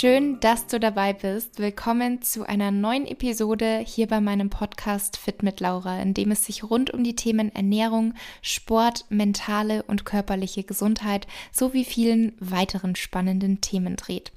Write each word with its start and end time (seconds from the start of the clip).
Schön, 0.00 0.40
dass 0.40 0.66
du 0.66 0.80
dabei 0.80 1.12
bist. 1.12 1.58
Willkommen 1.58 2.22
zu 2.22 2.48
einer 2.48 2.70
neuen 2.70 3.06
Episode 3.06 3.84
hier 3.84 4.06
bei 4.06 4.22
meinem 4.22 4.48
Podcast 4.48 5.18
Fit 5.18 5.42
mit 5.42 5.60
Laura, 5.60 6.00
in 6.00 6.14
dem 6.14 6.30
es 6.30 6.46
sich 6.46 6.64
rund 6.64 6.90
um 6.90 7.04
die 7.04 7.16
Themen 7.16 7.54
Ernährung, 7.54 8.14
Sport, 8.40 9.04
mentale 9.10 9.82
und 9.82 10.06
körperliche 10.06 10.64
Gesundheit 10.64 11.26
sowie 11.52 11.84
vielen 11.84 12.32
weiteren 12.40 12.96
spannenden 12.96 13.60
Themen 13.60 13.96
dreht. 13.96 14.32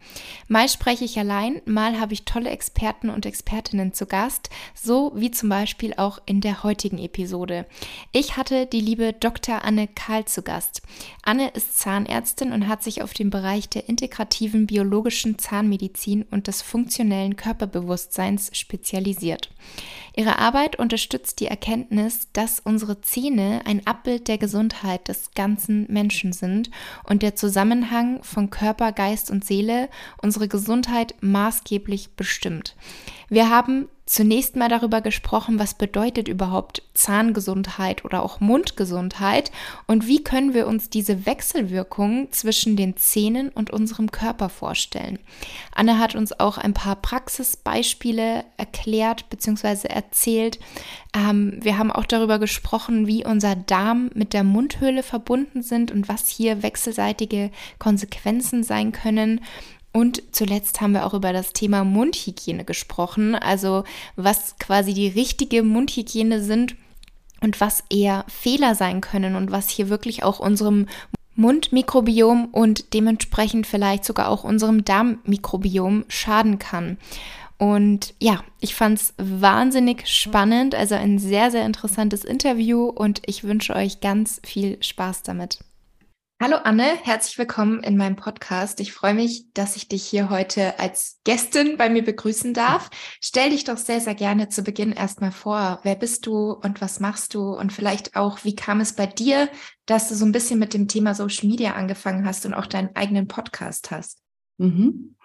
Mal 0.50 0.68
spreche 0.68 1.06
ich 1.06 1.18
allein, 1.18 1.62
mal 1.64 1.98
habe 1.98 2.12
ich 2.12 2.26
tolle 2.26 2.50
Experten 2.50 3.10
und 3.10 3.26
Expertinnen 3.26 3.94
zu 3.94 4.06
Gast, 4.06 4.50
so 4.76 5.14
wie 5.16 5.32
zum 5.32 5.48
Beispiel 5.48 5.94
auch 5.96 6.20
in 6.26 6.42
der 6.42 6.64
heutigen 6.64 6.98
Episode. 6.98 7.66
Ich 8.12 8.36
hatte 8.36 8.66
die 8.66 8.82
liebe 8.82 9.14
Dr. 9.14 9.64
Anne 9.64 9.88
Kahl 9.88 10.26
zu 10.26 10.42
Gast. 10.42 10.82
Anne 11.22 11.48
ist 11.52 11.80
Zahnärztin 11.80 12.52
und 12.52 12.68
hat 12.68 12.84
sich 12.84 13.02
auf 13.02 13.14
den 13.14 13.30
Bereich 13.30 13.70
der 13.70 13.88
integrativen 13.88 14.68
biologischen 14.68 15.40
Zahnmedizin 15.54 16.24
und 16.32 16.48
des 16.48 16.64
funktionellen 16.64 17.36
Körperbewusstseins 17.36 18.50
spezialisiert. 18.58 19.52
Ihre 20.16 20.40
Arbeit 20.40 20.80
unterstützt 20.80 21.40
die 21.40 21.46
Erkenntnis, 21.46 22.28
dass 22.34 22.60
unsere 22.60 23.02
Zähne 23.02 23.62
ein 23.66 23.86
Abbild 23.86 24.28
der 24.28 24.40
Gesundheit 24.40 25.08
des 25.08 25.30
ganzen 25.36 25.86
Menschen 25.92 26.34
sind 26.34 26.72
und 27.04 27.22
der 27.22 27.36
Zusammenhang 27.36 28.24
von 28.24 28.50
Körper, 28.50 28.92
Geist 28.92 29.30
und 29.30 29.46
Seele 29.46 29.90
unsere 30.24 30.48
Gesundheit 30.48 31.14
maßgeblich 31.22 32.16
bestimmt. 32.16 32.76
Wir 33.30 33.52
haben 33.52 33.88
zunächst 34.06 34.56
mal 34.56 34.70
darüber 34.70 35.02
gesprochen, 35.02 35.60
was 35.60 35.76
bedeutet 35.76 36.28
überhaupt 36.28 36.84
Zahngesundheit 36.94 38.04
oder 38.04 38.22
auch 38.22 38.40
Mundgesundheit 38.40 39.52
und 39.88 40.08
wie 40.08 40.24
können 40.24 40.54
wir 40.54 40.68
uns 40.68 40.90
diese 40.90 41.26
Wechselwirkung 41.26 42.32
zwischen 42.32 42.76
den 42.76 42.98
Zähnen 42.98 43.50
und 43.50 43.72
unserem 43.72 44.12
Körper 44.12 44.50
vorstellen. 44.50 45.20
Anne 45.74 46.00
hat 46.00 46.16
uns 46.16 46.40
auch 46.40 46.58
ein 46.58 46.74
paar 46.74 46.98
Praxisbeispiele 46.98 48.44
erklärt 48.58 49.30
bzw. 49.30 49.88
erzählt. 49.88 50.60
Ähm, 51.16 51.60
wir 51.62 51.78
haben 51.78 51.92
auch 51.92 52.06
darüber 52.06 52.40
gesprochen, 52.40 53.08
wie 53.08 53.26
unser 53.26 53.56
Darm 53.56 54.10
mit 54.14 54.34
der 54.34 54.44
Mundhöhle 54.44 55.04
verbunden 55.04 55.62
sind 55.62 55.92
und 55.92 56.10
was 56.10 56.28
hier 56.28 56.62
wechselseitige 56.62 57.52
Konsequenzen 57.80 58.64
sein 58.64 58.92
können. 58.92 59.42
Und 59.94 60.24
zuletzt 60.32 60.82
haben 60.82 60.94
wir 60.94 61.06
auch 61.06 61.14
über 61.14 61.34
das 61.34 61.54
Thema 61.54 61.84
Mundhygiene 61.84 62.66
gesprochen, 62.66 63.36
also 63.36 63.84
was 64.16 64.58
quasi 64.58 64.94
die 64.94 65.08
richtige 65.08 65.62
Mundhygiene 65.62 66.44
sind 66.44 66.76
und 67.42 67.62
was 67.62 67.84
eher 67.92 68.26
Fehler 68.28 68.74
sein 68.74 69.02
können 69.02 69.36
und 69.36 69.52
was 69.52 69.70
hier 69.70 69.90
wirklich 69.90 70.24
auch 70.24 70.40
unserem 70.40 70.88
Mundmikrobiom 71.36 72.46
und 72.46 72.94
dementsprechend 72.94 73.68
vielleicht 73.68 74.04
sogar 74.04 74.30
auch 74.30 74.44
unserem 74.44 74.84
Darmmikrobiom 74.84 76.06
schaden 76.08 76.58
kann. 76.58 76.98
Und 77.58 78.16
ja, 78.20 78.44
ich 78.60 78.76
fand 78.76 79.00
es 79.00 79.14
wahnsinnig 79.18 80.08
spannend, 80.08 80.74
also 80.74 80.96
ein 80.96 81.20
sehr, 81.20 81.52
sehr 81.52 81.66
interessantes 81.66 82.26
Interview 82.26 82.86
und 82.86 83.22
ich 83.26 83.44
wünsche 83.44 83.76
euch 83.76 84.02
ganz 84.02 84.42
viel 84.44 84.82
Spaß 84.82 85.24
damit. 85.24 85.60
Hallo 86.44 86.58
Anne, 86.58 86.98
herzlich 87.04 87.38
willkommen 87.38 87.82
in 87.84 87.96
meinem 87.96 88.18
Podcast. 88.18 88.82
Ich 88.82 88.92
freue 88.92 89.14
mich, 89.14 89.46
dass 89.54 89.78
ich 89.78 89.88
dich 89.88 90.04
hier 90.04 90.30
heute 90.30 90.78
als 90.78 91.22
Gästin 91.24 91.78
bei 91.78 91.90
mir 91.90 92.04
begrüßen 92.04 92.54
darf. 92.54 92.90
Stell 93.22 93.52
dich 93.52 93.64
doch 93.64 93.78
sehr, 93.78 94.02
sehr 94.02 94.14
gerne 94.14 94.50
zu 94.50 94.62
Beginn 94.62 94.92
erstmal 94.92 95.32
vor. 95.32 95.80
Wer 95.84 95.96
bist 95.96 96.26
du 96.26 96.52
und 96.52 96.82
was 96.82 97.00
machst 97.00 97.34
du? 97.34 97.56
Und 97.56 97.72
vielleicht 97.72 98.18
auch, 98.18 98.44
wie 98.44 98.58
kam 98.58 98.82
es 98.82 98.92
bei 98.92 99.06
dir, 99.06 99.48
dass 99.86 100.10
du 100.10 100.16
so 100.16 100.26
ein 100.26 100.34
bisschen 100.34 100.60
mit 100.60 100.74
dem 100.74 100.90
Thema 100.90 101.16
Social 101.16 101.48
Media 101.48 101.76
angefangen 101.76 102.26
hast 102.26 102.46
und 102.46 102.54
auch 102.54 102.68
deinen 102.68 102.94
eigenen 102.94 103.30
Podcast 103.30 103.92
hast? 103.92 104.20
Mhm. 104.58 105.16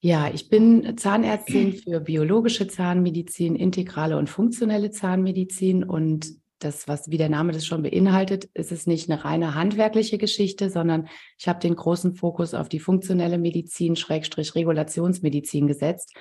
Ja, 0.00 0.30
ich 0.32 0.48
bin 0.48 0.96
Zahnärztin 0.96 1.74
für 1.74 2.00
biologische 2.00 2.68
Zahnmedizin, 2.68 3.54
integrale 3.54 4.16
und 4.16 4.30
funktionelle 4.30 4.92
Zahnmedizin 4.92 5.84
und 5.84 6.38
das, 6.58 6.88
was 6.88 7.10
wie 7.10 7.18
der 7.18 7.28
Name 7.28 7.52
das 7.52 7.64
schon 7.64 7.82
beinhaltet, 7.82 8.46
ist 8.54 8.72
es 8.72 8.86
nicht 8.86 9.10
eine 9.10 9.24
reine 9.24 9.54
handwerkliche 9.54 10.18
Geschichte, 10.18 10.70
sondern 10.70 11.08
ich 11.38 11.48
habe 11.48 11.60
den 11.60 11.76
großen 11.76 12.14
Fokus 12.14 12.54
auf 12.54 12.68
die 12.68 12.80
funktionelle 12.80 13.38
Medizin, 13.38 13.96
Schrägstrich 13.96 14.54
Regulationsmedizin 14.54 15.66
gesetzt, 15.66 16.16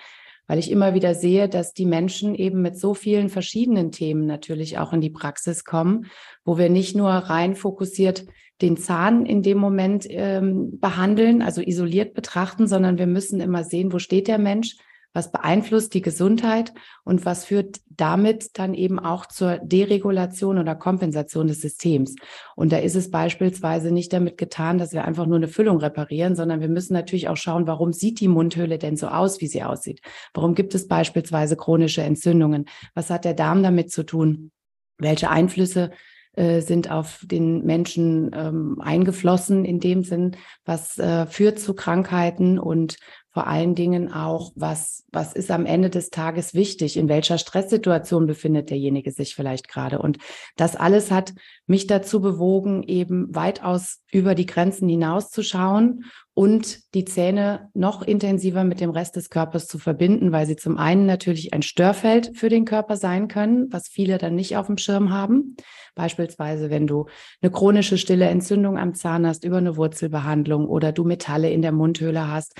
weil 0.47 0.59
ich 0.59 0.71
immer 0.71 0.93
wieder 0.93 1.13
sehe, 1.15 1.49
dass 1.49 1.73
die 1.73 1.85
Menschen 1.85 2.35
eben 2.35 2.61
mit 2.61 2.77
so 2.77 2.93
vielen 2.93 3.29
verschiedenen 3.29 3.91
Themen 3.91 4.25
natürlich 4.25 4.77
auch 4.77 4.93
in 4.93 5.01
die 5.01 5.09
Praxis 5.09 5.63
kommen, 5.65 6.05
wo 6.45 6.57
wir 6.57 6.69
nicht 6.69 6.95
nur 6.95 7.09
rein 7.09 7.55
fokussiert 7.55 8.25
den 8.61 8.77
Zahn 8.77 9.25
in 9.25 9.43
dem 9.43 9.59
Moment 9.59 10.07
ähm, 10.09 10.79
behandeln, 10.79 11.41
also 11.41 11.61
isoliert 11.61 12.13
betrachten, 12.13 12.67
sondern 12.67 12.97
wir 12.97 13.07
müssen 13.07 13.39
immer 13.39 13.63
sehen, 13.63 13.93
wo 13.93 13.99
steht 13.99 14.27
der 14.27 14.39
Mensch, 14.39 14.77
was 15.17 15.31
beeinflusst 15.31 15.95
die 15.95 16.03
Gesundheit 16.03 16.75
und 17.03 17.25
was 17.25 17.44
führt 17.44 17.78
damit 17.89 18.59
dann 18.59 18.75
eben 18.75 19.00
auch 19.00 19.25
zur 19.25 19.57
Deregulation 19.57 20.59
oder 20.59 20.75
Kompensation 20.75 21.47
des 21.47 21.59
Systems. 21.59 22.13
Und 22.55 22.72
da 22.72 22.78
ist 22.78 22.95
es 22.95 23.09
beispielsweise 23.09 23.91
nicht 23.91 24.13
damit 24.13 24.38
getan, 24.38 24.77
dass 24.77 24.94
wir 24.94 25.06
einfach 25.06 25.25
nur 25.25 25.38
eine 25.38 25.47
Füllung 25.47 25.77
reparieren, 25.77 26.35
sondern 26.35 26.61
wir 26.61 26.69
müssen 26.69 26.94
natürlich 26.94 27.29
auch 27.29 27.35
schauen, 27.35 27.66
warum 27.66 27.94
sieht 27.94 28.19
die 28.19 28.27
Mundhöhle 28.27 28.77
denn 28.77 28.95
so 28.95 29.07
aus, 29.07 29.41
wie 29.41 29.47
sie 29.47 29.63
aussieht? 29.63 30.01
Warum 30.35 30.53
gibt 30.53 30.75
es 30.75 30.88
beispielsweise 30.88 31.57
chronische 31.57 32.03
Entzündungen? 32.03 32.66
Was 32.94 33.09
hat 33.09 33.25
der 33.25 33.33
Darm 33.33 33.63
damit 33.63 33.91
zu 33.91 34.03
tun? 34.03 34.51
Welche 35.00 35.31
Einflüsse 35.31 35.89
äh, 36.38 36.61
sind 36.61 36.91
auf 36.91 37.25
den 37.25 37.66
Menschen 37.66 38.29
ähm, 38.35 38.79
eingeflossen 38.79 39.66
in 39.66 39.79
dem 39.79 40.03
Sinn, 40.03 40.38
was 40.63 41.00
äh, 41.00 41.25
führt 41.25 41.57
zu 41.57 41.73
Krankheiten 41.73 42.59
und 42.59 42.97
vor 43.37 43.45
allen 43.45 43.75
Dingen 43.75 44.11
auch, 44.11 44.51
was, 44.55 45.05
was 45.11 45.33
ist 45.33 45.51
am 45.51 45.67
Ende 45.67 45.91
des 45.91 46.09
Tages 46.09 46.55
wichtig? 46.55 46.97
In 46.97 47.07
welcher 47.07 47.37
Stresssituation 47.37 48.25
befindet 48.25 48.71
derjenige 48.71 49.11
sich 49.11 49.35
vielleicht 49.35 49.67
gerade? 49.67 49.99
Und 49.99 50.17
das 50.55 50.75
alles 50.75 51.11
hat 51.11 51.35
mich 51.67 51.85
dazu 51.85 52.19
bewogen, 52.19 52.81
eben 52.81 53.27
weitaus 53.35 54.01
über 54.11 54.33
die 54.33 54.47
Grenzen 54.47 54.89
hinauszuschauen 54.89 56.05
und 56.33 56.93
die 56.95 57.05
Zähne 57.05 57.69
noch 57.75 58.01
intensiver 58.01 58.63
mit 58.63 58.79
dem 58.79 58.89
Rest 58.89 59.15
des 59.15 59.29
Körpers 59.29 59.67
zu 59.67 59.77
verbinden, 59.77 60.31
weil 60.31 60.47
sie 60.47 60.55
zum 60.55 60.79
einen 60.79 61.05
natürlich 61.05 61.53
ein 61.53 61.61
Störfeld 61.61 62.31
für 62.35 62.49
den 62.49 62.65
Körper 62.65 62.97
sein 62.97 63.27
können, 63.27 63.67
was 63.69 63.87
viele 63.87 64.17
dann 64.17 64.33
nicht 64.33 64.57
auf 64.57 64.65
dem 64.65 64.79
Schirm 64.79 65.11
haben. 65.11 65.57
Beispielsweise, 65.93 66.71
wenn 66.71 66.87
du 66.87 67.05
eine 67.41 67.51
chronische 67.51 67.99
stille 67.99 68.25
Entzündung 68.25 68.79
am 68.79 68.95
Zahn 68.95 69.27
hast 69.27 69.43
über 69.43 69.57
eine 69.57 69.77
Wurzelbehandlung 69.77 70.67
oder 70.67 70.91
du 70.91 71.03
Metalle 71.03 71.51
in 71.51 71.61
der 71.61 71.71
Mundhöhle 71.71 72.27
hast, 72.27 72.55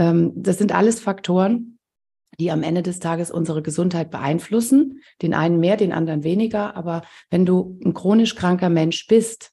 das 0.00 0.58
sind 0.58 0.72
alles 0.72 1.00
Faktoren, 1.00 1.78
die 2.38 2.50
am 2.50 2.62
Ende 2.62 2.82
des 2.82 3.00
Tages 3.00 3.30
unsere 3.30 3.62
Gesundheit 3.62 4.10
beeinflussen. 4.10 5.00
Den 5.22 5.34
einen 5.34 5.58
mehr, 5.58 5.76
den 5.76 5.92
anderen 5.92 6.22
weniger. 6.22 6.76
Aber 6.76 7.02
wenn 7.30 7.44
du 7.44 7.78
ein 7.84 7.94
chronisch 7.94 8.36
kranker 8.36 8.68
Mensch 8.68 9.06
bist, 9.08 9.52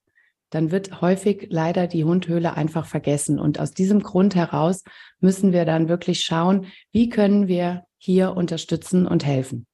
dann 0.51 0.72
wird 0.72 1.01
häufig 1.01 1.47
leider 1.50 1.88
die 1.88 2.03
Hundhöhle 2.03 2.53
einfach 2.55 2.85
vergessen. 2.85 3.39
Und 3.39 3.59
aus 3.59 3.72
diesem 3.72 4.01
Grund 4.01 4.35
heraus 4.35 4.84
müssen 5.19 5.51
wir 5.51 5.66
dann 5.66 5.89
wirklich 5.89 6.22
schauen, 6.22 6.67
wie 6.91 7.09
können 7.09 7.47
wir 7.47 7.85
hier 7.97 8.35
unterstützen 8.38 9.07
und 9.07 9.25
helfen. 9.25 9.66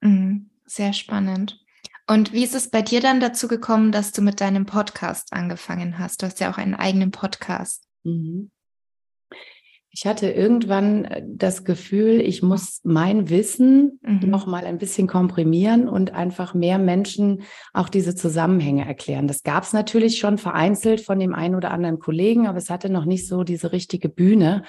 Mhm. 0.00 0.50
Sehr 0.66 0.92
spannend. 0.92 1.58
Und 2.06 2.32
wie 2.32 2.44
ist 2.44 2.54
es 2.54 2.70
bei 2.70 2.82
dir 2.82 3.00
dann 3.00 3.20
dazu 3.20 3.48
gekommen, 3.48 3.92
dass 3.92 4.12
du 4.12 4.20
mit 4.20 4.40
deinem 4.40 4.66
Podcast 4.66 5.32
angefangen 5.32 5.98
hast? 5.98 6.22
Du 6.22 6.26
hast 6.26 6.40
ja 6.40 6.50
auch 6.50 6.58
einen 6.58 6.74
eigenen 6.74 7.10
Podcast. 7.10 7.84
Mhm. 8.04 8.50
Ich 9.90 10.06
hatte 10.06 10.30
irgendwann 10.30 11.04
äh, 11.06 11.22
das 11.26 11.64
Gefühl, 11.64 12.20
ich 12.20 12.42
muss 12.42 12.80
mein 12.84 13.30
Wissen 13.30 13.98
mhm. 14.02 14.28
noch 14.28 14.46
mal 14.46 14.64
ein 14.64 14.78
bisschen 14.78 15.06
komprimieren 15.06 15.88
und 15.88 16.12
einfach 16.12 16.54
mehr 16.54 16.78
Menschen 16.78 17.42
auch 17.72 17.88
diese 17.88 18.14
Zusammenhänge 18.14 18.86
erklären. 18.86 19.26
Das 19.26 19.42
gab 19.42 19.64
es 19.64 19.72
natürlich 19.72 20.18
schon 20.18 20.38
vereinzelt 20.38 21.00
von 21.00 21.18
dem 21.18 21.34
einen 21.34 21.54
oder 21.54 21.70
anderen 21.70 21.98
Kollegen, 21.98 22.46
aber 22.46 22.58
es 22.58 22.70
hatte 22.70 22.90
noch 22.90 23.04
nicht 23.06 23.26
so 23.26 23.44
diese 23.44 23.72
richtige 23.72 24.08
Bühne 24.08 24.62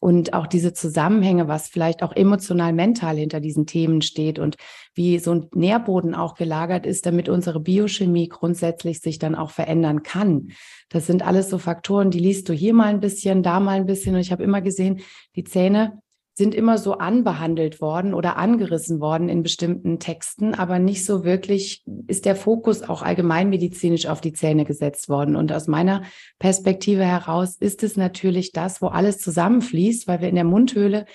und 0.00 0.32
auch 0.32 0.46
diese 0.46 0.72
Zusammenhänge, 0.72 1.48
was 1.48 1.68
vielleicht 1.68 2.02
auch 2.02 2.14
emotional, 2.14 2.72
mental 2.72 3.16
hinter 3.16 3.40
diesen 3.40 3.66
Themen 3.66 4.02
steht 4.02 4.38
und 4.38 4.56
wie 4.94 5.18
so 5.18 5.32
ein 5.32 5.48
Nährboden 5.54 6.14
auch 6.14 6.34
gelagert 6.34 6.86
ist, 6.86 7.06
damit 7.06 7.28
unsere 7.28 7.60
Biochemie 7.60 8.28
grundsätzlich 8.28 9.00
sich 9.00 9.18
dann 9.18 9.34
auch 9.34 9.50
verändern 9.50 10.02
kann. 10.02 10.48
Das 10.88 11.06
sind 11.06 11.26
alles 11.26 11.50
so 11.50 11.58
Faktoren, 11.58 12.10
die 12.10 12.20
liest 12.20 12.48
du 12.48 12.52
hier 12.52 12.74
mal 12.74 12.86
ein 12.86 13.00
bisschen, 13.00 13.42
da 13.42 13.60
mal 13.60 13.76
ein 13.76 13.86
bisschen. 13.86 14.14
Und 14.14 14.20
ich 14.20 14.32
habe 14.32 14.44
immer 14.44 14.62
gesehen, 14.62 15.00
die 15.34 15.44
Zähne 15.44 16.00
sind 16.36 16.54
immer 16.54 16.76
so 16.76 16.98
anbehandelt 16.98 17.80
worden 17.80 18.12
oder 18.12 18.36
angerissen 18.36 19.00
worden 19.00 19.30
in 19.30 19.42
bestimmten 19.42 19.98
Texten, 19.98 20.54
aber 20.54 20.78
nicht 20.78 21.06
so 21.06 21.24
wirklich 21.24 21.82
ist 22.06 22.26
der 22.26 22.36
Fokus 22.36 22.82
auch 22.82 23.00
allgemeinmedizinisch 23.00 24.06
auf 24.06 24.20
die 24.20 24.34
Zähne 24.34 24.66
gesetzt 24.66 25.08
worden. 25.08 25.34
Und 25.34 25.50
aus 25.50 25.66
meiner 25.66 26.02
Perspektive 26.38 27.04
heraus 27.04 27.56
ist 27.56 27.82
es 27.82 27.96
natürlich 27.96 28.52
das, 28.52 28.82
wo 28.82 28.88
alles 28.88 29.18
zusammenfließt, 29.18 30.08
weil 30.08 30.20
wir 30.20 30.28
in 30.28 30.34
der 30.34 30.44
Mundhöhle 30.44 31.06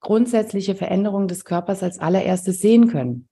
grundsätzliche 0.00 0.74
Veränderungen 0.74 1.28
des 1.28 1.44
Körpers 1.44 1.82
als 1.82 1.98
allererstes 1.98 2.58
sehen 2.60 2.88
können. 2.88 3.28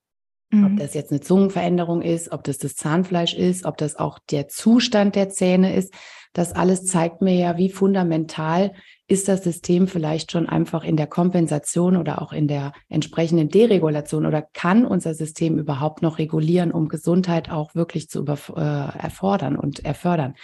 Mhm. 0.51 0.67
Ob 0.67 0.77
das 0.77 0.93
jetzt 0.93 1.13
eine 1.13 1.21
Zungenveränderung 1.21 2.03
ist, 2.03 2.31
ob 2.31 2.45
das 2.45 2.59
das 2.59 2.77
Zahnfleisch 2.77 3.33
ist, 3.33 3.65
ob 3.65 3.79
das 3.79 3.97
auch 3.97 4.19
der 4.31 4.49
Zustand 4.49 5.15
der 5.17 5.31
Zähne 5.31 5.75
ist. 5.75 5.95
Das 6.35 6.53
alles 6.53 6.85
zeigt 6.85 7.23
mir 7.23 7.35
ja, 7.35 7.57
wie 7.57 7.71
fundamental 7.71 8.73
ist 9.09 9.29
das 9.29 9.45
System 9.45 9.87
vielleicht 9.87 10.33
schon 10.33 10.49
einfach 10.49 10.83
in 10.83 10.97
der 10.97 11.07
Kompensation 11.07 11.97
oder 11.97 12.21
auch 12.21 12.33
in 12.33 12.49
der 12.49 12.73
entsprechenden 12.89 13.49
Deregulation 13.49 14.27
oder 14.27 14.43
kann 14.43 14.85
unser 14.85 15.15
System 15.15 15.59
überhaupt 15.59 16.03
noch 16.03 16.19
regulieren, 16.19 16.73
um 16.73 16.89
Gesundheit 16.89 17.51
auch 17.51 17.75
wirklich 17.75 18.09
zu 18.09 18.25
äh, 18.25 18.61
erfordern 18.61 19.57
und 19.57 19.85
erfördern. 19.85 20.35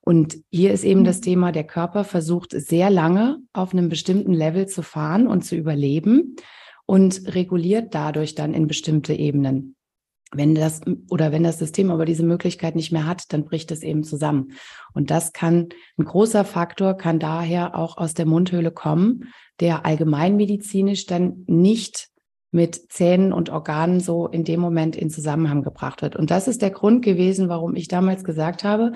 Und 0.00 0.36
hier 0.50 0.72
ist 0.72 0.84
eben 0.84 1.02
das 1.02 1.18
mhm. 1.18 1.22
Thema, 1.22 1.52
der 1.52 1.64
Körper 1.64 2.04
versucht 2.04 2.52
sehr 2.52 2.90
lange 2.90 3.38
auf 3.52 3.72
einem 3.72 3.88
bestimmten 3.88 4.34
Level 4.34 4.66
zu 4.66 4.82
fahren 4.82 5.26
und 5.26 5.44
zu 5.44 5.56
überleben 5.56 6.36
und 6.86 7.34
reguliert 7.34 7.94
dadurch 7.94 8.34
dann 8.34 8.54
in 8.54 8.66
bestimmte 8.66 9.14
Ebenen. 9.14 9.76
Wenn 10.34 10.54
das 10.54 10.80
oder 11.10 11.32
wenn 11.32 11.42
das 11.42 11.58
System 11.58 11.90
aber 11.90 12.04
diese 12.04 12.24
Möglichkeit 12.24 12.76
nicht 12.76 12.92
mehr 12.92 13.06
hat, 13.06 13.32
dann 13.32 13.44
bricht 13.44 13.70
es 13.70 13.82
eben 13.82 14.04
zusammen. 14.04 14.52
Und 14.92 15.10
das 15.10 15.32
kann 15.32 15.68
ein 15.98 16.04
großer 16.04 16.44
Faktor 16.44 16.94
kann 16.94 17.18
daher 17.18 17.76
auch 17.76 17.96
aus 17.96 18.14
der 18.14 18.26
Mundhöhle 18.26 18.70
kommen, 18.70 19.32
der 19.60 19.86
allgemeinmedizinisch 19.86 21.06
dann 21.06 21.44
nicht 21.46 22.08
mit 22.50 22.92
Zähnen 22.92 23.32
und 23.32 23.50
Organen 23.50 24.00
so 24.00 24.28
in 24.28 24.44
dem 24.44 24.60
Moment 24.60 24.94
in 24.94 25.10
Zusammenhang 25.10 25.62
gebracht 25.62 26.02
wird. 26.02 26.14
Und 26.14 26.30
das 26.30 26.46
ist 26.46 26.62
der 26.62 26.70
Grund 26.70 27.04
gewesen, 27.04 27.48
warum 27.48 27.74
ich 27.74 27.88
damals 27.88 28.22
gesagt 28.22 28.62
habe, 28.62 28.92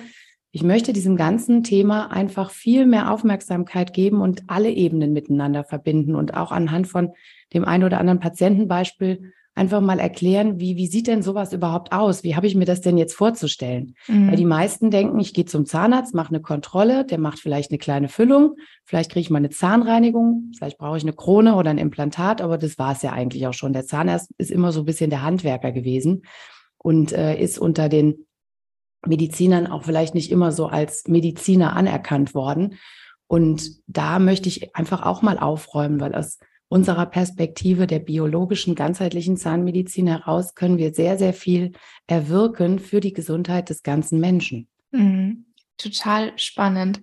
ich 0.51 0.63
möchte 0.63 0.93
diesem 0.93 1.17
ganzen 1.17 1.63
Thema 1.63 2.11
einfach 2.11 2.51
viel 2.51 2.87
mehr 2.87 3.13
Aufmerksamkeit 3.13 3.93
geben 3.93 4.21
und 4.21 4.45
alle 4.47 4.71
Ebenen 4.71 5.13
miteinander 5.13 5.63
verbinden 5.63 6.15
und 6.15 6.35
auch 6.35 6.53
anhand 6.53 6.89
von 6.89 7.13
dem 7.53 7.65
einen 7.65 7.85
oder 7.85 8.01
anderen 8.01 8.21
Patientenbeispiel 8.21 9.33
einfach 9.59 9.81
mal 9.81 9.99
erklären, 9.99 10.61
wie, 10.61 10.77
wie 10.77 10.87
sieht 10.87 11.09
denn 11.09 11.23
sowas 11.23 11.53
überhaupt 11.53 11.93
aus? 11.93 12.23
Wie 12.23 12.37
habe 12.37 12.47
ich 12.47 12.55
mir 12.55 12.65
das 12.65 12.81
denn 12.81 12.97
jetzt 12.97 13.15
vorzustellen? 13.15 13.95
Mhm. 14.07 14.29
Weil 14.29 14.37
die 14.37 14.45
meisten 14.45 14.91
denken, 14.91 15.19
ich 15.19 15.35
gehe 15.35 15.45
zum 15.45 15.67
Zahnarzt, 15.67 16.15
mache 16.15 16.31
eine 16.31 16.41
Kontrolle, 16.41 17.05
der 17.05 17.19
macht 17.19 17.41
vielleicht 17.41 17.71
eine 17.71 17.79
kleine 17.79 18.09
Füllung, 18.09 18.55
vielleicht 18.85 19.11
kriege 19.11 19.21
ich 19.23 19.31
mal 19.31 19.39
eine 19.39 19.51
Zahnreinigung, 19.51 20.53
vielleicht 20.57 20.79
brauche 20.79 20.97
ich 20.97 21.03
eine 21.03 21.13
Krone 21.13 21.57
oder 21.57 21.71
ein 21.71 21.79
Implantat, 21.79 22.41
aber 22.41 22.57
das 22.57 22.79
war 22.79 22.93
es 22.93 23.03
ja 23.03 23.13
eigentlich 23.13 23.47
auch 23.47 23.53
schon. 23.53 23.73
Der 23.73 23.85
Zahnarzt 23.85 24.31
ist 24.39 24.51
immer 24.51 24.73
so 24.73 24.81
ein 24.81 24.87
bisschen 24.87 25.11
der 25.11 25.23
Handwerker 25.23 25.73
gewesen 25.73 26.23
und 26.79 27.13
äh, 27.13 27.39
ist 27.39 27.59
unter 27.59 27.89
den 27.89 28.27
Medizinern 29.07 29.67
auch 29.67 29.85
vielleicht 29.85 30.15
nicht 30.15 30.31
immer 30.31 30.53
so 30.53 30.67
als 30.67 31.07
Mediziner 31.09 31.75
anerkannt 31.75 32.35
worden. 32.35 32.77
Und 33.27 33.71
da 33.87 34.19
möchte 34.19 34.49
ich 34.49 34.75
einfach 34.75 35.05
auch 35.05 35.21
mal 35.21 35.39
aufräumen, 35.39 36.01
weil 36.01 36.15
aus 36.15 36.39
unserer 36.69 37.07
Perspektive 37.07 37.87
der 37.87 37.99
biologischen, 37.99 38.75
ganzheitlichen 38.75 39.37
Zahnmedizin 39.37 40.07
heraus 40.07 40.55
können 40.55 40.79
wir 40.79 40.93
sehr, 40.95 41.19
sehr 41.19 41.33
viel 41.33 41.73
erwirken 42.07 42.79
für 42.79 43.01
die 43.01 43.13
Gesundheit 43.13 43.71
des 43.71 43.83
ganzen 43.83 44.21
Menschen. 44.21 44.69
Mhm. 44.93 45.48
Total 45.79 46.33
spannend. 46.35 47.01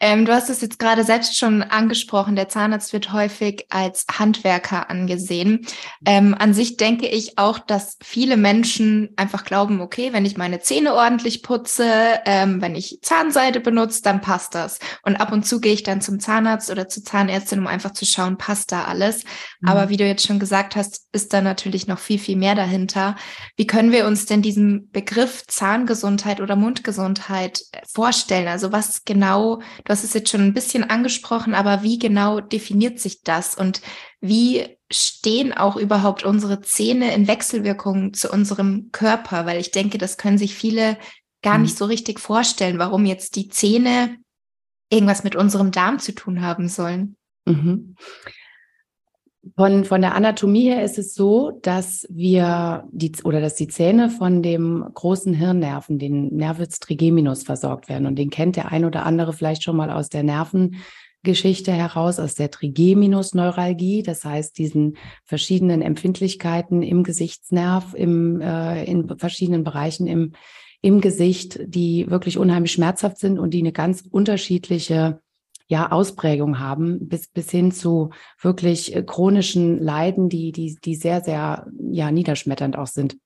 Ähm, 0.00 0.26
du 0.26 0.34
hast 0.34 0.50
es 0.50 0.60
jetzt 0.60 0.78
gerade 0.78 1.02
selbst 1.02 1.38
schon 1.38 1.62
angesprochen. 1.62 2.36
Der 2.36 2.50
Zahnarzt 2.50 2.92
wird 2.92 3.10
häufig 3.14 3.64
als 3.70 4.04
Handwerker 4.18 4.90
angesehen. 4.90 5.66
Ähm, 6.04 6.36
an 6.38 6.52
sich 6.52 6.76
denke 6.76 7.06
ich 7.08 7.38
auch, 7.38 7.58
dass 7.58 7.96
viele 8.04 8.36
Menschen 8.36 9.08
einfach 9.16 9.44
glauben, 9.46 9.80
okay, 9.80 10.12
wenn 10.12 10.26
ich 10.26 10.36
meine 10.36 10.60
Zähne 10.60 10.92
ordentlich 10.92 11.42
putze, 11.42 12.20
ähm, 12.26 12.60
wenn 12.60 12.74
ich 12.74 12.98
Zahnseide 13.00 13.60
benutze, 13.60 14.02
dann 14.02 14.20
passt 14.20 14.54
das. 14.54 14.78
Und 15.04 15.16
ab 15.16 15.32
und 15.32 15.46
zu 15.46 15.58
gehe 15.58 15.72
ich 15.72 15.82
dann 15.82 16.02
zum 16.02 16.20
Zahnarzt 16.20 16.70
oder 16.70 16.86
zur 16.86 17.04
Zahnärztin, 17.04 17.60
um 17.60 17.66
einfach 17.66 17.94
zu 17.94 18.04
schauen, 18.04 18.36
passt 18.36 18.72
da 18.72 18.84
alles. 18.84 19.24
Mhm. 19.60 19.70
Aber 19.70 19.88
wie 19.88 19.96
du 19.96 20.06
jetzt 20.06 20.26
schon 20.26 20.38
gesagt 20.38 20.76
hast, 20.76 21.06
ist 21.12 21.32
da 21.32 21.40
natürlich 21.40 21.86
noch 21.86 21.98
viel, 21.98 22.18
viel 22.18 22.36
mehr 22.36 22.54
dahinter. 22.54 23.16
Wie 23.56 23.66
können 23.66 23.90
wir 23.90 24.06
uns 24.06 24.26
denn 24.26 24.42
diesen 24.42 24.90
Begriff 24.90 25.46
Zahngesundheit 25.46 26.42
oder 26.42 26.54
Mundgesundheit 26.54 27.62
vorstellen? 27.90 28.17
Vorstellen? 28.18 28.48
Also 28.48 28.72
was 28.72 29.04
genau, 29.04 29.56
du 29.84 29.88
hast 29.88 30.04
es 30.04 30.14
jetzt 30.14 30.30
schon 30.30 30.40
ein 30.40 30.54
bisschen 30.54 30.84
angesprochen, 30.84 31.54
aber 31.54 31.82
wie 31.82 31.98
genau 31.98 32.40
definiert 32.40 32.98
sich 32.98 33.22
das 33.22 33.54
und 33.54 33.80
wie 34.20 34.76
stehen 34.90 35.52
auch 35.52 35.76
überhaupt 35.76 36.24
unsere 36.24 36.60
Zähne 36.60 37.14
in 37.14 37.28
Wechselwirkung 37.28 38.14
zu 38.14 38.30
unserem 38.30 38.90
Körper? 38.90 39.46
Weil 39.46 39.60
ich 39.60 39.70
denke, 39.70 39.98
das 39.98 40.16
können 40.16 40.38
sich 40.38 40.54
viele 40.54 40.98
gar 41.42 41.58
nicht 41.58 41.74
mhm. 41.74 41.78
so 41.78 41.84
richtig 41.84 42.18
vorstellen, 42.18 42.78
warum 42.78 43.04
jetzt 43.04 43.36
die 43.36 43.48
Zähne 43.48 44.16
irgendwas 44.90 45.22
mit 45.22 45.36
unserem 45.36 45.70
Darm 45.70 45.98
zu 45.98 46.14
tun 46.14 46.42
haben 46.42 46.68
sollen. 46.68 47.16
Mhm. 47.46 47.94
Von, 49.56 49.84
von 49.84 50.00
der 50.00 50.14
Anatomie 50.14 50.64
her 50.64 50.82
ist 50.82 50.98
es 50.98 51.14
so, 51.14 51.52
dass 51.62 52.06
wir 52.10 52.84
die 52.90 53.12
oder 53.24 53.40
dass 53.40 53.54
die 53.54 53.68
Zähne 53.68 54.10
von 54.10 54.42
dem 54.42 54.84
großen 54.92 55.32
Hirnnerven, 55.32 55.98
den 55.98 56.34
Nervus 56.34 56.80
trigeminus, 56.80 57.44
versorgt 57.44 57.88
werden. 57.88 58.06
Und 58.06 58.16
den 58.16 58.30
kennt 58.30 58.56
der 58.56 58.72
ein 58.72 58.84
oder 58.84 59.06
andere 59.06 59.32
vielleicht 59.32 59.62
schon 59.62 59.76
mal 59.76 59.90
aus 59.90 60.08
der 60.08 60.24
Nervengeschichte 60.24 61.72
heraus, 61.72 62.18
aus 62.18 62.34
der 62.34 62.50
Trigeminusneuralgie, 62.50 64.02
das 64.02 64.24
heißt 64.24 64.58
diesen 64.58 64.96
verschiedenen 65.24 65.82
Empfindlichkeiten 65.82 66.82
im 66.82 67.04
Gesichtsnerv, 67.04 67.94
im, 67.94 68.40
äh, 68.40 68.84
in 68.84 69.18
verschiedenen 69.18 69.62
Bereichen 69.62 70.08
im, 70.08 70.32
im 70.82 71.00
Gesicht, 71.00 71.60
die 71.64 72.10
wirklich 72.10 72.38
unheimlich 72.38 72.72
schmerzhaft 72.72 73.18
sind 73.18 73.38
und 73.38 73.54
die 73.54 73.60
eine 73.60 73.72
ganz 73.72 74.04
unterschiedliche 74.10 75.20
ja 75.68 75.92
Ausprägung 75.92 76.58
haben, 76.58 77.08
bis, 77.08 77.28
bis 77.28 77.50
hin 77.50 77.70
zu 77.72 78.10
wirklich 78.40 78.96
äh, 78.96 79.02
chronischen 79.02 79.78
Leiden, 79.78 80.28
die, 80.28 80.50
die, 80.50 80.76
die 80.82 80.96
sehr, 80.96 81.20
sehr 81.20 81.66
ja, 81.90 82.10
niederschmetternd 82.10 82.76
auch 82.76 82.86
sind. 82.86 83.18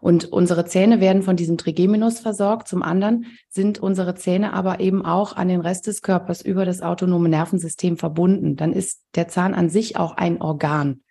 Und 0.00 0.26
unsere 0.26 0.66
Zähne 0.66 1.00
werden 1.00 1.22
von 1.22 1.36
diesem 1.36 1.56
Trigeminus 1.56 2.20
versorgt. 2.20 2.68
Zum 2.68 2.82
anderen 2.82 3.26
sind 3.48 3.78
unsere 3.78 4.14
Zähne 4.14 4.52
aber 4.52 4.80
eben 4.80 5.04
auch 5.04 5.34
an 5.34 5.48
den 5.48 5.60
Rest 5.60 5.86
des 5.86 6.02
Körpers 6.02 6.42
über 6.42 6.64
das 6.66 6.82
autonome 6.82 7.28
Nervensystem 7.28 7.96
verbunden. 7.96 8.56
Dann 8.56 8.72
ist 8.72 9.02
der 9.14 9.28
Zahn 9.28 9.54
an 9.54 9.70
sich 9.70 9.96
auch 9.96 10.12
ein 10.16 10.42
Organ. 10.42 11.02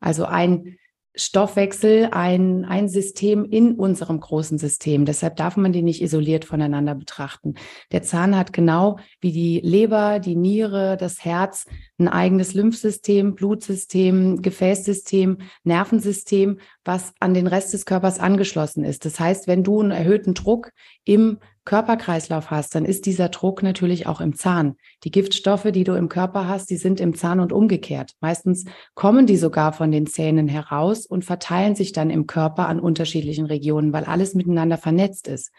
Also 0.00 0.26
ein 0.26 0.76
Stoffwechsel 1.18 2.08
ein, 2.12 2.64
ein 2.64 2.88
System 2.88 3.44
in 3.44 3.74
unserem 3.74 4.20
großen 4.20 4.56
System. 4.56 5.04
Deshalb 5.04 5.36
darf 5.36 5.56
man 5.56 5.72
die 5.72 5.82
nicht 5.82 6.00
isoliert 6.00 6.44
voneinander 6.44 6.94
betrachten. 6.94 7.56
Der 7.92 8.02
Zahn 8.02 8.36
hat 8.36 8.52
genau 8.52 8.98
wie 9.20 9.32
die 9.32 9.60
Leber, 9.60 10.20
die 10.20 10.36
Niere, 10.36 10.96
das 10.96 11.24
Herz 11.24 11.66
ein 11.98 12.08
eigenes 12.08 12.54
Lymphsystem, 12.54 13.34
Blutsystem, 13.34 14.40
Gefäßsystem, 14.42 15.38
Nervensystem, 15.64 16.60
was 16.84 17.12
an 17.18 17.34
den 17.34 17.48
Rest 17.48 17.74
des 17.74 17.84
Körpers 17.84 18.20
angeschlossen 18.20 18.84
ist. 18.84 19.04
Das 19.04 19.18
heißt, 19.18 19.48
wenn 19.48 19.64
du 19.64 19.80
einen 19.80 19.90
erhöhten 19.90 20.34
Druck 20.34 20.70
im 21.04 21.38
Körperkreislauf 21.68 22.50
hast, 22.50 22.74
dann 22.74 22.86
ist 22.86 23.04
dieser 23.04 23.28
Druck 23.28 23.62
natürlich 23.62 24.06
auch 24.06 24.22
im 24.22 24.34
Zahn. 24.34 24.76
Die 25.04 25.10
Giftstoffe, 25.10 25.70
die 25.70 25.84
du 25.84 25.92
im 25.92 26.08
Körper 26.08 26.48
hast, 26.48 26.70
die 26.70 26.78
sind 26.78 26.98
im 26.98 27.14
Zahn 27.14 27.40
und 27.40 27.52
umgekehrt. 27.52 28.12
Meistens 28.20 28.64
kommen 28.94 29.26
die 29.26 29.36
sogar 29.36 29.74
von 29.74 29.90
den 29.90 30.06
Zähnen 30.06 30.48
heraus 30.48 31.04
und 31.04 31.26
verteilen 31.26 31.74
sich 31.74 31.92
dann 31.92 32.08
im 32.08 32.26
Körper 32.26 32.68
an 32.68 32.80
unterschiedlichen 32.80 33.44
Regionen, 33.44 33.92
weil 33.92 34.04
alles 34.04 34.34
miteinander 34.34 34.78
vernetzt 34.78 35.28
ist. 35.28 35.52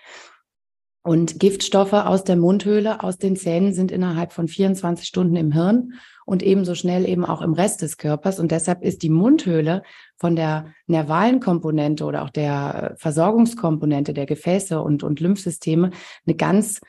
Und 1.04 1.40
Giftstoffe 1.40 1.94
aus 1.94 2.24
der 2.24 2.38
Mundhöhle, 2.38 3.04
aus 3.04 3.20
den 3.20 3.36
Zähnen 3.36 3.76
sind 3.76 3.92
innerhalb 3.92 4.34
von 4.34 4.48
24 4.48 5.08
Stunden 5.08 5.36
im 5.36 5.52
Hirn 5.52 5.94
und 6.30 6.44
ebenso 6.44 6.76
schnell 6.76 7.10
eben 7.10 7.26
auch 7.26 7.42
im 7.42 7.54
Rest 7.54 7.82
des 7.82 7.98
Körpers. 7.98 8.40
Und 8.40 8.52
deshalb 8.52 8.84
ist 8.84 9.02
die 9.02 9.10
Mundhöhle 9.10 9.82
von 10.16 10.36
der 10.36 10.68
nervalen 10.86 11.40
Komponente 11.40 12.06
oder 12.06 12.24
auch 12.24 12.30
der 12.30 12.94
Versorgungskomponente 12.98 14.14
der 14.14 14.28
Gefäße 14.28 14.80
und, 14.80 15.02
und 15.02 15.20
Lymphsysteme 15.20 15.90
eine 16.28 16.36
ganz 16.36 16.82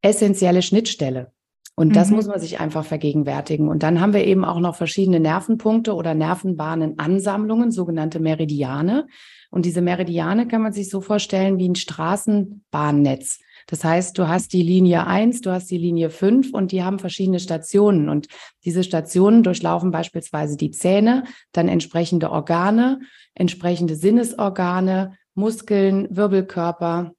essentielle 0.00 0.62
Schnittstelle. 0.62 1.32
Und 1.74 1.96
das 1.96 2.10
mhm. 2.10 2.16
muss 2.16 2.28
man 2.28 2.38
sich 2.38 2.60
einfach 2.60 2.84
vergegenwärtigen. 2.84 3.68
Und 3.68 3.82
dann 3.82 4.00
haben 4.00 4.12
wir 4.12 4.24
eben 4.24 4.44
auch 4.44 4.60
noch 4.60 4.76
verschiedene 4.76 5.18
Nervenpunkte 5.18 5.92
oder 5.92 6.14
Nervenbahnenansammlungen, 6.14 7.72
sogenannte 7.72 8.20
Meridiane. 8.20 9.08
Und 9.50 9.64
diese 9.64 9.80
Meridiane 9.80 10.46
kann 10.46 10.62
man 10.62 10.72
sich 10.72 10.88
so 10.88 11.00
vorstellen 11.00 11.58
wie 11.58 11.68
ein 11.68 11.74
Straßenbahnnetz. 11.74 13.40
Das 13.70 13.84
heißt, 13.84 14.16
du 14.16 14.28
hast 14.28 14.54
die 14.54 14.62
Linie 14.62 15.06
1, 15.06 15.42
du 15.42 15.50
hast 15.50 15.70
die 15.70 15.76
Linie 15.76 16.08
5 16.08 16.54
und 16.54 16.72
die 16.72 16.82
haben 16.82 16.98
verschiedene 16.98 17.38
Stationen. 17.38 18.08
Und 18.08 18.26
diese 18.64 18.82
Stationen 18.82 19.42
durchlaufen 19.42 19.90
beispielsweise 19.90 20.56
die 20.56 20.70
Zähne, 20.70 21.24
dann 21.52 21.68
entsprechende 21.68 22.30
Organe, 22.30 23.00
entsprechende 23.34 23.94
Sinnesorgane, 23.94 25.18
Muskeln, 25.34 26.08
Wirbelkörper 26.10 27.12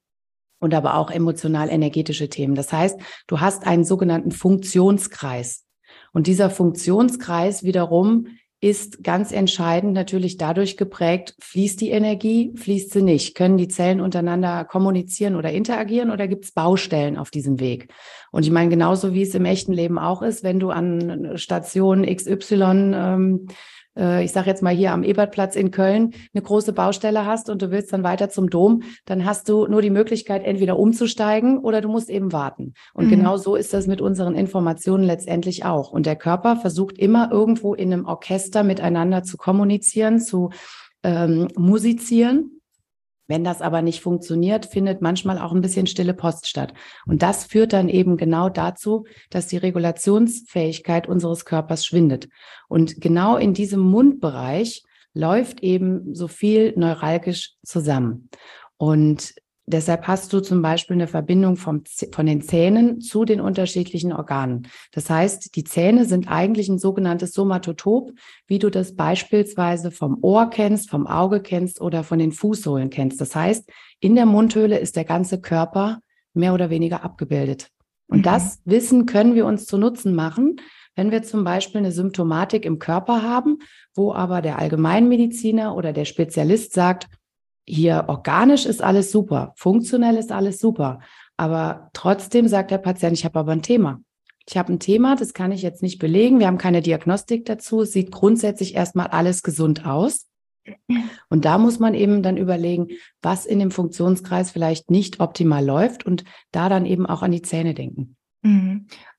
und 0.58 0.74
aber 0.74 0.96
auch 0.96 1.12
emotional-energetische 1.12 2.28
Themen. 2.28 2.56
Das 2.56 2.72
heißt, 2.72 3.00
du 3.28 3.38
hast 3.38 3.64
einen 3.64 3.84
sogenannten 3.84 4.32
Funktionskreis. 4.32 5.64
Und 6.12 6.26
dieser 6.26 6.50
Funktionskreis 6.50 7.62
wiederum 7.62 8.26
ist 8.62 9.02
ganz 9.02 9.32
entscheidend 9.32 9.94
natürlich 9.94 10.36
dadurch 10.36 10.76
geprägt, 10.76 11.34
fließt 11.40 11.80
die 11.80 11.90
Energie, 11.90 12.52
fließt 12.56 12.92
sie 12.92 13.00
nicht? 13.00 13.34
Können 13.34 13.56
die 13.56 13.68
Zellen 13.68 14.02
untereinander 14.02 14.64
kommunizieren 14.66 15.34
oder 15.34 15.50
interagieren 15.50 16.10
oder 16.10 16.28
gibt 16.28 16.44
es 16.44 16.52
Baustellen 16.52 17.16
auf 17.16 17.30
diesem 17.30 17.58
Weg? 17.58 17.88
Und 18.30 18.44
ich 18.44 18.50
meine, 18.50 18.68
genauso 18.68 19.14
wie 19.14 19.22
es 19.22 19.34
im 19.34 19.46
echten 19.46 19.72
Leben 19.72 19.98
auch 19.98 20.20
ist, 20.20 20.44
wenn 20.44 20.60
du 20.60 20.70
an 20.70 21.38
Station 21.38 22.04
XY 22.04 22.92
ähm, 22.94 23.46
äh, 23.96 24.24
ich 24.24 24.32
sage 24.32 24.48
jetzt 24.48 24.62
mal 24.62 24.74
hier 24.74 24.92
am 24.92 25.02
Ebertplatz 25.02 25.56
in 25.56 25.70
Köln, 25.70 26.12
eine 26.32 26.42
große 26.42 26.72
Baustelle 26.72 27.26
hast 27.26 27.50
und 27.50 27.62
du 27.62 27.70
willst 27.70 27.92
dann 27.92 28.02
weiter 28.02 28.28
zum 28.28 28.50
Dom, 28.50 28.82
dann 29.04 29.24
hast 29.24 29.48
du 29.48 29.66
nur 29.66 29.82
die 29.82 29.90
Möglichkeit, 29.90 30.44
entweder 30.44 30.78
umzusteigen 30.78 31.58
oder 31.58 31.80
du 31.80 31.88
musst 31.88 32.10
eben 32.10 32.32
warten. 32.32 32.74
Und 32.94 33.06
mhm. 33.06 33.10
genau 33.10 33.36
so 33.36 33.56
ist 33.56 33.72
das 33.72 33.86
mit 33.86 34.00
unseren 34.00 34.34
Informationen 34.34 35.04
letztendlich 35.04 35.64
auch. 35.64 35.90
Und 35.90 36.06
der 36.06 36.16
Körper 36.16 36.56
versucht 36.56 36.98
immer 36.98 37.30
irgendwo 37.32 37.74
in 37.74 37.92
einem 37.92 38.06
Orchester 38.06 38.62
miteinander 38.62 39.22
zu 39.22 39.36
kommunizieren, 39.36 40.20
zu 40.20 40.50
ähm, 41.02 41.48
musizieren. 41.56 42.59
Wenn 43.30 43.44
das 43.44 43.62
aber 43.62 43.80
nicht 43.80 44.00
funktioniert, 44.00 44.66
findet 44.66 45.02
manchmal 45.02 45.38
auch 45.38 45.52
ein 45.52 45.60
bisschen 45.60 45.86
stille 45.86 46.14
Post 46.14 46.48
statt. 46.48 46.74
Und 47.06 47.22
das 47.22 47.44
führt 47.44 47.72
dann 47.72 47.88
eben 47.88 48.16
genau 48.16 48.48
dazu, 48.48 49.04
dass 49.30 49.46
die 49.46 49.56
Regulationsfähigkeit 49.56 51.08
unseres 51.08 51.44
Körpers 51.44 51.86
schwindet. 51.86 52.28
Und 52.68 53.00
genau 53.00 53.36
in 53.36 53.54
diesem 53.54 53.82
Mundbereich 53.82 54.82
läuft 55.14 55.62
eben 55.62 56.12
so 56.12 56.26
viel 56.26 56.74
neuralgisch 56.76 57.54
zusammen. 57.64 58.30
Und 58.78 59.32
Deshalb 59.70 60.06
hast 60.06 60.32
du 60.32 60.40
zum 60.40 60.62
Beispiel 60.62 60.94
eine 60.94 61.06
Verbindung 61.06 61.56
vom, 61.56 61.82
von 62.12 62.26
den 62.26 62.42
Zähnen 62.42 63.00
zu 63.00 63.24
den 63.24 63.40
unterschiedlichen 63.40 64.12
Organen. 64.12 64.68
Das 64.92 65.08
heißt, 65.08 65.54
die 65.56 65.64
Zähne 65.64 66.04
sind 66.04 66.28
eigentlich 66.28 66.68
ein 66.68 66.78
sogenanntes 66.78 67.32
Somatotop, 67.32 68.12
wie 68.46 68.58
du 68.58 68.70
das 68.70 68.96
beispielsweise 68.96 69.90
vom 69.90 70.18
Ohr 70.22 70.50
kennst, 70.50 70.90
vom 70.90 71.06
Auge 71.06 71.40
kennst 71.40 71.80
oder 71.80 72.04
von 72.04 72.18
den 72.18 72.32
Fußsohlen 72.32 72.90
kennst. 72.90 73.20
Das 73.20 73.34
heißt, 73.34 73.70
in 74.00 74.14
der 74.14 74.26
Mundhöhle 74.26 74.78
ist 74.78 74.96
der 74.96 75.04
ganze 75.04 75.40
Körper 75.40 76.00
mehr 76.34 76.52
oder 76.54 76.70
weniger 76.70 77.04
abgebildet. 77.04 77.68
Und 78.08 78.18
mhm. 78.18 78.22
das 78.24 78.60
Wissen 78.64 79.06
können 79.06 79.34
wir 79.34 79.46
uns 79.46 79.66
zu 79.66 79.78
Nutzen 79.78 80.14
machen, 80.14 80.56
wenn 80.96 81.10
wir 81.10 81.22
zum 81.22 81.44
Beispiel 81.44 81.78
eine 81.78 81.92
Symptomatik 81.92 82.64
im 82.64 82.78
Körper 82.78 83.22
haben, 83.22 83.58
wo 83.94 84.12
aber 84.12 84.42
der 84.42 84.58
Allgemeinmediziner 84.58 85.74
oder 85.74 85.92
der 85.92 86.04
Spezialist 86.04 86.74
sagt, 86.74 87.06
hier 87.70 88.04
organisch 88.08 88.66
ist 88.66 88.82
alles 88.82 89.12
super, 89.12 89.52
funktionell 89.56 90.16
ist 90.16 90.32
alles 90.32 90.58
super, 90.58 91.00
aber 91.36 91.90
trotzdem 91.92 92.48
sagt 92.48 92.70
der 92.70 92.78
Patient, 92.78 93.16
ich 93.16 93.24
habe 93.24 93.38
aber 93.38 93.52
ein 93.52 93.62
Thema. 93.62 94.00
Ich 94.46 94.56
habe 94.56 94.72
ein 94.72 94.80
Thema, 94.80 95.14
das 95.14 95.32
kann 95.32 95.52
ich 95.52 95.62
jetzt 95.62 95.82
nicht 95.82 95.98
belegen. 95.98 96.40
Wir 96.40 96.48
haben 96.48 96.58
keine 96.58 96.82
Diagnostik 96.82 97.44
dazu. 97.44 97.82
Es 97.82 97.92
sieht 97.92 98.10
grundsätzlich 98.10 98.74
erstmal 98.74 99.06
alles 99.06 99.42
gesund 99.42 99.86
aus. 99.86 100.26
Und 101.28 101.44
da 101.44 101.58
muss 101.58 101.78
man 101.78 101.94
eben 101.94 102.22
dann 102.22 102.36
überlegen, 102.36 102.88
was 103.22 103.46
in 103.46 103.58
dem 103.58 103.70
Funktionskreis 103.70 104.50
vielleicht 104.50 104.90
nicht 104.90 105.20
optimal 105.20 105.64
läuft 105.64 106.04
und 106.04 106.24
da 106.50 106.68
dann 106.68 106.84
eben 106.84 107.06
auch 107.06 107.22
an 107.22 107.30
die 107.30 107.42
Zähne 107.42 107.74
denken. 107.74 108.16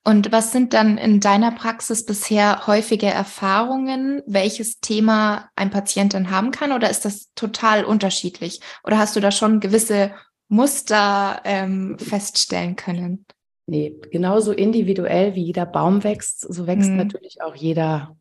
Und 0.04 0.32
was 0.32 0.50
sind 0.50 0.72
dann 0.72 0.98
in 0.98 1.20
deiner 1.20 1.52
Praxis 1.52 2.04
bisher 2.04 2.66
häufige 2.66 3.06
Erfahrungen, 3.06 4.20
welches 4.26 4.80
Thema 4.80 5.48
ein 5.54 5.70
Patient 5.70 6.12
dann 6.12 6.30
haben 6.30 6.50
kann? 6.50 6.72
Oder 6.72 6.90
ist 6.90 7.04
das 7.04 7.32
total 7.34 7.84
unterschiedlich? 7.84 8.60
Oder 8.82 8.98
hast 8.98 9.14
du 9.14 9.20
da 9.20 9.30
schon 9.30 9.60
gewisse 9.60 10.12
Muster 10.48 11.40
ähm, 11.44 11.98
feststellen 12.00 12.74
können? 12.74 13.26
Nee, 13.66 13.96
genauso 14.10 14.50
individuell 14.50 15.36
wie 15.36 15.44
jeder 15.44 15.66
Baum 15.66 16.02
wächst, 16.02 16.52
so 16.52 16.66
wächst 16.66 16.90
mhm. 16.90 16.96
natürlich 16.96 17.40
auch 17.40 17.54
jeder 17.54 18.16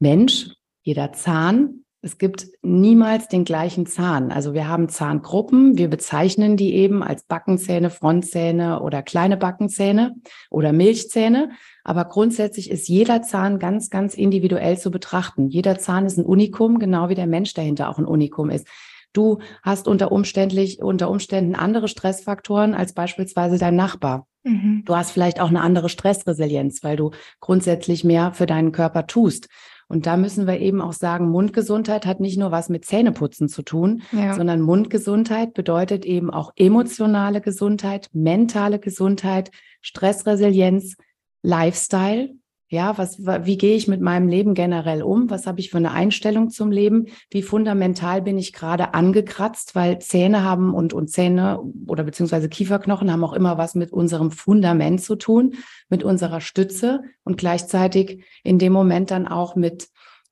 Mensch, 0.00 0.48
jeder 0.82 1.12
Zahn. 1.12 1.84
Es 2.02 2.16
gibt 2.16 2.48
niemals 2.62 3.28
den 3.28 3.44
gleichen 3.44 3.84
Zahn. 3.84 4.32
Also 4.32 4.54
wir 4.54 4.68
haben 4.68 4.88
Zahngruppen, 4.88 5.76
wir 5.76 5.88
bezeichnen 5.88 6.56
die 6.56 6.74
eben 6.74 7.02
als 7.02 7.24
Backenzähne, 7.24 7.90
Frontzähne 7.90 8.80
oder 8.80 9.02
kleine 9.02 9.36
Backenzähne 9.36 10.14
oder 10.48 10.72
Milchzähne. 10.72 11.50
Aber 11.84 12.06
grundsätzlich 12.06 12.70
ist 12.70 12.88
jeder 12.88 13.20
Zahn 13.20 13.58
ganz, 13.58 13.90
ganz 13.90 14.14
individuell 14.14 14.78
zu 14.78 14.90
betrachten. 14.90 15.48
Jeder 15.48 15.78
Zahn 15.78 16.06
ist 16.06 16.16
ein 16.16 16.24
Unikum, 16.24 16.78
genau 16.78 17.10
wie 17.10 17.14
der 17.14 17.26
Mensch 17.26 17.52
dahinter 17.52 17.90
auch 17.90 17.98
ein 17.98 18.06
Unikum 18.06 18.48
ist. 18.48 18.66
Du 19.12 19.38
hast 19.62 19.86
unter, 19.86 20.10
umständlich, 20.10 20.80
unter 20.82 21.10
Umständen 21.10 21.54
andere 21.54 21.88
Stressfaktoren 21.88 22.74
als 22.74 22.94
beispielsweise 22.94 23.58
dein 23.58 23.76
Nachbar. 23.76 24.26
Mhm. 24.44 24.84
Du 24.86 24.96
hast 24.96 25.10
vielleicht 25.10 25.40
auch 25.40 25.48
eine 25.48 25.60
andere 25.60 25.90
Stressresilienz, 25.90 26.82
weil 26.82 26.96
du 26.96 27.10
grundsätzlich 27.40 28.04
mehr 28.04 28.32
für 28.32 28.46
deinen 28.46 28.72
Körper 28.72 29.06
tust. 29.06 29.48
Und 29.90 30.06
da 30.06 30.16
müssen 30.16 30.46
wir 30.46 30.60
eben 30.60 30.80
auch 30.80 30.92
sagen, 30.92 31.30
Mundgesundheit 31.30 32.06
hat 32.06 32.20
nicht 32.20 32.38
nur 32.38 32.52
was 32.52 32.68
mit 32.68 32.84
Zähneputzen 32.84 33.48
zu 33.48 33.62
tun, 33.62 34.02
ja. 34.12 34.34
sondern 34.34 34.60
Mundgesundheit 34.60 35.52
bedeutet 35.52 36.04
eben 36.04 36.30
auch 36.30 36.52
emotionale 36.54 37.40
Gesundheit, 37.40 38.08
mentale 38.12 38.78
Gesundheit, 38.78 39.50
Stressresilienz, 39.80 40.96
Lifestyle. 41.42 42.30
Ja, 42.72 42.96
was, 42.98 43.18
wie 43.26 43.58
gehe 43.58 43.74
ich 43.74 43.88
mit 43.88 44.00
meinem 44.00 44.28
Leben 44.28 44.54
generell 44.54 45.02
um? 45.02 45.28
Was 45.28 45.48
habe 45.48 45.58
ich 45.58 45.70
für 45.70 45.78
eine 45.78 45.90
Einstellung 45.90 46.50
zum 46.50 46.70
Leben? 46.70 47.06
Wie 47.28 47.42
fundamental 47.42 48.22
bin 48.22 48.38
ich 48.38 48.52
gerade 48.52 48.94
angekratzt? 48.94 49.74
Weil 49.74 49.98
Zähne 49.98 50.44
haben 50.44 50.72
und, 50.72 50.92
und 50.92 51.10
Zähne 51.10 51.60
oder 51.88 52.04
beziehungsweise 52.04 52.48
Kieferknochen 52.48 53.10
haben 53.10 53.24
auch 53.24 53.32
immer 53.32 53.58
was 53.58 53.74
mit 53.74 53.92
unserem 53.92 54.30
Fundament 54.30 55.02
zu 55.02 55.16
tun, 55.16 55.54
mit 55.88 56.04
unserer 56.04 56.40
Stütze 56.40 57.02
und 57.24 57.38
gleichzeitig 57.38 58.22
in 58.44 58.60
dem 58.60 58.72
Moment 58.72 59.10
dann 59.10 59.26
auch 59.26 59.56
mit, 59.56 59.88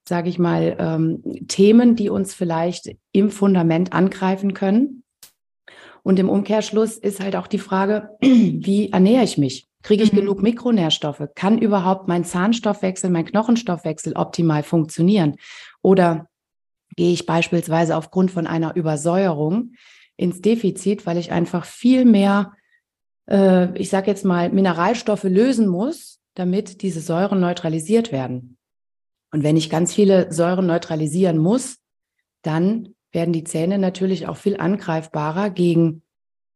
sage 0.08 0.28
ich 0.28 0.38
mal, 0.38 0.76
ähm, 0.78 1.24
Themen, 1.48 1.96
die 1.96 2.08
uns 2.08 2.34
vielleicht 2.34 2.94
im 3.10 3.30
Fundament 3.30 3.92
angreifen 3.92 4.54
können. 4.54 5.02
Und 6.02 6.18
im 6.18 6.28
Umkehrschluss 6.28 6.96
ist 6.96 7.20
halt 7.20 7.36
auch 7.36 7.46
die 7.46 7.58
Frage, 7.58 8.10
wie 8.20 8.90
ernähre 8.90 9.24
ich 9.24 9.38
mich? 9.38 9.68
Kriege 9.82 10.02
ich 10.02 10.12
mhm. 10.12 10.18
genug 10.18 10.42
Mikronährstoffe? 10.42 11.22
Kann 11.34 11.58
überhaupt 11.58 12.08
mein 12.08 12.24
Zahnstoffwechsel, 12.24 13.10
mein 13.10 13.24
Knochenstoffwechsel 13.24 14.14
optimal 14.14 14.62
funktionieren? 14.62 15.36
Oder 15.82 16.28
gehe 16.96 17.12
ich 17.12 17.26
beispielsweise 17.26 17.96
aufgrund 17.96 18.30
von 18.30 18.46
einer 18.46 18.74
Übersäuerung 18.74 19.72
ins 20.16 20.40
Defizit, 20.40 21.06
weil 21.06 21.16
ich 21.16 21.30
einfach 21.30 21.64
viel 21.64 22.04
mehr, 22.04 22.52
äh, 23.30 23.76
ich 23.78 23.88
sage 23.88 24.08
jetzt 24.08 24.24
mal, 24.24 24.50
Mineralstoffe 24.50 25.24
lösen 25.24 25.68
muss, 25.68 26.20
damit 26.34 26.82
diese 26.82 27.00
Säuren 27.00 27.40
neutralisiert 27.40 28.10
werden. 28.10 28.56
Und 29.30 29.42
wenn 29.42 29.56
ich 29.56 29.70
ganz 29.70 29.94
viele 29.94 30.32
Säuren 30.32 30.66
neutralisieren 30.66 31.38
muss, 31.38 31.78
dann 32.42 32.94
werden 33.18 33.32
die 33.32 33.42
Zähne 33.42 33.78
natürlich 33.78 34.28
auch 34.28 34.36
viel 34.36 34.56
angreifbarer 34.56 35.50
gegen 35.50 36.02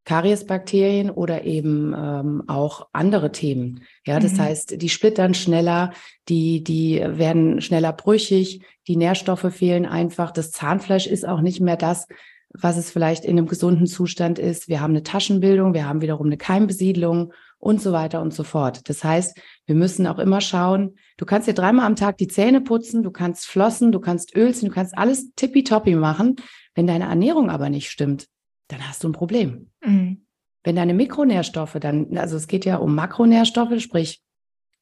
Kariesbakterien 0.05 1.11
oder 1.11 1.43
eben 1.43 1.93
ähm, 1.97 2.45
auch 2.47 2.87
andere 2.93 3.33
Themen. 3.33 3.83
Ja, 4.07 4.21
das 4.21 4.35
mhm. 4.35 4.43
heißt, 4.43 4.81
die 4.81 4.89
splittern 4.89 5.35
schneller, 5.35 5.93
die, 6.29 6.63
die 6.63 7.03
werden 7.05 7.61
schneller 7.61 7.93
brüchig, 7.93 8.63
die 8.87 8.97
Nährstoffe 8.97 9.53
fehlen 9.53 9.87
einfach. 9.87 10.31
Das 10.31 10.53
Zahnfleisch 10.53 11.09
ist 11.09 11.27
auch 11.27 11.41
nicht 11.41 11.61
mehr 11.61 11.77
das, 11.77 12.07
was 12.55 12.77
es 12.77 12.93
vielleicht 12.93 13.25
in 13.25 13.39
einem 13.39 13.49
gesunden 13.49 13.89
Zustand 13.89 14.39
ist. 14.39 14.69
Wir 14.69 14.81
haben 14.81 14.93
eine 14.93 15.03
Taschenbildung, 15.03 15.75
wir 15.75 15.89
haben 15.89 16.01
wiederum 16.01 16.27
eine 16.27 16.37
Keimbesiedlung 16.37 17.33
und 17.59 17.83
so 17.83 17.91
weiter 17.93 18.23
und 18.23 18.33
so 18.33 18.45
fort. 18.45 18.89
Das 18.89 19.03
heißt, 19.03 19.37
wir 19.67 19.75
müssen 19.75 20.07
auch 20.07 20.21
immer 20.21 20.41
schauen, 20.41 20.95
du 21.23 21.27
kannst 21.27 21.47
dir 21.47 21.55
dreimal 21.55 21.87
am 21.87 21.95
Tag 21.95 22.19
die 22.19 22.27
Zähne 22.27 22.61
putzen, 22.61 23.05
du 23.05 23.13
kannst 23.13 23.47
flossen, 23.47 23.93
du 23.93 24.01
kannst 24.01 24.35
Öl 24.35 24.53
ziehen, 24.53 24.71
du 24.71 24.75
kannst 24.75 24.99
alles 24.99 25.33
tippitoppi 25.37 25.95
machen. 25.95 26.35
Wenn 26.75 26.89
deine 26.89 27.05
Ernährung 27.05 27.49
aber 27.49 27.71
nicht 27.71 27.91
stimmt, 27.91 28.27
dann 28.67 28.89
hast 28.89 29.05
du 29.05 29.09
ein 29.09 29.13
Problem. 29.13 29.71
Mhm. 29.85 30.27
Wenn 30.65 30.75
deine 30.75 30.95
Mikronährstoffe 30.95 31.77
dann, 31.79 32.19
also 32.19 32.37
es 32.37 32.49
geht 32.49 32.65
ja 32.65 32.79
um 32.79 32.97
Makronährstoffe, 32.97 33.81
sprich, 33.81 34.21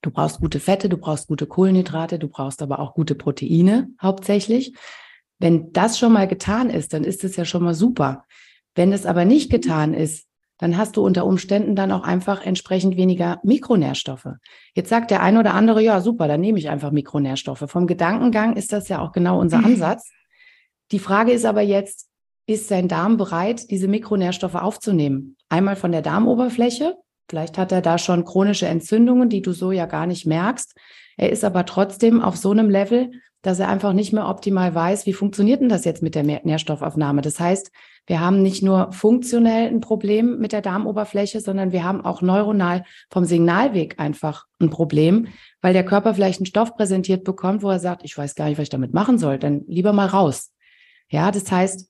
du 0.01 0.11
brauchst 0.11 0.41
gute 0.41 0.61
Fette, 0.61 0.89
du 0.89 0.97
brauchst 0.97 1.29
gute 1.29 1.47
Kohlenhydrate, 1.47 2.19
du 2.19 2.29
brauchst 2.29 2.63
aber 2.63 2.79
auch 2.79 2.95
gute 2.95 3.15
Proteine 3.15 3.91
hauptsächlich. 4.01 4.75
Wenn 5.39 5.75
das 5.75 5.99
schon 5.99 6.15
mal 6.15 6.27
getan 6.27 6.71
ist, 6.71 6.95
dann 6.95 7.05
ist 7.05 7.23
es 7.23 7.37
ja 7.37 7.45
schon 7.45 7.65
mal 7.65 7.75
super. 7.75 8.25
Wenn 8.75 8.95
es 8.95 9.05
aber 9.05 9.27
nicht 9.27 9.51
getan 9.51 9.93
ist, 9.93 10.27
dann 10.61 10.77
hast 10.77 10.97
du 10.97 11.05
unter 11.05 11.25
Umständen 11.25 11.75
dann 11.75 11.91
auch 11.91 12.05
einfach 12.05 12.45
entsprechend 12.45 12.97
weniger 12.97 13.41
Mikronährstoffe. 13.43 14.29
Jetzt 14.75 14.91
sagt 14.91 15.11
der 15.11 15.23
eine 15.23 15.41
oder 15.41 15.55
andere, 15.55 15.83
ja, 15.83 16.01
super, 16.03 16.29
dann 16.29 16.41
nehme 16.41 16.59
ich 16.59 16.69
einfach 16.69 16.91
Mikronährstoffe. 16.91 17.65
Vom 17.67 17.87
Gedankengang 17.87 18.57
ist 18.57 18.73
das 18.73 18.89
ja 18.89 19.01
auch 19.01 19.13
genau 19.13 19.41
unser 19.41 19.65
Ansatz. 19.65 20.11
Die 20.93 20.99
Frage 20.99 21.33
ist 21.33 21.47
aber 21.47 21.63
jetzt, 21.63 22.09
ist 22.47 22.69
sein 22.69 22.89
Darm 22.89 23.17
bereit, 23.17 23.71
diese 23.71 23.89
Mikronährstoffe 23.89 24.57
aufzunehmen. 24.57 25.37
Einmal 25.49 25.77
von 25.77 25.93
der 25.93 26.03
Darmoberfläche. 26.03 26.95
Vielleicht 27.29 27.57
hat 27.59 27.73
er 27.73 27.81
da 27.81 27.97
schon 27.97 28.25
chronische 28.25 28.67
Entzündungen, 28.67 29.29
die 29.29 29.41
du 29.41 29.53
so 29.53 29.73
ja 29.73 29.87
gar 29.87 30.07
nicht 30.07 30.27
merkst. 30.27 30.77
Er 31.17 31.31
ist 31.31 31.45
aber 31.45 31.65
trotzdem 31.65 32.21
auf 32.21 32.37
so 32.37 32.51
einem 32.51 32.69
Level, 32.69 33.13
dass 33.43 33.59
er 33.59 33.69
einfach 33.69 33.93
nicht 33.93 34.13
mehr 34.13 34.29
optimal 34.29 34.75
weiß, 34.75 35.07
wie 35.07 35.13
funktioniert 35.13 35.61
denn 35.61 35.69
das 35.69 35.85
jetzt 35.85 36.03
mit 36.03 36.15
der 36.15 36.23
Nährstoffaufnahme. 36.23 37.23
Das 37.23 37.41
heißt, 37.41 37.71
wir 38.07 38.21
haben 38.21 38.43
nicht 38.43 38.63
nur 38.63 38.93
funktionell 38.93 39.69
ein 39.69 39.81
Problem 39.81 40.39
mit 40.39 40.53
der 40.53 40.63
Darmoberfläche, 40.63 41.41
sondern 41.41 41.73
wir 41.73 41.85
haben 41.85 42.05
auch 42.05 42.23
neuronal 42.23 42.85
vom 43.11 43.25
Signalweg 43.25 43.99
einfach 43.99 44.47
ein 44.61 44.71
Problem, 44.71 45.29
weil 45.63 45.73
der 45.73 45.85
Körper 45.85 46.15
vielleicht 46.15 46.41
einen 46.41 46.47
Stoff 46.47 46.77
präsentiert 46.77 47.25
bekommt, 47.25 47.63
wo 47.63 47.71
er 47.71 47.79
sagt, 47.79 48.05
ich 48.05 48.17
weiß 48.17 48.35
gar 48.35 48.47
nicht, 48.47 48.59
was 48.59 48.65
ich 48.65 48.71
damit 48.71 48.93
machen 48.93 49.19
soll, 49.19 49.39
dann 49.39 49.63
lieber 49.67 49.93
mal 49.93 50.07
raus. 50.07 50.53
Ja, 51.09 51.31
das 51.31 51.51
heißt, 51.51 51.89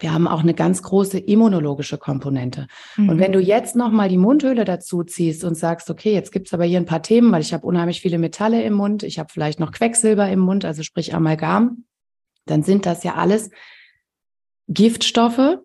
wir 0.00 0.12
haben 0.12 0.28
auch 0.28 0.40
eine 0.40 0.54
ganz 0.54 0.82
große 0.82 1.18
immunologische 1.18 1.98
Komponente. 1.98 2.66
Mhm. 2.96 3.08
Und 3.08 3.18
wenn 3.18 3.32
du 3.32 3.40
jetzt 3.40 3.76
nochmal 3.76 4.08
die 4.08 4.18
Mundhöhle 4.18 4.64
dazu 4.64 5.04
ziehst 5.04 5.44
und 5.44 5.54
sagst, 5.54 5.90
okay, 5.90 6.12
jetzt 6.12 6.32
gibt's 6.32 6.52
aber 6.54 6.64
hier 6.64 6.78
ein 6.78 6.86
paar 6.86 7.02
Themen, 7.02 7.32
weil 7.32 7.42
ich 7.42 7.52
habe 7.52 7.66
unheimlich 7.66 8.00
viele 8.00 8.18
Metalle 8.18 8.62
im 8.62 8.74
Mund, 8.74 9.02
ich 9.02 9.18
habe 9.18 9.32
vielleicht 9.32 9.60
noch 9.60 9.72
Quecksilber 9.72 10.28
im 10.28 10.40
Mund, 10.40 10.64
also 10.64 10.82
sprich 10.82 11.14
Amalgam, 11.14 11.84
dann 12.46 12.62
sind 12.62 12.86
das 12.86 13.04
ja 13.04 13.14
alles 13.14 13.50
Giftstoffe, 14.68 15.58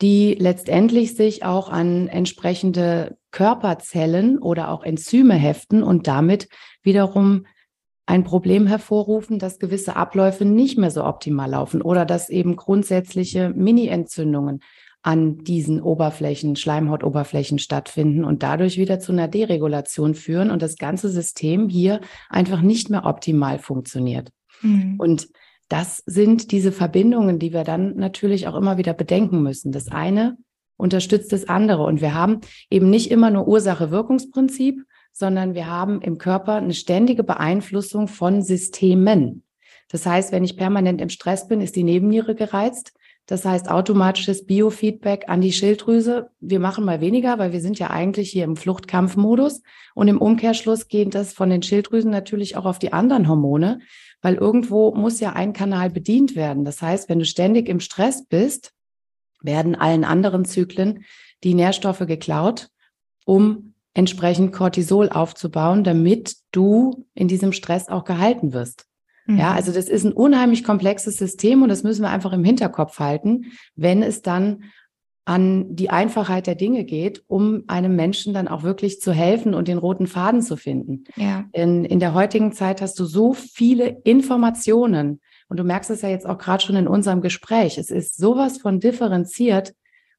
die 0.00 0.34
letztendlich 0.34 1.16
sich 1.16 1.44
auch 1.44 1.68
an 1.68 2.08
entsprechende 2.08 3.18
Körperzellen 3.30 4.38
oder 4.38 4.70
auch 4.70 4.84
Enzyme 4.84 5.34
heften 5.34 5.82
und 5.82 6.06
damit 6.06 6.48
wiederum 6.82 7.46
ein 8.08 8.24
Problem 8.24 8.66
hervorrufen, 8.66 9.38
dass 9.38 9.58
gewisse 9.58 9.94
Abläufe 9.94 10.46
nicht 10.46 10.78
mehr 10.78 10.90
so 10.90 11.04
optimal 11.04 11.50
laufen 11.50 11.82
oder 11.82 12.06
dass 12.06 12.30
eben 12.30 12.56
grundsätzliche 12.56 13.50
Mini-Entzündungen 13.50 14.60
an 15.02 15.44
diesen 15.44 15.82
Oberflächen, 15.82 16.56
Schleimhautoberflächen 16.56 17.58
stattfinden 17.58 18.24
und 18.24 18.42
dadurch 18.42 18.78
wieder 18.78 18.98
zu 18.98 19.12
einer 19.12 19.28
Deregulation 19.28 20.14
führen 20.14 20.50
und 20.50 20.62
das 20.62 20.78
ganze 20.78 21.10
System 21.10 21.68
hier 21.68 22.00
einfach 22.30 22.62
nicht 22.62 22.88
mehr 22.88 23.04
optimal 23.04 23.58
funktioniert. 23.58 24.30
Mhm. 24.62 24.94
Und 24.96 25.28
das 25.68 26.02
sind 26.06 26.50
diese 26.50 26.72
Verbindungen, 26.72 27.38
die 27.38 27.52
wir 27.52 27.62
dann 27.62 27.94
natürlich 27.96 28.48
auch 28.48 28.54
immer 28.54 28.78
wieder 28.78 28.94
bedenken 28.94 29.42
müssen. 29.42 29.70
Das 29.70 29.88
eine 29.88 30.38
unterstützt 30.78 31.30
das 31.30 31.46
andere 31.46 31.82
und 31.82 32.00
wir 32.00 32.14
haben 32.14 32.40
eben 32.70 32.88
nicht 32.88 33.10
immer 33.10 33.30
nur 33.30 33.46
Ursache-Wirkungsprinzip, 33.46 34.82
sondern 35.18 35.54
wir 35.54 35.66
haben 35.66 36.00
im 36.00 36.18
Körper 36.18 36.54
eine 36.54 36.74
ständige 36.74 37.24
Beeinflussung 37.24 38.08
von 38.08 38.42
Systemen. 38.42 39.42
Das 39.88 40.06
heißt, 40.06 40.32
wenn 40.32 40.44
ich 40.44 40.56
permanent 40.56 41.00
im 41.00 41.08
Stress 41.08 41.48
bin, 41.48 41.60
ist 41.60 41.76
die 41.76 41.82
Nebenniere 41.82 42.34
gereizt. 42.34 42.92
Das 43.26 43.44
heißt, 43.44 43.70
automatisches 43.70 44.46
Biofeedback 44.46 45.28
an 45.28 45.42
die 45.42 45.52
Schilddrüse. 45.52 46.30
Wir 46.40 46.60
machen 46.60 46.84
mal 46.84 47.02
weniger, 47.02 47.38
weil 47.38 47.52
wir 47.52 47.60
sind 47.60 47.78
ja 47.78 47.90
eigentlich 47.90 48.30
hier 48.30 48.44
im 48.44 48.56
Fluchtkampfmodus. 48.56 49.62
Und 49.94 50.08
im 50.08 50.18
Umkehrschluss 50.18 50.88
geht 50.88 51.14
das 51.14 51.34
von 51.34 51.50
den 51.50 51.62
Schilddrüsen 51.62 52.10
natürlich 52.10 52.56
auch 52.56 52.64
auf 52.64 52.78
die 52.78 52.92
anderen 52.92 53.28
Hormone, 53.28 53.80
weil 54.22 54.36
irgendwo 54.36 54.94
muss 54.94 55.20
ja 55.20 55.34
ein 55.34 55.52
Kanal 55.52 55.90
bedient 55.90 56.36
werden. 56.36 56.64
Das 56.64 56.80
heißt, 56.80 57.08
wenn 57.10 57.18
du 57.18 57.26
ständig 57.26 57.68
im 57.68 57.80
Stress 57.80 58.24
bist, 58.24 58.72
werden 59.42 59.74
allen 59.74 60.04
anderen 60.04 60.44
Zyklen 60.44 61.04
die 61.44 61.54
Nährstoffe 61.54 62.06
geklaut, 62.06 62.70
um 63.26 63.67
entsprechend 63.98 64.52
Cortisol 64.52 65.08
aufzubauen, 65.08 65.82
damit 65.82 66.36
du 66.52 67.04
in 67.14 67.26
diesem 67.26 67.50
Stress 67.52 67.88
auch 67.88 68.04
gehalten 68.04 68.52
wirst. 68.52 68.86
Mhm. 69.26 69.38
Ja, 69.38 69.54
also 69.54 69.72
das 69.72 69.88
ist 69.88 70.04
ein 70.04 70.12
unheimlich 70.12 70.62
komplexes 70.62 71.16
System 71.16 71.64
und 71.64 71.68
das 71.68 71.82
müssen 71.82 72.02
wir 72.02 72.10
einfach 72.10 72.32
im 72.32 72.44
Hinterkopf 72.44 73.00
halten, 73.00 73.46
wenn 73.74 74.04
es 74.04 74.22
dann 74.22 74.62
an 75.24 75.74
die 75.74 75.90
Einfachheit 75.90 76.46
der 76.46 76.54
Dinge 76.54 76.84
geht, 76.84 77.24
um 77.26 77.64
einem 77.66 77.96
Menschen 77.96 78.32
dann 78.32 78.46
auch 78.46 78.62
wirklich 78.62 79.00
zu 79.00 79.10
helfen 79.10 79.52
und 79.52 79.66
den 79.66 79.78
roten 79.78 80.06
Faden 80.06 80.42
zu 80.42 80.56
finden. 80.56 81.02
Ja. 81.16 81.46
In, 81.50 81.84
in 81.84 81.98
der 81.98 82.14
heutigen 82.14 82.52
Zeit 82.52 82.80
hast 82.80 83.00
du 83.00 83.04
so 83.04 83.32
viele 83.32 83.98
Informationen 84.04 85.20
und 85.48 85.58
du 85.58 85.64
merkst 85.64 85.90
es 85.90 86.02
ja 86.02 86.08
jetzt 86.08 86.24
auch 86.24 86.38
gerade 86.38 86.62
schon 86.62 86.76
in 86.76 86.86
unserem 86.86 87.20
Gespräch. 87.20 87.78
Es 87.78 87.90
ist 87.90 88.16
sowas 88.16 88.58
von 88.58 88.78
differenziert, 88.78 89.74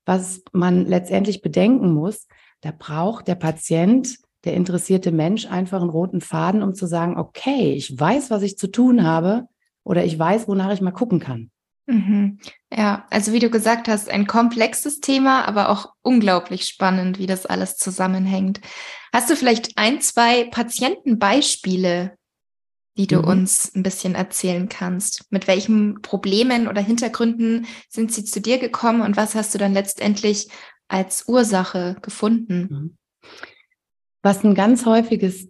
was 0.05 0.41
man 0.51 0.85
letztendlich 0.85 1.41
bedenken 1.41 1.93
muss, 1.93 2.27
da 2.61 2.71
braucht 2.77 3.27
der 3.27 3.35
Patient, 3.35 4.17
der 4.45 4.53
interessierte 4.53 5.11
Mensch 5.11 5.45
einfach 5.47 5.81
einen 5.81 5.89
roten 5.89 6.21
Faden, 6.21 6.63
um 6.63 6.73
zu 6.73 6.87
sagen, 6.87 7.17
okay, 7.17 7.73
ich 7.73 7.97
weiß, 7.97 8.29
was 8.29 8.43
ich 8.43 8.57
zu 8.57 8.67
tun 8.67 9.03
habe 9.03 9.47
oder 9.83 10.05
ich 10.05 10.17
weiß, 10.17 10.47
wonach 10.47 10.71
ich 10.71 10.81
mal 10.81 10.91
gucken 10.91 11.19
kann. 11.19 11.51
Mhm. 11.87 12.39
Ja, 12.71 13.07
also 13.09 13.33
wie 13.33 13.39
du 13.39 13.49
gesagt 13.49 13.87
hast, 13.87 14.09
ein 14.09 14.27
komplexes 14.27 14.99
Thema, 14.99 15.47
aber 15.47 15.69
auch 15.69 15.93
unglaublich 16.01 16.65
spannend, 16.65 17.17
wie 17.17 17.25
das 17.25 17.47
alles 17.47 17.77
zusammenhängt. 17.77 18.61
Hast 19.11 19.29
du 19.29 19.35
vielleicht 19.35 19.77
ein, 19.77 19.99
zwei 19.99 20.43
Patientenbeispiele, 20.45 22.15
die 22.95 23.07
du 23.07 23.17
mhm. 23.17 23.27
uns 23.27 23.73
ein 23.73 23.81
bisschen 23.81 24.13
erzählen 24.13 24.69
kannst? 24.69 25.31
Mit 25.31 25.47
welchen 25.47 26.01
Problemen 26.03 26.67
oder 26.67 26.81
Hintergründen 26.81 27.65
sind 27.89 28.13
sie 28.13 28.23
zu 28.23 28.39
dir 28.39 28.59
gekommen 28.59 29.01
und 29.01 29.17
was 29.17 29.33
hast 29.33 29.55
du 29.55 29.57
dann 29.57 29.73
letztendlich 29.73 30.49
als 30.89 31.27
Ursache 31.27 31.95
gefunden? 32.01 32.67
Mhm. 32.69 32.97
Was 34.21 34.43
ein 34.43 34.55
ganz 34.55 34.85
häufiges 34.85 35.47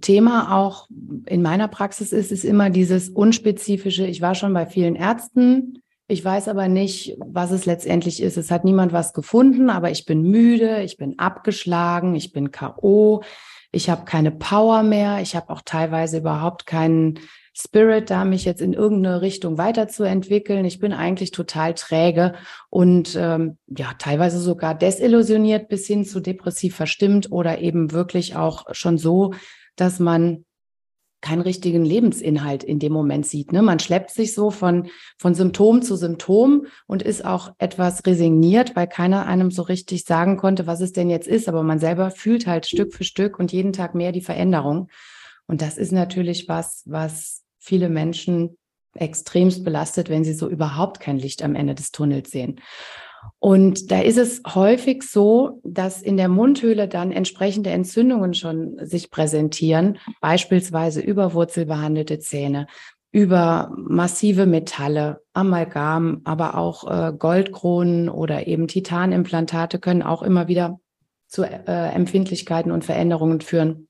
Thema 0.00 0.56
auch 0.56 0.88
in 1.26 1.42
meiner 1.42 1.66
Praxis 1.66 2.12
ist, 2.12 2.30
ist 2.30 2.44
immer 2.44 2.70
dieses 2.70 3.08
unspezifische. 3.08 4.06
Ich 4.06 4.20
war 4.20 4.36
schon 4.36 4.54
bei 4.54 4.66
vielen 4.66 4.94
Ärzten, 4.94 5.82
ich 6.08 6.24
weiß 6.24 6.46
aber 6.46 6.68
nicht, 6.68 7.16
was 7.18 7.50
es 7.50 7.66
letztendlich 7.66 8.22
ist. 8.22 8.36
Es 8.36 8.52
hat 8.52 8.64
niemand 8.64 8.92
was 8.92 9.12
gefunden, 9.12 9.70
aber 9.70 9.90
ich 9.90 10.04
bin 10.04 10.22
müde, 10.22 10.82
ich 10.82 10.96
bin 10.96 11.18
abgeschlagen, 11.18 12.14
ich 12.14 12.32
bin 12.32 12.52
KO, 12.52 13.24
ich 13.72 13.90
habe 13.90 14.04
keine 14.04 14.30
Power 14.30 14.84
mehr, 14.84 15.20
ich 15.20 15.34
habe 15.34 15.50
auch 15.50 15.62
teilweise 15.64 16.18
überhaupt 16.18 16.64
keinen 16.64 17.18
Spirit, 17.58 18.10
da 18.10 18.26
mich 18.26 18.44
jetzt 18.44 18.60
in 18.60 18.74
irgendeine 18.74 19.22
Richtung 19.22 19.56
weiterzuentwickeln. 19.56 20.66
Ich 20.66 20.78
bin 20.78 20.92
eigentlich 20.92 21.30
total 21.30 21.72
träge 21.72 22.34
und 22.68 23.16
ähm, 23.18 23.56
ja, 23.66 23.92
teilweise 23.98 24.38
sogar 24.40 24.74
desillusioniert 24.74 25.68
bis 25.68 25.86
hin 25.86 26.04
zu 26.04 26.20
depressiv 26.20 26.76
verstimmt 26.76 27.32
oder 27.32 27.60
eben 27.60 27.92
wirklich 27.92 28.36
auch 28.36 28.66
schon 28.72 28.98
so, 28.98 29.32
dass 29.74 29.98
man 30.00 30.44
keinen 31.22 31.40
richtigen 31.40 31.82
Lebensinhalt 31.82 32.62
in 32.62 32.78
dem 32.78 32.92
Moment 32.92 33.26
sieht. 33.26 33.52
Ne? 33.52 33.62
Man 33.62 33.78
schleppt 33.78 34.10
sich 34.10 34.34
so 34.34 34.50
von, 34.50 34.88
von 35.16 35.34
Symptom 35.34 35.80
zu 35.80 35.96
Symptom 35.96 36.66
und 36.86 37.02
ist 37.02 37.24
auch 37.24 37.54
etwas 37.56 38.04
resigniert, 38.04 38.76
weil 38.76 38.86
keiner 38.86 39.26
einem 39.26 39.50
so 39.50 39.62
richtig 39.62 40.04
sagen 40.04 40.36
konnte, 40.36 40.66
was 40.66 40.82
es 40.82 40.92
denn 40.92 41.08
jetzt 41.08 41.26
ist. 41.26 41.48
Aber 41.48 41.62
man 41.62 41.78
selber 41.78 42.10
fühlt 42.10 42.46
halt 42.46 42.66
Stück 42.66 42.92
für 42.92 43.04
Stück 43.04 43.38
und 43.38 43.50
jeden 43.50 43.72
Tag 43.72 43.94
mehr 43.94 44.12
die 44.12 44.20
Veränderung. 44.20 44.88
Und 45.46 45.62
das 45.62 45.78
ist 45.78 45.92
natürlich 45.92 46.48
was, 46.48 46.82
was 46.84 47.45
viele 47.66 47.88
Menschen 47.88 48.56
extremst 48.94 49.64
belastet, 49.64 50.08
wenn 50.08 50.24
sie 50.24 50.32
so 50.32 50.48
überhaupt 50.48 51.00
kein 51.00 51.18
Licht 51.18 51.42
am 51.42 51.54
Ende 51.54 51.74
des 51.74 51.92
Tunnels 51.92 52.30
sehen. 52.30 52.60
Und 53.40 53.90
da 53.90 54.00
ist 54.00 54.18
es 54.18 54.42
häufig 54.54 55.02
so, 55.02 55.60
dass 55.64 56.00
in 56.00 56.16
der 56.16 56.28
Mundhöhle 56.28 56.88
dann 56.88 57.10
entsprechende 57.10 57.70
Entzündungen 57.70 58.34
schon 58.34 58.78
sich 58.80 59.10
präsentieren, 59.10 59.98
beispielsweise 60.20 61.00
über 61.00 61.34
wurzelbehandelte 61.34 62.20
Zähne, 62.20 62.68
über 63.10 63.72
massive 63.76 64.46
Metalle, 64.46 65.22
Amalgam, 65.32 66.20
aber 66.24 66.56
auch 66.56 66.88
äh, 66.88 67.12
Goldkronen 67.12 68.08
oder 68.08 68.46
eben 68.46 68.68
Titanimplantate 68.68 69.80
können 69.80 70.02
auch 70.02 70.22
immer 70.22 70.48
wieder 70.48 70.78
zu 71.26 71.42
äh, 71.42 71.88
Empfindlichkeiten 71.94 72.70
und 72.70 72.84
Veränderungen 72.84 73.40
führen. 73.40 73.88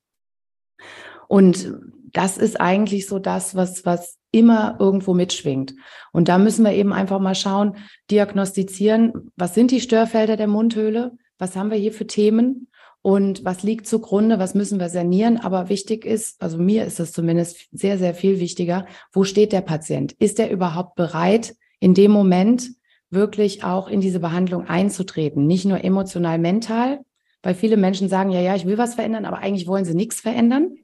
Und 1.27 1.73
das 2.17 2.35
ist 2.39 2.59
eigentlich 2.59 3.05
so 3.05 3.19
das, 3.19 3.53
was, 3.53 3.85
was 3.85 4.17
immer 4.31 4.77
irgendwo 4.79 5.13
mitschwingt. 5.13 5.75
Und 6.11 6.29
da 6.29 6.39
müssen 6.39 6.65
wir 6.65 6.73
eben 6.73 6.91
einfach 6.91 7.19
mal 7.19 7.35
schauen, 7.35 7.75
diagnostizieren, 8.09 9.31
was 9.35 9.53
sind 9.53 9.69
die 9.69 9.81
Störfelder 9.81 10.35
der 10.35 10.47
Mundhöhle? 10.47 11.11
Was 11.37 11.55
haben 11.55 11.69
wir 11.69 11.77
hier 11.77 11.93
für 11.93 12.07
Themen? 12.07 12.69
Und 13.03 13.45
was 13.45 13.61
liegt 13.61 13.85
zugrunde? 13.85 14.39
Was 14.39 14.55
müssen 14.55 14.79
wir 14.79 14.89
sanieren? 14.89 15.37
Aber 15.37 15.69
wichtig 15.69 16.05
ist, 16.05 16.41
also 16.41 16.57
mir 16.57 16.85
ist 16.85 16.99
es 16.99 17.11
zumindest 17.11 17.67
sehr, 17.71 17.99
sehr 17.99 18.15
viel 18.15 18.39
wichtiger, 18.39 18.87
wo 19.13 19.23
steht 19.23 19.51
der 19.51 19.61
Patient? 19.61 20.13
Ist 20.13 20.39
er 20.39 20.49
überhaupt 20.49 20.95
bereit, 20.95 21.55
in 21.79 21.93
dem 21.93 22.09
Moment 22.09 22.71
wirklich 23.11 23.63
auch 23.63 23.87
in 23.87 24.01
diese 24.01 24.19
Behandlung 24.19 24.67
einzutreten? 24.67 25.45
Nicht 25.45 25.65
nur 25.65 25.83
emotional, 25.83 26.39
mental, 26.39 27.01
weil 27.43 27.53
viele 27.53 27.77
Menschen 27.77 28.09
sagen, 28.09 28.31
ja, 28.31 28.41
ja, 28.41 28.55
ich 28.55 28.65
will 28.65 28.79
was 28.79 28.95
verändern, 28.95 29.25
aber 29.25 29.37
eigentlich 29.37 29.67
wollen 29.67 29.85
sie 29.85 29.93
nichts 29.93 30.19
verändern. 30.19 30.77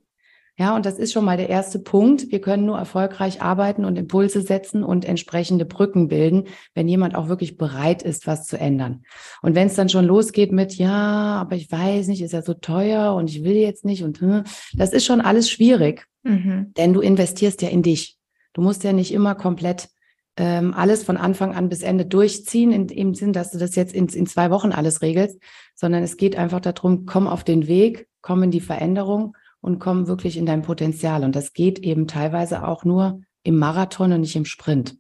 Ja, 0.56 0.76
und 0.76 0.86
das 0.86 1.00
ist 1.00 1.12
schon 1.12 1.26
mal 1.26 1.38
der 1.38 1.50
erste 1.50 1.80
Punkt. 1.80 2.32
Wir 2.32 2.40
können 2.40 2.66
nur 2.66 2.78
erfolgreich 2.78 3.42
arbeiten 3.42 3.86
und 3.86 3.98
Impulse 3.98 4.42
setzen 4.42 4.84
und 4.84 5.04
entsprechende 5.04 5.66
Brücken 5.66 6.10
bilden, 6.10 6.44
wenn 6.76 6.88
jemand 6.88 7.16
auch 7.16 7.28
wirklich 7.28 7.58
bereit 7.58 8.04
ist, 8.04 8.28
was 8.28 8.46
zu 8.46 8.60
ändern. 8.60 9.04
Und 9.42 9.56
wenn 9.56 9.68
es 9.68 9.74
dann 9.74 9.90
schon 9.90 10.06
losgeht 10.06 10.52
mit, 10.52 10.76
ja, 10.76 11.42
aber 11.42 11.56
ich 11.56 11.72
weiß 11.72 12.08
nicht, 12.08 12.22
ist 12.22 12.34
ja 12.34 12.44
so 12.44 12.54
teuer 12.54 13.16
und 13.16 13.32
ich 13.32 13.44
will 13.44 13.56
jetzt 13.56 13.84
nicht 13.84 14.04
und 14.04 14.22
hm, 14.22 14.44
das 14.76 14.94
ist 14.94 15.06
schon 15.06 15.22
alles 15.22 15.50
schwierig, 15.50 16.06
mhm. 16.22 16.72
denn 16.78 16.94
du 16.94 17.02
investierst 17.02 17.64
ja 17.64 17.70
in 17.70 17.82
dich. 17.82 18.20
Du 18.54 18.62
musst 18.62 18.84
ja 18.84 18.94
nicht 18.94 19.12
immer 19.12 19.34
komplett 19.34 19.90
ähm, 20.38 20.76
alles 20.76 21.04
von 21.04 21.18
Anfang 21.18 21.56
an 21.56 21.70
bis 21.70 21.82
Ende 21.82 22.06
durchziehen, 22.06 22.72
in 22.72 22.86
dem 22.86 23.16
Sinn, 23.16 23.34
dass 23.34 23.50
du 23.50 23.58
das 23.58 23.76
jetzt 23.76 23.94
in, 23.94 24.08
in 24.08 24.28
zwei 24.28 24.52
Wochen 24.52 24.72
alles 24.72 25.02
regelst, 25.02 25.40
sondern 25.74 26.04
es 26.04 26.16
geht 26.16 26.36
einfach 26.36 26.60
darum, 26.60 27.08
komm 27.08 27.28
auf 27.28 27.44
den 27.44 27.68
Weg, 27.68 28.08
komm 28.22 28.44
in 28.44 28.52
die 28.52 28.62
Veränderung 28.62 29.36
und 29.64 29.80
komm 29.80 30.08
wirklich 30.08 30.38
in 30.38 30.46
dein 30.46 30.62
Potenzial. 30.62 31.24
Und 31.24 31.36
das 31.36 31.54
geht 31.54 31.80
eben 31.80 32.06
teilweise 32.06 32.68
auch 32.68 32.84
nur 32.84 33.22
im 33.44 33.58
Marathon 33.58 34.12
und 34.12 34.22
nicht 34.22 34.36
im 34.36 34.46
Sprint. 34.46 34.98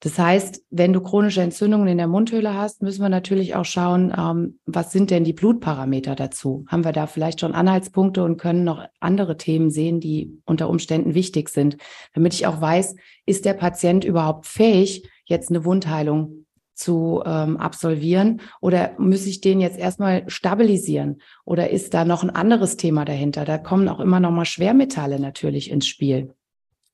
Das 0.00 0.18
heißt, 0.18 0.62
wenn 0.68 0.92
du 0.92 1.00
chronische 1.00 1.40
Entzündungen 1.40 1.88
in 1.88 1.96
der 1.96 2.06
Mundhöhle 2.06 2.52
hast, 2.52 2.82
müssen 2.82 3.00
wir 3.00 3.08
natürlich 3.08 3.54
auch 3.54 3.64
schauen, 3.64 4.12
ähm, 4.16 4.58
was 4.66 4.92
sind 4.92 5.10
denn 5.10 5.24
die 5.24 5.32
Blutparameter 5.32 6.14
dazu? 6.14 6.66
Haben 6.68 6.84
wir 6.84 6.92
da 6.92 7.06
vielleicht 7.06 7.40
schon 7.40 7.54
Anhaltspunkte 7.54 8.22
und 8.22 8.36
können 8.36 8.64
noch 8.64 8.84
andere 9.00 9.38
Themen 9.38 9.70
sehen, 9.70 9.98
die 9.98 10.38
unter 10.44 10.68
Umständen 10.68 11.14
wichtig 11.14 11.48
sind, 11.48 11.78
damit 12.12 12.34
ich 12.34 12.46
auch 12.46 12.60
weiß, 12.60 12.96
ist 13.24 13.46
der 13.46 13.54
Patient 13.54 14.04
überhaupt 14.04 14.44
fähig, 14.44 15.08
jetzt 15.24 15.48
eine 15.48 15.64
Wundheilung 15.64 16.45
zu 16.76 17.22
ähm, 17.26 17.56
absolvieren? 17.56 18.40
Oder 18.60 18.92
muss 18.98 19.26
ich 19.26 19.40
den 19.40 19.60
jetzt 19.60 19.78
erstmal 19.78 20.28
stabilisieren? 20.28 21.20
Oder 21.44 21.70
ist 21.70 21.94
da 21.94 22.04
noch 22.04 22.22
ein 22.22 22.30
anderes 22.30 22.76
Thema 22.76 23.04
dahinter? 23.04 23.44
Da 23.44 23.58
kommen 23.58 23.88
auch 23.88 24.00
immer 24.00 24.20
noch 24.20 24.30
mal 24.30 24.44
Schwermetalle 24.44 25.18
natürlich 25.18 25.70
ins 25.70 25.86
Spiel. 25.86 26.34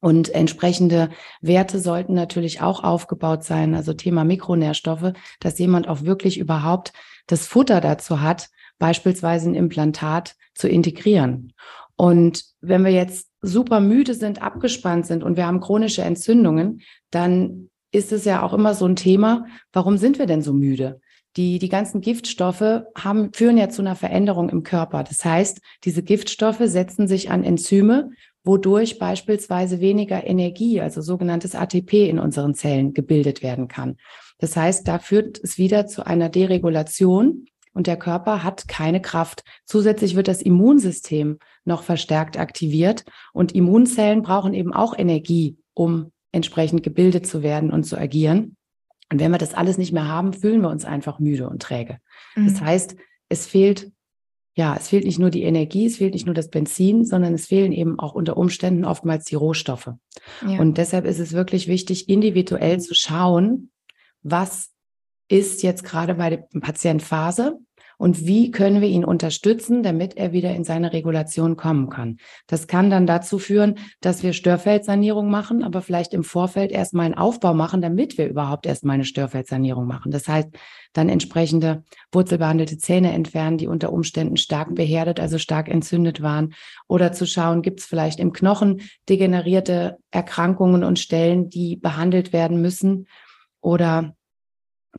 Und 0.01 0.31
entsprechende 0.35 1.11
Werte 1.42 1.79
sollten 1.79 2.14
natürlich 2.14 2.61
auch 2.61 2.83
aufgebaut 2.83 3.45
sein. 3.45 3.75
Also 3.75 3.92
Thema 3.92 4.25
Mikronährstoffe, 4.25 5.12
dass 5.38 5.59
jemand 5.59 5.88
auch 5.88 6.03
wirklich 6.03 6.38
überhaupt 6.38 6.92
das 7.27 7.47
Futter 7.47 7.81
dazu 7.81 8.21
hat, 8.21 8.49
beispielsweise 8.79 9.51
ein 9.51 9.55
Implantat 9.55 10.35
zu 10.55 10.68
integrieren. 10.68 11.53
Und 11.97 12.45
wenn 12.61 12.85
wir 12.85 12.90
jetzt 12.90 13.29
super 13.42 13.81
müde 13.81 14.14
sind, 14.14 14.42
abgespannt 14.42 15.07
sind 15.07 15.23
und 15.23 15.37
wir 15.37 15.47
haben 15.47 15.61
chronische 15.61 16.03
Entzündungen, 16.03 16.81
dann 17.11 17.71
ist 17.92 18.11
es 18.11 18.24
ja 18.24 18.42
auch 18.42 18.52
immer 18.52 18.74
so 18.74 18.87
ein 18.87 18.96
Thema, 18.96 19.46
warum 19.72 19.98
sind 19.98 20.18
wir 20.18 20.26
denn 20.26 20.42
so 20.42 20.52
müde? 20.52 21.00
Die, 21.37 21.59
die 21.59 21.68
ganzen 21.68 22.00
Giftstoffe 22.00 22.83
haben, 22.98 23.33
führen 23.33 23.57
ja 23.57 23.68
zu 23.70 23.81
einer 23.81 23.96
Veränderung 23.96 24.50
im 24.50 24.64
Körper. 24.64 25.02
Das 25.02 25.24
heißt, 25.24 25.61
diese 25.85 26.02
Giftstoffe 26.02 26.61
setzen 26.61 27.09
sich 27.09 27.31
an 27.31 27.44
Enzyme 27.44 28.11
wodurch 28.44 28.98
beispielsweise 28.98 29.81
weniger 29.81 30.26
Energie, 30.26 30.81
also 30.81 31.00
sogenanntes 31.00 31.55
ATP 31.55 32.09
in 32.09 32.18
unseren 32.18 32.55
Zellen 32.55 32.92
gebildet 32.92 33.42
werden 33.42 33.68
kann. 33.68 33.96
Das 34.38 34.57
heißt, 34.57 34.88
da 34.88 34.98
führt 34.98 35.38
es 35.42 35.59
wieder 35.59 35.87
zu 35.87 36.05
einer 36.05 36.28
Deregulation 36.28 37.46
und 37.72 37.87
der 37.87 37.96
Körper 37.96 38.42
hat 38.42 38.66
keine 38.68 39.00
Kraft. 39.00 39.44
Zusätzlich 39.64 40.16
wird 40.16 40.28
das 40.28 40.42
Immunsystem 40.42 41.38
noch 41.64 41.85
verstärkt 41.85 42.38
aktiviert 42.38 43.05
und 43.33 43.55
Immunzellen 43.55 44.22
brauchen 44.22 44.52
eben 44.52 44.74
auch 44.74 44.98
Energie, 44.98 45.57
um 45.74 46.11
entsprechend 46.33 46.83
gebildet 46.83 47.27
zu 47.27 47.42
werden 47.42 47.71
und 47.71 47.85
zu 47.85 47.97
agieren. 47.97 48.57
Und 49.11 49.21
wenn 49.21 49.31
wir 49.31 49.38
das 49.38 49.55
alles 49.55 49.79
nicht 49.79 49.92
mehr 49.92 50.09
haben, 50.09 50.33
fühlen 50.33 50.62
wir 50.62 50.71
uns 50.71 50.85
einfach 50.85 51.18
müde 51.18 51.49
und 51.49 51.62
träge. 51.62 51.99
Mhm. 52.35 52.49
Das 52.49 52.61
heißt, 52.61 52.97
es 53.29 53.47
fehlt 53.47 53.92
ja, 54.55 54.77
es 54.77 54.88
fehlt 54.88 55.05
nicht 55.05 55.18
nur 55.18 55.31
die 55.31 55.45
Energie, 55.45 55.87
es 55.87 55.97
fehlt 55.97 56.12
nicht 56.12 56.27
nur 56.27 56.35
das 56.35 56.51
Benzin, 56.51 57.05
sondern 57.05 57.33
es 57.33 57.47
fehlen 57.47 57.73
eben 57.73 57.99
auch 57.99 58.12
unter 58.12 58.37
Umständen 58.37 58.85
oftmals 58.85 59.25
die 59.25 59.35
Rohstoffe. 59.35 59.90
Ja. 60.47 60.61
Und 60.61 60.77
deshalb 60.77 61.07
ist 61.07 61.21
es 61.21 61.33
wirklich 61.33 61.68
wichtig, 61.68 62.09
individuell 62.09 62.79
zu 62.79 62.95
schauen, 62.95 63.71
was 64.23 64.71
ist 65.29 65.62
jetzt 65.62 65.85
gerade 65.85 66.14
bei 66.14 66.29
der 66.29 66.49
Patientphase 66.61 67.59
und 68.02 68.26
wie 68.26 68.50
können 68.50 68.80
wir 68.80 68.88
ihn 68.88 69.04
unterstützen, 69.04 69.84
damit 69.84 70.16
er 70.16 70.32
wieder 70.32 70.52
in 70.52 70.64
seine 70.64 70.92
Regulation 70.92 71.56
kommen 71.56 71.88
kann. 71.88 72.16
Das 72.48 72.66
kann 72.66 72.90
dann 72.90 73.06
dazu 73.06 73.38
führen, 73.38 73.76
dass 74.00 74.24
wir 74.24 74.32
Störfeldsanierung 74.32 75.30
machen, 75.30 75.62
aber 75.62 75.82
vielleicht 75.82 76.12
im 76.12 76.24
Vorfeld 76.24 76.72
erstmal 76.72 77.06
einen 77.06 77.14
Aufbau 77.14 77.54
machen, 77.54 77.80
damit 77.80 78.18
wir 78.18 78.26
überhaupt 78.26 78.66
erstmal 78.66 78.94
eine 78.94 79.04
Störfeldsanierung 79.04 79.86
machen. 79.86 80.10
Das 80.10 80.26
heißt, 80.26 80.48
dann 80.92 81.08
entsprechende 81.08 81.84
wurzelbehandelte 82.10 82.76
Zähne 82.76 83.12
entfernen, 83.12 83.56
die 83.56 83.68
unter 83.68 83.92
Umständen 83.92 84.36
stark 84.36 84.74
beherdet, 84.74 85.20
also 85.20 85.38
stark 85.38 85.68
entzündet 85.68 86.20
waren. 86.22 86.54
Oder 86.88 87.12
zu 87.12 87.24
schauen, 87.24 87.62
gibt 87.62 87.78
es 87.78 87.86
vielleicht 87.86 88.18
im 88.18 88.32
Knochen 88.32 88.80
degenerierte 89.08 89.98
Erkrankungen 90.10 90.82
und 90.82 90.98
Stellen, 90.98 91.50
die 91.50 91.76
behandelt 91.76 92.32
werden 92.32 92.60
müssen. 92.60 93.06
Oder 93.60 94.16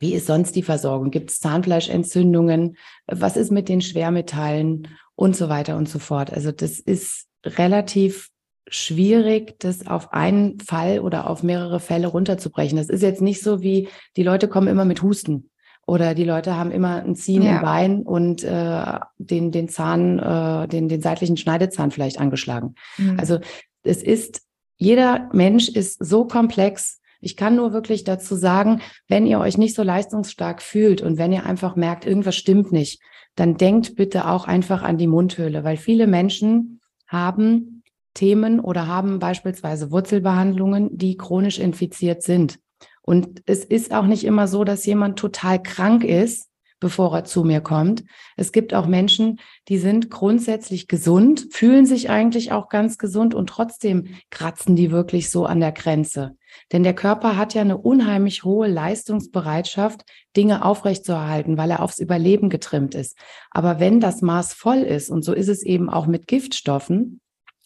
wie 0.00 0.14
ist 0.14 0.26
sonst 0.26 0.56
die 0.56 0.62
Versorgung? 0.62 1.10
Gibt 1.10 1.30
es 1.30 1.40
Zahnfleischentzündungen? 1.40 2.76
Was 3.06 3.36
ist 3.36 3.52
mit 3.52 3.68
den 3.68 3.80
Schwermetallen 3.80 4.88
und 5.14 5.36
so 5.36 5.48
weiter 5.48 5.76
und 5.76 5.88
so 5.88 5.98
fort? 5.98 6.32
Also 6.32 6.50
das 6.52 6.80
ist 6.80 7.26
relativ 7.44 8.30
schwierig, 8.66 9.58
das 9.60 9.86
auf 9.86 10.12
einen 10.12 10.58
Fall 10.60 11.00
oder 11.00 11.28
auf 11.28 11.42
mehrere 11.42 11.80
Fälle 11.80 12.08
runterzubrechen. 12.08 12.78
Das 12.78 12.88
ist 12.88 13.02
jetzt 13.02 13.22
nicht 13.22 13.42
so 13.42 13.62
wie, 13.62 13.88
die 14.16 14.22
Leute 14.22 14.48
kommen 14.48 14.68
immer 14.68 14.84
mit 14.84 15.02
Husten 15.02 15.50
oder 15.86 16.14
die 16.14 16.24
Leute 16.24 16.56
haben 16.56 16.70
immer 16.70 17.02
ein 17.02 17.14
Ziehen 17.14 17.42
ja. 17.42 17.56
im 17.56 17.62
Bein 17.62 18.02
und 18.02 18.42
äh, 18.42 18.98
den, 19.18 19.52
den 19.52 19.68
Zahn, 19.68 20.18
äh, 20.18 20.66
den, 20.66 20.88
den 20.88 21.02
seitlichen 21.02 21.36
Schneidezahn 21.36 21.90
vielleicht 21.90 22.18
angeschlagen. 22.18 22.74
Mhm. 22.96 23.18
Also 23.18 23.38
es 23.82 24.02
ist, 24.02 24.42
jeder 24.76 25.28
Mensch 25.32 25.68
ist 25.68 26.02
so 26.04 26.26
komplex, 26.26 27.00
ich 27.24 27.36
kann 27.36 27.56
nur 27.56 27.72
wirklich 27.72 28.04
dazu 28.04 28.36
sagen, 28.36 28.80
wenn 29.08 29.26
ihr 29.26 29.40
euch 29.40 29.58
nicht 29.58 29.74
so 29.74 29.82
leistungsstark 29.82 30.62
fühlt 30.62 31.02
und 31.02 31.18
wenn 31.18 31.32
ihr 31.32 31.46
einfach 31.46 31.76
merkt, 31.76 32.06
irgendwas 32.06 32.36
stimmt 32.36 32.72
nicht, 32.72 33.00
dann 33.34 33.56
denkt 33.56 33.96
bitte 33.96 34.28
auch 34.28 34.46
einfach 34.46 34.82
an 34.82 34.98
die 34.98 35.06
Mundhöhle, 35.06 35.64
weil 35.64 35.76
viele 35.76 36.06
Menschen 36.06 36.80
haben 37.06 37.82
Themen 38.14 38.60
oder 38.60 38.86
haben 38.86 39.18
beispielsweise 39.18 39.90
Wurzelbehandlungen, 39.90 40.96
die 40.96 41.16
chronisch 41.16 41.58
infiziert 41.58 42.22
sind. 42.22 42.58
Und 43.02 43.42
es 43.46 43.64
ist 43.64 43.92
auch 43.92 44.06
nicht 44.06 44.24
immer 44.24 44.48
so, 44.48 44.64
dass 44.64 44.86
jemand 44.86 45.18
total 45.18 45.62
krank 45.62 46.04
ist, 46.04 46.48
bevor 46.80 47.14
er 47.14 47.24
zu 47.24 47.44
mir 47.44 47.60
kommt. 47.60 48.04
Es 48.36 48.52
gibt 48.52 48.74
auch 48.74 48.86
Menschen, 48.86 49.40
die 49.68 49.78
sind 49.78 50.10
grundsätzlich 50.10 50.86
gesund, 50.88 51.48
fühlen 51.50 51.86
sich 51.86 52.10
eigentlich 52.10 52.52
auch 52.52 52.68
ganz 52.68 52.98
gesund 52.98 53.34
und 53.34 53.48
trotzdem 53.48 54.08
kratzen 54.30 54.76
die 54.76 54.90
wirklich 54.90 55.30
so 55.30 55.46
an 55.46 55.60
der 55.60 55.72
Grenze. 55.72 56.36
Denn 56.72 56.82
der 56.82 56.94
Körper 56.94 57.36
hat 57.36 57.54
ja 57.54 57.60
eine 57.60 57.78
unheimlich 57.78 58.44
hohe 58.44 58.68
Leistungsbereitschaft, 58.68 60.02
Dinge 60.36 60.64
aufrechtzuerhalten, 60.64 61.56
weil 61.56 61.70
er 61.70 61.82
aufs 61.82 61.98
Überleben 61.98 62.50
getrimmt 62.50 62.94
ist. 62.94 63.16
Aber 63.50 63.80
wenn 63.80 64.00
das 64.00 64.22
Maß 64.22 64.54
voll 64.54 64.78
ist, 64.78 65.10
und 65.10 65.24
so 65.24 65.32
ist 65.32 65.48
es 65.48 65.62
eben 65.62 65.90
auch 65.90 66.06
mit 66.06 66.26
Giftstoffen, 66.26 67.20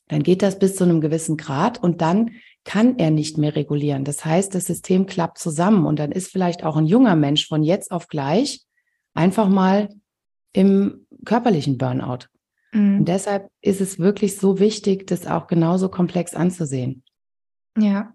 dann 0.09 0.23
geht 0.23 0.43
das 0.43 0.59
bis 0.59 0.77
zu 0.77 0.85
einem 0.85 1.01
gewissen 1.01 1.37
Grad 1.37 1.83
und 1.83 2.01
dann 2.01 2.31
kann 2.65 2.99
er 2.99 3.11
nicht 3.11 3.39
mehr 3.39 3.57
regulieren. 3.57 4.05
Das 4.05 4.25
heißt, 4.25 4.55
das 4.55 4.67
System 4.67 5.07
klappt 5.07 5.39
zusammen 5.39 5.87
und 5.87 5.99
dann 5.99 6.13
ist 6.13 6.31
vielleicht 6.31 6.65
auch 6.65 6.77
ein 6.77 6.87
junger 6.87 7.17
Mensch 7.17 7.47
von 7.47 7.63
jetzt 7.63 7.91
auf 7.91 8.09
gleich 8.09 8.63
einfach 9.15 9.49
mal 9.49 9.89
im 10.53 11.07
körperlichen 11.25 11.79
Burnout. 11.79 12.27
Mhm. 12.73 12.99
Und 12.99 13.05
deshalb 13.07 13.49
ist 13.61 13.81
es 13.81 13.99
wirklich 13.99 14.37
so 14.37 14.59
wichtig, 14.59 15.07
das 15.07 15.27
auch 15.27 15.47
genauso 15.47 15.89
komplex 15.89 16.35
anzusehen. 16.35 17.03
Ja, 17.81 18.15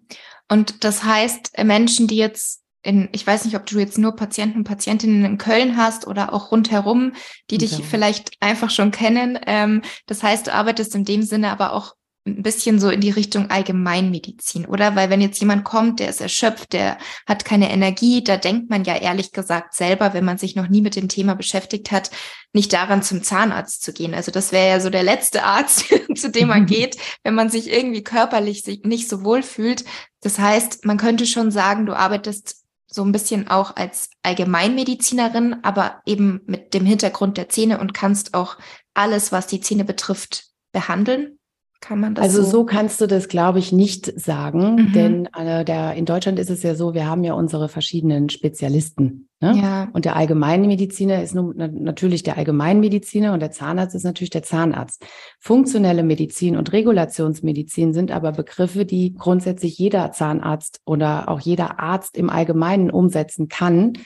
und 0.49 0.83
das 0.83 1.03
heißt, 1.03 1.57
äh, 1.57 1.63
Menschen, 1.63 2.07
die 2.07 2.17
jetzt 2.17 2.61
in, 2.83 3.07
ich 3.13 3.25
weiß 3.25 3.45
nicht, 3.45 3.55
ob 3.55 3.65
du 3.65 3.79
jetzt 3.79 3.97
nur 3.97 4.15
Patienten 4.15 4.59
und 4.59 4.63
Patientinnen 4.65 5.23
in 5.23 5.37
Köln 5.37 5.77
hast 5.77 6.05
oder 6.05 6.33
auch 6.33 6.51
rundherum, 6.51 7.13
die 7.49 7.57
dich 7.57 7.81
vielleicht 7.83 8.31
einfach 8.41 8.69
schon 8.69 8.91
kennen. 8.91 9.39
Ähm, 9.47 9.81
das 10.05 10.21
heißt, 10.21 10.47
du 10.47 10.53
arbeitest 10.53 10.93
in 10.93 11.05
dem 11.05 11.23
Sinne 11.23 11.49
aber 11.49 11.71
auch 11.71 11.95
ein 12.25 12.41
bisschen 12.41 12.79
so 12.79 12.89
in 12.89 13.01
die 13.01 13.09
Richtung 13.09 13.49
Allgemeinmedizin, 13.49 14.65
oder? 14.65 14.95
Weil 14.95 15.09
wenn 15.09 15.19
jetzt 15.19 15.39
jemand 15.41 15.65
kommt, 15.65 15.99
der 15.99 16.09
ist 16.09 16.21
erschöpft, 16.21 16.71
der 16.71 16.97
hat 17.27 17.43
keine 17.43 17.69
Energie, 17.69 18.23
da 18.23 18.37
denkt 18.37 18.69
man 18.69 18.85
ja 18.85 18.95
ehrlich 18.95 19.33
gesagt 19.33 19.73
selber, 19.73 20.13
wenn 20.13 20.23
man 20.23 20.37
sich 20.37 20.55
noch 20.55 20.69
nie 20.69 20.81
mit 20.81 20.95
dem 20.95 21.09
Thema 21.09 21.35
beschäftigt 21.35 21.91
hat, 21.91 22.11
nicht 22.53 22.71
daran 22.71 23.03
zum 23.03 23.23
Zahnarzt 23.23 23.83
zu 23.83 23.91
gehen. 23.91 24.13
Also 24.13 24.31
das 24.31 24.53
wäre 24.53 24.69
ja 24.69 24.79
so 24.79 24.89
der 24.89 25.03
letzte 25.03 25.43
Arzt, 25.43 25.85
zu 26.15 26.31
dem 26.31 26.47
man 26.47 26.65
geht, 26.65 26.97
wenn 27.23 27.35
man 27.35 27.49
sich 27.49 27.69
irgendwie 27.69 28.03
körperlich 28.03 28.63
nicht 28.83 29.09
so 29.09 29.25
wohl 29.25 29.43
fühlt. 29.43 29.83
Das 30.21 30.39
heißt, 30.39 30.85
man 30.85 30.97
könnte 30.97 31.25
schon 31.25 31.51
sagen, 31.51 31.85
du 31.85 31.93
arbeitest 31.93 32.63
so 32.87 33.03
ein 33.03 33.11
bisschen 33.11 33.47
auch 33.47 33.75
als 33.75 34.11
Allgemeinmedizinerin, 34.21 35.57
aber 35.63 36.01
eben 36.05 36.41
mit 36.45 36.73
dem 36.73 36.85
Hintergrund 36.85 37.37
der 37.37 37.49
Zähne 37.49 37.79
und 37.79 37.93
kannst 37.93 38.33
auch 38.33 38.57
alles, 38.93 39.31
was 39.31 39.47
die 39.47 39.59
Zähne 39.59 39.83
betrifft, 39.83 40.45
behandeln. 40.71 41.39
Kann 41.83 41.99
man 41.99 42.15
das 42.15 42.23
also 42.23 42.43
so? 42.43 42.49
so 42.49 42.65
kannst 42.65 43.01
du 43.01 43.07
das, 43.07 43.27
glaube 43.27 43.59
ich, 43.59 43.73
nicht 43.73 44.17
sagen, 44.17 44.75
mhm. 44.75 44.93
denn 44.93 45.25
äh, 45.37 45.65
der, 45.65 45.95
in 45.95 46.05
Deutschland 46.05 46.39
ist 46.39 46.49
es 46.49 46.63
ja 46.63 46.75
so, 46.75 46.93
wir 46.93 47.07
haben 47.07 47.25
ja 47.25 47.33
unsere 47.33 47.67
verschiedenen 47.67 48.29
Spezialisten. 48.29 49.27
Ne? 49.41 49.59
Ja. 49.61 49.89
Und 49.91 50.05
der 50.05 50.15
Allgemeinmediziner 50.15 51.21
ist 51.21 51.35
nun 51.35 51.57
natürlich 51.57 52.23
der 52.23 52.37
Allgemeinmediziner 52.37 53.33
und 53.33 53.41
der 53.41 53.51
Zahnarzt 53.51 53.95
ist 53.95 54.05
natürlich 54.05 54.29
der 54.29 54.43
Zahnarzt. 54.43 55.05
Funktionelle 55.41 56.03
Medizin 56.03 56.55
und 56.55 56.71
Regulationsmedizin 56.71 57.93
sind 57.93 58.11
aber 58.11 58.31
Begriffe, 58.31 58.85
die 58.85 59.13
grundsätzlich 59.13 59.77
jeder 59.77 60.13
Zahnarzt 60.13 60.79
oder 60.85 61.27
auch 61.27 61.41
jeder 61.41 61.81
Arzt 61.81 62.15
im 62.15 62.29
Allgemeinen 62.29 62.91
umsetzen 62.91 63.49
kann, 63.49 63.97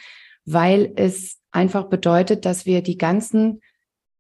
weil 0.46 0.94
es 0.96 1.38
einfach 1.52 1.84
bedeutet, 1.84 2.44
dass 2.46 2.66
wir 2.66 2.82
die 2.82 2.98
ganzen 2.98 3.62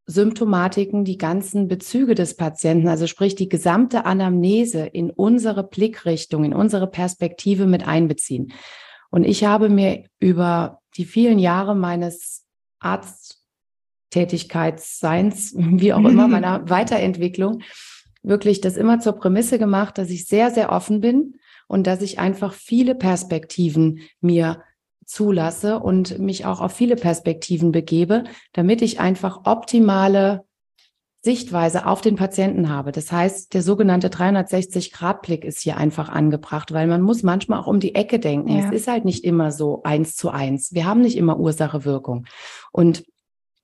Symptomatiken, 0.10 1.04
die 1.04 1.18
ganzen 1.18 1.68
Bezüge 1.68 2.16
des 2.16 2.38
Patienten, 2.38 2.88
also 2.88 3.08
sprich 3.08 3.36
die 3.36 3.50
gesamte 3.50 4.06
Anamnese 4.06 4.86
in 4.86 5.10
unsere 5.10 5.68
Blickrichtung, 5.68 6.46
in 6.46 6.54
unsere 6.54 6.88
Perspektive 6.88 7.68
mit 7.68 7.86
einbeziehen. 7.86 8.54
Und 9.10 9.26
ich 9.26 9.44
habe 9.44 9.68
mir 9.68 10.06
über 10.20 10.80
die 10.96 11.04
vielen 11.04 11.40
Jahre 11.40 11.76
meines 11.76 12.46
Arzttätigkeitsseins, 12.80 15.54
wie 15.58 15.92
auch 15.92 16.06
immer, 16.06 16.28
meiner 16.30 16.70
Weiterentwicklung, 16.70 17.64
wirklich 18.24 18.62
das 18.62 18.78
immer 18.78 19.02
zur 19.02 19.12
Prämisse 19.14 19.60
gemacht, 19.60 19.98
dass 19.98 20.10
ich 20.10 20.26
sehr, 20.26 20.52
sehr 20.52 20.72
offen 20.72 21.02
bin 21.02 21.36
und 21.68 21.86
dass 21.86 22.02
ich 22.02 22.18
einfach 22.18 22.54
viele 22.54 22.96
Perspektiven 22.96 24.00
mir 24.22 24.64
zulasse 25.08 25.80
und 25.80 26.20
mich 26.20 26.46
auch 26.46 26.62
auf 26.62 26.74
viele 26.74 26.96
Perspektiven 26.96 27.72
begebe, 27.72 28.26
damit 28.54 28.82
ich 28.82 29.00
einfach 29.00 29.46
optimale 29.46 30.46
Sichtweise 31.24 31.88
auf 31.88 32.02
den 32.02 32.16
Patienten 32.16 32.70
habe. 32.70 32.92
Das 32.92 33.12
heißt, 33.12 33.54
der 33.54 33.62
sogenannte 33.62 34.10
360-Grad-Blick 34.10 35.44
ist 35.44 35.62
hier 35.62 35.78
einfach 35.78 36.10
angebracht, 36.10 36.74
weil 36.74 36.88
man 36.88 37.02
muss 37.02 37.24
manchmal 37.24 37.60
auch 37.60 37.68
um 37.68 37.80
die 37.80 37.96
Ecke 37.96 38.20
denken. 38.20 38.50
Ja. 38.50 38.66
Es 38.66 38.72
ist 38.72 38.88
halt 38.88 39.04
nicht 39.04 39.24
immer 39.24 39.52
so 39.52 39.82
eins 39.84 40.16
zu 40.16 40.30
eins. 40.30 40.74
Wir 40.74 40.86
haben 40.86 41.02
nicht 41.02 41.18
immer 41.18 41.40
Ursache-Wirkung. 41.40 42.28
Und 42.72 43.04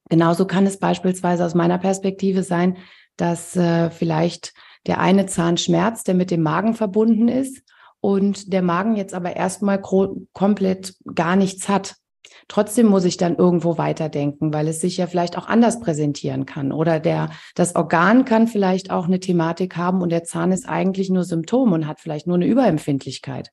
genauso 0.10 0.46
kann 0.46 0.66
es 0.66 0.80
beispielsweise 0.80 1.46
aus 1.46 1.56
meiner 1.56 1.78
Perspektive 1.78 2.44
sein, 2.44 2.78
dass 3.18 3.56
äh, 3.56 3.90
vielleicht 3.92 4.54
der 4.88 5.00
eine 5.00 5.28
Zahn 5.28 5.58
schmerzt, 5.58 6.08
der 6.08 6.16
mit 6.16 6.32
dem 6.32 6.42
Magen 6.42 6.74
verbunden 6.74 7.28
ist 7.28 7.64
und 8.04 8.52
der 8.52 8.62
Magen 8.62 8.98
jetzt 8.98 9.14
aber 9.14 9.38
erstmal 9.38 9.82
komplett 9.82 10.94
gar 11.16 11.38
nichts 11.38 11.70
hat. 11.70 11.96
Trotzdem 12.50 12.88
muss 12.88 13.06
ich 13.06 13.16
dann 13.16 13.38
irgendwo 13.38 13.78
weiterdenken, 13.78 14.54
weil 14.54 14.68
es 14.68 14.82
sich 14.82 14.98
ja 14.98 15.08
vielleicht 15.08 15.38
auch 15.38 15.48
anders 15.48 15.80
präsentieren 15.80 16.46
kann. 16.46 16.74
Oder 16.74 17.00
der, 17.00 17.30
das 17.56 17.78
Organ 17.78 18.26
kann 18.26 18.50
vielleicht 18.50 18.92
auch 18.92 19.08
eine 19.08 19.22
Thematik 19.22 19.78
haben 19.78 20.02
und 20.02 20.10
der 20.10 20.26
Zahn 20.26 20.52
ist 20.52 20.68
eigentlich 20.68 21.10
nur 21.12 21.24
Symptom 21.24 21.72
und 21.72 21.88
hat 21.88 22.02
vielleicht 22.02 22.28
nur 22.28 22.36
eine 22.36 22.46
Überempfindlichkeit. 22.46 23.52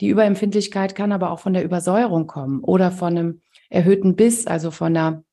Die 0.00 0.08
Überempfindlichkeit 0.08 0.94
kann 0.94 1.12
aber 1.12 1.30
auch 1.30 1.40
von 1.40 1.52
der 1.52 1.62
Übersäuerung 1.62 2.26
kommen 2.26 2.60
oder 2.60 2.90
von 2.90 3.18
einem 3.18 3.40
erhöhten 3.68 4.16
Biss, 4.16 4.46
also 4.46 4.70
von 4.70 4.96
einer 4.96 5.24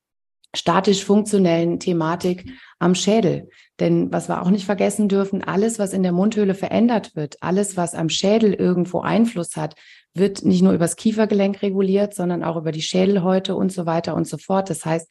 statisch 0.58 1.04
funktionellen 1.04 1.78
Thematik 1.78 2.50
am 2.78 2.94
Schädel. 2.94 3.48
Denn 3.80 4.12
was 4.12 4.28
wir 4.28 4.42
auch 4.42 4.50
nicht 4.50 4.66
vergessen 4.66 5.08
dürfen, 5.08 5.42
alles, 5.42 5.78
was 5.78 5.92
in 5.92 6.02
der 6.02 6.12
Mundhöhle 6.12 6.54
verändert 6.54 7.14
wird, 7.14 7.36
alles, 7.40 7.76
was 7.76 7.94
am 7.94 8.08
Schädel 8.08 8.54
irgendwo 8.54 9.00
Einfluss 9.00 9.56
hat, 9.56 9.74
wird 10.14 10.44
nicht 10.44 10.62
nur 10.62 10.72
übers 10.72 10.96
Kiefergelenk 10.96 11.62
reguliert, 11.62 12.14
sondern 12.14 12.42
auch 12.42 12.56
über 12.56 12.72
die 12.72 12.82
Schädelhäute 12.82 13.54
und 13.54 13.72
so 13.72 13.86
weiter 13.86 14.14
und 14.14 14.26
so 14.26 14.36
fort. 14.36 14.68
Das 14.68 14.84
heißt, 14.84 15.10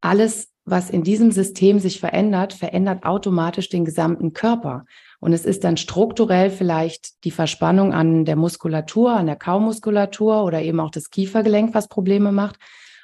alles, 0.00 0.48
was 0.64 0.90
in 0.90 1.02
diesem 1.02 1.32
System 1.32 1.78
sich 1.80 1.98
verändert, 1.98 2.52
verändert 2.52 3.04
automatisch 3.04 3.68
den 3.68 3.84
gesamten 3.84 4.32
Körper. 4.32 4.84
Und 5.18 5.32
es 5.32 5.44
ist 5.44 5.64
dann 5.64 5.76
strukturell 5.76 6.50
vielleicht 6.50 7.24
die 7.24 7.30
Verspannung 7.30 7.92
an 7.92 8.24
der 8.24 8.36
Muskulatur, 8.36 9.12
an 9.12 9.26
der 9.26 9.36
Kaumuskulatur 9.36 10.44
oder 10.44 10.62
eben 10.62 10.80
auch 10.80 10.90
das 10.90 11.10
Kiefergelenk, 11.10 11.74
was 11.74 11.88
Probleme 11.88 12.30
macht. 12.30 12.56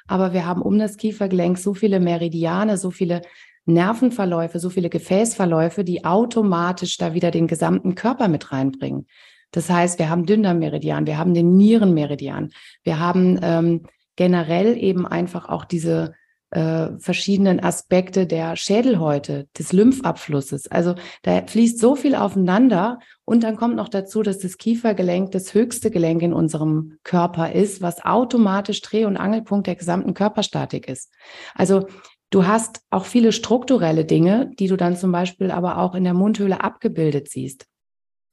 Aber 0.07 0.33
wir 0.33 0.45
haben 0.45 0.61
um 0.61 0.77
das 0.77 0.97
Kiefergelenk 0.97 1.57
so 1.57 1.73
viele 1.73 1.99
Meridiane, 1.99 2.77
so 2.77 2.91
viele 2.91 3.21
Nervenverläufe, 3.65 4.59
so 4.59 4.69
viele 4.69 4.89
Gefäßverläufe, 4.89 5.83
die 5.83 6.05
automatisch 6.05 6.97
da 6.97 7.13
wieder 7.13 7.31
den 7.31 7.47
gesamten 7.47 7.95
Körper 7.95 8.27
mit 8.27 8.51
reinbringen. 8.51 9.07
Das 9.51 9.69
heißt, 9.69 9.99
wir 9.99 10.09
haben 10.09 10.25
Dünndarmmeridian, 10.25 11.05
wir 11.05 11.17
haben 11.17 11.33
den 11.33 11.57
Nierenmeridian, 11.57 12.51
wir 12.83 12.99
haben 12.99 13.39
ähm, 13.41 13.85
generell 14.15 14.77
eben 14.77 15.05
einfach 15.05 15.49
auch 15.49 15.65
diese 15.65 16.13
äh, 16.51 16.89
verschiedenen 16.99 17.59
Aspekte 17.59 18.27
der 18.27 18.55
Schädelhäute, 18.55 19.47
des 19.57 19.73
Lymphabflusses. 19.73 20.69
Also 20.69 20.95
da 21.23 21.45
fließt 21.47 21.79
so 21.79 21.95
viel 21.95 22.15
aufeinander 22.15 22.99
und 23.25 23.43
dann 23.43 23.55
kommt 23.55 23.75
noch 23.75 23.89
dazu, 23.89 24.21
dass 24.21 24.39
das 24.39 24.57
Kiefergelenk 24.57 25.31
das 25.31 25.53
höchste 25.53 25.91
Gelenk 25.91 26.21
in 26.21 26.33
unserem 26.33 26.97
Körper 27.03 27.51
ist, 27.51 27.81
was 27.81 28.03
automatisch 28.05 28.81
Dreh- 28.81 29.05
und 29.05 29.17
Angelpunkt 29.17 29.67
der 29.67 29.75
gesamten 29.75 30.13
Körperstatik 30.13 30.87
ist. 30.87 31.11
Also 31.55 31.87
Du 32.33 32.47
hast 32.47 32.79
auch 32.91 33.03
viele 33.03 33.33
strukturelle 33.33 34.05
Dinge, 34.05 34.51
die 34.57 34.67
du 34.67 34.77
dann 34.77 34.95
zum 34.95 35.11
Beispiel 35.11 35.51
aber 35.51 35.77
auch 35.77 35.95
in 35.95 36.05
der 36.05 36.13
Mundhöhle 36.13 36.63
abgebildet 36.63 37.29
siehst. 37.29 37.67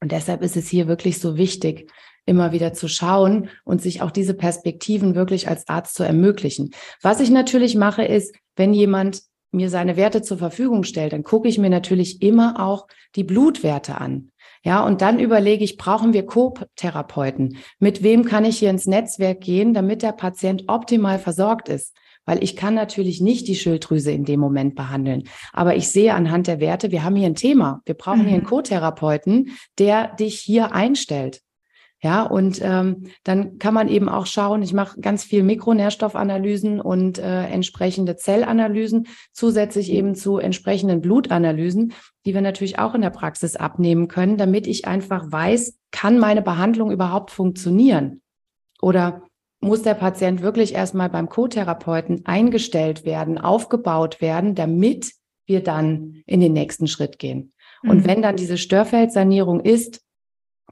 Und 0.01 0.13
deshalb 0.13 0.41
ist 0.41 0.55
es 0.55 0.69
hier 0.69 0.87
wirklich 0.87 1.19
so 1.19 1.35
wichtig, 1.35 1.91
immer 2.29 2.53
wieder 2.53 2.73
zu 2.73 2.87
schauen 2.87 3.49
und 3.65 3.81
sich 3.81 4.01
auch 4.01 4.11
diese 4.11 4.33
Perspektiven 4.33 5.15
wirklich 5.15 5.49
als 5.49 5.67
Arzt 5.67 5.95
zu 5.95 6.03
ermöglichen. 6.03 6.71
Was 7.01 7.19
ich 7.19 7.29
natürlich 7.29 7.75
mache, 7.75 8.03
ist, 8.03 8.35
wenn 8.55 8.73
jemand 8.73 9.23
mir 9.51 9.69
seine 9.69 9.97
Werte 9.97 10.21
zur 10.21 10.37
Verfügung 10.37 10.83
stellt, 10.83 11.11
dann 11.11 11.23
gucke 11.23 11.49
ich 11.49 11.57
mir 11.57 11.69
natürlich 11.69 12.21
immer 12.21 12.65
auch 12.65 12.87
die 13.15 13.23
Blutwerte 13.23 13.99
an. 13.99 14.31
Ja, 14.63 14.85
und 14.85 15.01
dann 15.01 15.19
überlege 15.19 15.63
ich, 15.63 15.77
brauchen 15.77 16.13
wir 16.13 16.25
Co-Therapeuten? 16.25 17.57
Mit 17.79 18.03
wem 18.03 18.25
kann 18.25 18.45
ich 18.45 18.59
hier 18.59 18.69
ins 18.69 18.85
Netzwerk 18.85 19.41
gehen, 19.41 19.73
damit 19.73 20.03
der 20.03 20.11
Patient 20.11 20.65
optimal 20.67 21.17
versorgt 21.19 21.67
ist? 21.67 21.95
weil 22.29 22.43
ich 22.43 22.55
kann 22.55 22.75
natürlich 22.75 23.21
nicht 23.21 23.47
die 23.47 23.55
Schilddrüse 23.55 24.11
in 24.11 24.23
dem 24.23 24.39
Moment 24.39 24.75
behandeln. 24.75 25.23
Aber 25.51 25.75
ich 25.75 25.87
sehe 25.87 26.13
anhand 26.13 26.45
der 26.45 26.59
Werte, 26.59 26.91
wir 26.91 27.03
haben 27.03 27.15
hier 27.15 27.25
ein 27.25 27.33
Thema. 27.33 27.81
Wir 27.85 27.95
brauchen 27.95 28.19
mhm. 28.19 28.25
hier 28.25 28.33
einen 28.35 28.43
mhm. 28.43 28.49
Co-Therapeuten, 28.49 29.57
der 29.79 30.13
dich 30.15 30.39
hier 30.39 30.71
einstellt. 30.71 31.41
Ja, 32.01 32.23
und 32.23 32.61
ähm, 32.63 33.07
dann 33.25 33.59
kann 33.59 33.73
man 33.73 33.89
eben 33.89 34.07
auch 34.07 34.25
schauen, 34.25 34.61
ich 34.61 34.71
mache 34.71 35.01
ganz 35.01 35.25
viel 35.25 35.43
Mikronährstoffanalysen 35.43 36.79
und 36.79 37.19
äh, 37.19 37.43
entsprechende 37.47 38.15
Zellanalysen, 38.15 39.07
zusätzlich 39.33 39.91
eben 39.91 40.15
zu 40.15 40.37
entsprechenden 40.37 41.01
Blutanalysen, 41.01 41.93
die 42.25 42.33
wir 42.33 42.41
natürlich 42.41 42.79
auch 42.79 42.95
in 42.95 43.01
der 43.01 43.09
Praxis 43.09 43.57
abnehmen 43.57 44.07
können, 44.07 44.37
damit 44.37 44.65
ich 44.65 44.87
einfach 44.87 45.29
weiß, 45.29 45.77
kann 45.91 46.19
meine 46.19 46.41
Behandlung 46.41 46.91
überhaupt 46.91 47.31
funktionieren? 47.31 48.21
Oder 48.81 49.23
muss 49.59 49.81
der 49.81 49.93
Patient 49.93 50.41
wirklich 50.41 50.73
erstmal 50.73 51.09
beim 51.09 51.27
Co-Therapeuten 51.27 52.25
eingestellt 52.25 53.03
werden, 53.03 53.37
aufgebaut 53.37 54.21
werden, 54.21 54.55
damit 54.55 55.11
wir 55.45 55.61
dann 55.61 56.23
in 56.25 56.39
den 56.39 56.53
nächsten 56.53 56.87
Schritt 56.87 57.19
gehen. 57.19 57.51
Mhm. 57.83 57.89
Und 57.89 58.07
wenn 58.07 58.21
dann 58.21 58.37
diese 58.37 58.57
Störfeldsanierung 58.57 59.59
ist, 59.59 60.01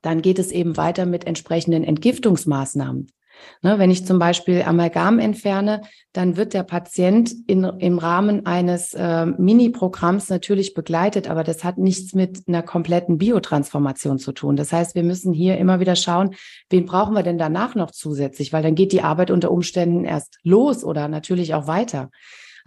dann 0.01 0.21
geht 0.21 0.39
es 0.39 0.51
eben 0.51 0.77
weiter 0.77 1.05
mit 1.05 1.25
entsprechenden 1.25 1.83
Entgiftungsmaßnahmen. 1.83 3.07
Ne, 3.62 3.79
wenn 3.79 3.91
ich 3.91 4.05
zum 4.05 4.19
Beispiel 4.19 4.63
Amalgam 4.63 5.19
entferne, 5.19 5.81
dann 6.13 6.38
wird 6.38 6.53
der 6.53 6.63
Patient 6.63 7.33
in, 7.47 7.63
im 7.63 7.97
Rahmen 7.97 8.45
eines 8.45 8.93
äh, 8.93 9.25
Mini-Programms 9.25 10.29
natürlich 10.29 10.73
begleitet, 10.73 11.29
aber 11.29 11.43
das 11.43 11.63
hat 11.63 11.77
nichts 11.77 12.13
mit 12.13 12.47
einer 12.47 12.63
kompletten 12.63 13.17
Biotransformation 13.17 14.19
zu 14.19 14.31
tun. 14.31 14.55
Das 14.55 14.71
heißt, 14.71 14.95
wir 14.95 15.03
müssen 15.03 15.33
hier 15.33 15.57
immer 15.57 15.79
wieder 15.79 15.95
schauen, 15.95 16.36
wen 16.69 16.86
brauchen 16.86 17.15
wir 17.15 17.23
denn 17.23 17.38
danach 17.38 17.75
noch 17.75 17.91
zusätzlich, 17.91 18.53
weil 18.53 18.63
dann 18.63 18.75
geht 18.75 18.91
die 18.91 19.01
Arbeit 19.01 19.31
unter 19.31 19.51
Umständen 19.51 20.05
erst 20.05 20.39
los 20.43 20.83
oder 20.83 21.07
natürlich 21.07 21.53
auch 21.53 21.67
weiter. 21.67 22.10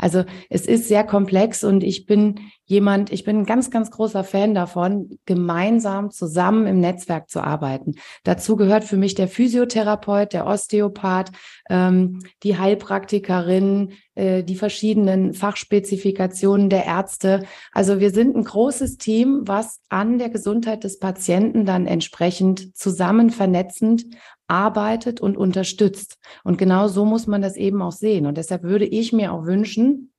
Also 0.00 0.24
es 0.48 0.66
ist 0.66 0.88
sehr 0.88 1.04
komplex 1.04 1.62
und 1.62 1.84
ich 1.84 2.06
bin 2.06 2.40
jemand, 2.64 3.12
ich 3.12 3.24
bin 3.24 3.38
ein 3.38 3.44
ganz, 3.44 3.70
ganz 3.70 3.90
großer 3.90 4.24
Fan 4.24 4.54
davon, 4.54 5.18
gemeinsam 5.26 6.10
zusammen 6.10 6.66
im 6.66 6.80
Netzwerk 6.80 7.28
zu 7.28 7.40
arbeiten. 7.40 7.96
Dazu 8.24 8.56
gehört 8.56 8.84
für 8.84 8.96
mich 8.96 9.14
der 9.14 9.28
Physiotherapeut, 9.28 10.32
der 10.32 10.46
Osteopath, 10.46 11.32
ähm, 11.68 12.20
die 12.42 12.56
Heilpraktikerin, 12.56 13.92
äh, 14.14 14.42
die 14.42 14.54
verschiedenen 14.56 15.34
Fachspezifikationen 15.34 16.70
der 16.70 16.86
Ärzte. 16.86 17.44
Also 17.72 18.00
wir 18.00 18.10
sind 18.10 18.36
ein 18.36 18.44
großes 18.44 18.96
Team, 18.96 19.42
was 19.44 19.80
an 19.88 20.18
der 20.18 20.30
Gesundheit 20.30 20.84
des 20.84 20.98
Patienten 20.98 21.66
dann 21.66 21.86
entsprechend 21.86 22.76
zusammen 22.76 23.30
vernetzend 23.30 24.04
arbeitet 24.50 25.20
und 25.20 25.36
unterstützt. 25.36 26.18
Und 26.44 26.58
genau 26.58 26.88
so 26.88 27.04
muss 27.04 27.26
man 27.26 27.42
das 27.42 27.56
eben 27.56 27.80
auch 27.82 27.92
sehen. 27.92 28.26
Und 28.26 28.36
deshalb 28.36 28.62
würde 28.62 28.84
ich 28.84 29.12
mir 29.12 29.32
auch 29.32 29.46
wünschen, 29.46 30.12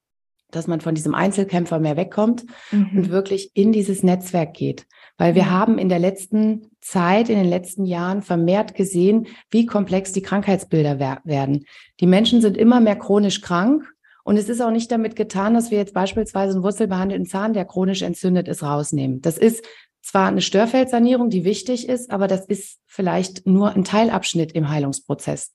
dass 0.52 0.68
man 0.68 0.82
von 0.82 0.96
diesem 0.96 1.16
Einzelkämpfer 1.16 1.80
mehr 1.80 1.98
wegkommt 1.98 2.46
mhm. 2.72 2.90
und 2.96 3.10
wirklich 3.10 3.52
in 3.54 3.72
dieses 3.72 4.04
Netzwerk 4.04 4.54
geht. 4.54 4.86
Weil 5.18 5.36
wir 5.36 5.50
haben 5.50 5.78
in 5.78 5.90
der 5.90 6.00
letzten 6.00 6.72
Zeit, 6.82 7.30
in 7.30 7.38
den 7.38 7.50
letzten 7.50 7.86
Jahren 7.86 8.22
vermehrt 8.22 8.76
gesehen, 8.76 9.28
wie 9.50 9.66
komplex 9.66 10.12
die 10.12 10.22
Krankheitsbilder 10.22 11.00
werden. 11.24 11.66
Die 12.00 12.08
Menschen 12.08 12.42
sind 12.42 12.58
immer 12.58 12.80
mehr 12.80 12.98
chronisch 12.98 13.42
krank. 13.42 13.86
Und 14.24 14.38
es 14.38 14.50
ist 14.50 14.62
auch 14.62 14.72
nicht 14.72 14.92
damit 14.92 15.16
getan, 15.16 15.56
dass 15.56 15.72
wir 15.72 15.80
jetzt 15.80 15.96
beispielsweise 15.96 16.54
einen 16.54 16.64
wurzelbehandelten 16.64 17.26
Zahn, 17.26 17.54
der 17.54 17.66
chronisch 17.66 18.04
entzündet 18.04 18.48
ist, 18.48 18.62
rausnehmen. 18.62 19.22
Das 19.22 19.38
ist 19.38 19.66
zwar 20.02 20.28
eine 20.28 20.42
Störfeldsanierung, 20.42 21.30
die 21.30 21.46
wichtig 21.46 21.88
ist, 21.88 22.12
aber 22.12 22.28
das 22.28 22.46
ist 22.46 22.80
vielleicht 22.88 23.46
nur 23.48 23.74
ein 23.74 23.84
Teilabschnitt 23.84 24.52
im 24.54 24.70
Heilungsprozess. 24.70 25.54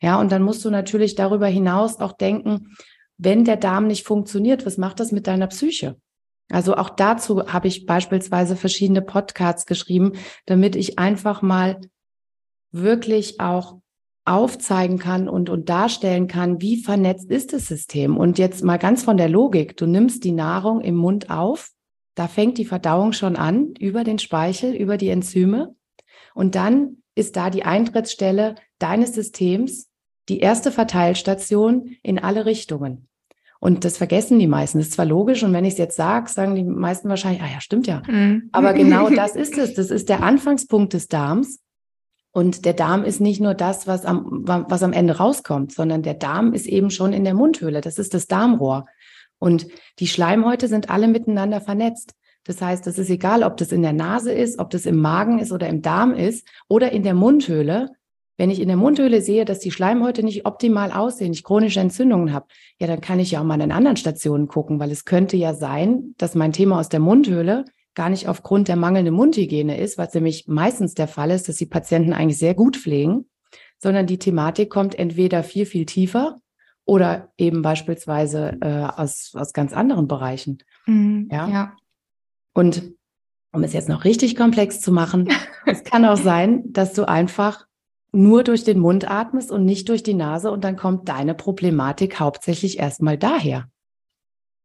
Ja, 0.00 0.18
und 0.18 0.32
dann 0.32 0.42
musst 0.42 0.64
du 0.64 0.70
natürlich 0.70 1.14
darüber 1.14 1.46
hinaus 1.46 1.98
auch 1.98 2.12
denken, 2.12 2.76
wenn 3.18 3.44
der 3.44 3.56
Darm 3.56 3.86
nicht 3.86 4.06
funktioniert, 4.06 4.64
was 4.64 4.78
macht 4.78 5.00
das 5.00 5.12
mit 5.12 5.26
deiner 5.26 5.48
Psyche? 5.48 5.96
Also 6.50 6.74
auch 6.76 6.90
dazu 6.90 7.46
habe 7.52 7.68
ich 7.68 7.86
beispielsweise 7.86 8.56
verschiedene 8.56 9.02
Podcasts 9.02 9.66
geschrieben, 9.66 10.14
damit 10.46 10.74
ich 10.74 10.98
einfach 10.98 11.42
mal 11.42 11.80
wirklich 12.72 13.40
auch 13.40 13.78
aufzeigen 14.24 14.98
kann 14.98 15.28
und, 15.28 15.48
und 15.48 15.68
darstellen 15.68 16.28
kann, 16.28 16.60
wie 16.60 16.82
vernetzt 16.82 17.30
ist 17.30 17.52
das 17.52 17.66
System. 17.66 18.16
Und 18.16 18.38
jetzt 18.38 18.62
mal 18.64 18.78
ganz 18.78 19.02
von 19.02 19.16
der 19.16 19.28
Logik. 19.28 19.76
Du 19.76 19.86
nimmst 19.86 20.24
die 20.24 20.32
Nahrung 20.32 20.80
im 20.80 20.96
Mund 20.96 21.30
auf, 21.30 21.70
da 22.14 22.28
fängt 22.28 22.58
die 22.58 22.64
Verdauung 22.64 23.12
schon 23.12 23.36
an, 23.36 23.74
über 23.78 24.04
den 24.04 24.18
Speichel, 24.18 24.74
über 24.74 24.96
die 24.96 25.08
Enzyme. 25.08 25.74
Und 26.34 26.54
dann 26.54 26.98
ist 27.14 27.36
da 27.36 27.50
die 27.50 27.64
Eintrittsstelle 27.64 28.56
deines 28.78 29.14
Systems, 29.14 29.88
die 30.28 30.40
erste 30.40 30.70
Verteilstation 30.70 31.96
in 32.02 32.18
alle 32.18 32.46
Richtungen. 32.46 33.08
Und 33.58 33.84
das 33.84 33.98
vergessen 33.98 34.38
die 34.38 34.46
meisten. 34.46 34.78
Das 34.78 34.88
ist 34.88 34.94
zwar 34.94 35.04
logisch 35.04 35.42
und 35.42 35.52
wenn 35.52 35.66
ich 35.66 35.74
es 35.74 35.78
jetzt 35.78 35.96
sage, 35.96 36.30
sagen 36.30 36.54
die 36.54 36.64
meisten 36.64 37.10
wahrscheinlich, 37.10 37.42
ah 37.42 37.50
ja, 37.52 37.60
stimmt 37.60 37.86
ja. 37.86 38.02
Mhm. 38.08 38.48
Aber 38.52 38.72
genau 38.72 39.10
das 39.14 39.36
ist 39.36 39.58
es. 39.58 39.74
Das 39.74 39.90
ist 39.90 40.08
der 40.08 40.22
Anfangspunkt 40.22 40.94
des 40.94 41.08
Darms. 41.08 41.60
Und 42.32 42.64
der 42.64 42.74
Darm 42.74 43.04
ist 43.04 43.20
nicht 43.20 43.40
nur 43.40 43.54
das, 43.54 43.86
was 43.86 44.06
am, 44.06 44.44
was 44.44 44.82
am 44.82 44.92
Ende 44.92 45.18
rauskommt, 45.18 45.72
sondern 45.72 46.02
der 46.02 46.14
Darm 46.14 46.54
ist 46.54 46.66
eben 46.66 46.90
schon 46.90 47.12
in 47.12 47.24
der 47.24 47.34
Mundhöhle. 47.34 47.80
Das 47.80 47.98
ist 47.98 48.14
das 48.14 48.28
Darmrohr. 48.28 48.86
Und 49.40 49.66
die 49.98 50.06
Schleimhäute 50.06 50.68
sind 50.68 50.90
alle 50.90 51.08
miteinander 51.08 51.60
vernetzt. 51.60 52.12
Das 52.44 52.62
heißt, 52.62 52.86
es 52.86 52.98
ist 52.98 53.10
egal, 53.10 53.42
ob 53.42 53.56
das 53.56 53.72
in 53.72 53.82
der 53.82 53.92
Nase 53.92 54.32
ist, 54.32 54.58
ob 54.58 54.70
das 54.70 54.86
im 54.86 54.96
Magen 54.96 55.40
ist 55.40 55.50
oder 55.50 55.68
im 55.68 55.82
Darm 55.82 56.14
ist 56.14 56.46
oder 56.68 56.92
in 56.92 57.02
der 57.02 57.14
Mundhöhle. 57.14 57.90
Wenn 58.36 58.50
ich 58.50 58.60
in 58.60 58.68
der 58.68 58.76
Mundhöhle 58.76 59.20
sehe, 59.20 59.44
dass 59.44 59.58
die 59.58 59.70
Schleimhäute 59.70 60.22
nicht 60.22 60.46
optimal 60.46 60.92
aussehen, 60.92 61.32
ich 61.32 61.42
chronische 61.42 61.80
Entzündungen 61.80 62.32
habe, 62.32 62.46
ja, 62.78 62.86
dann 62.86 63.00
kann 63.00 63.18
ich 63.18 63.32
ja 63.32 63.40
auch 63.40 63.44
mal 63.44 63.60
an 63.60 63.72
anderen 63.72 63.96
Stationen 63.96 64.46
gucken, 64.46 64.78
weil 64.78 64.90
es 64.90 65.04
könnte 65.04 65.36
ja 65.36 65.52
sein, 65.52 66.14
dass 66.16 66.34
mein 66.34 66.52
Thema 66.52 66.78
aus 66.78 66.88
der 66.88 67.00
Mundhöhle 67.00 67.64
gar 67.94 68.08
nicht 68.08 68.28
aufgrund 68.28 68.68
der 68.68 68.76
mangelnden 68.76 69.14
Mundhygiene 69.14 69.78
ist, 69.78 69.98
was 69.98 70.14
nämlich 70.14 70.46
meistens 70.46 70.94
der 70.94 71.08
Fall 71.08 71.30
ist, 71.30 71.48
dass 71.48 71.56
die 71.56 71.66
Patienten 71.66 72.12
eigentlich 72.12 72.38
sehr 72.38 72.54
gut 72.54 72.76
pflegen, 72.76 73.26
sondern 73.78 74.06
die 74.06 74.18
Thematik 74.18 74.70
kommt 74.70 74.98
entweder 74.98 75.42
viel, 75.42 75.66
viel 75.66 75.84
tiefer 75.84 76.40
oder 76.90 77.30
eben 77.38 77.62
beispielsweise 77.62 78.58
äh, 78.60 79.00
aus, 79.00 79.30
aus 79.36 79.52
ganz 79.52 79.72
anderen 79.72 80.08
Bereichen. 80.08 80.58
Mhm, 80.86 81.28
ja? 81.30 81.48
ja. 81.48 81.76
Und 82.52 82.82
um 83.52 83.62
es 83.62 83.72
jetzt 83.72 83.88
noch 83.88 84.02
richtig 84.02 84.34
komplex 84.34 84.80
zu 84.80 84.90
machen, 84.90 85.28
es 85.66 85.84
kann 85.84 86.04
auch 86.04 86.16
sein, 86.16 86.64
dass 86.72 86.92
du 86.92 87.06
einfach 87.06 87.68
nur 88.10 88.42
durch 88.42 88.64
den 88.64 88.80
Mund 88.80 89.08
atmest 89.08 89.52
und 89.52 89.64
nicht 89.64 89.88
durch 89.88 90.02
die 90.02 90.14
Nase 90.14 90.50
und 90.50 90.64
dann 90.64 90.74
kommt 90.74 91.08
deine 91.08 91.34
Problematik 91.34 92.18
hauptsächlich 92.18 92.80
erstmal 92.80 93.16
daher. 93.16 93.68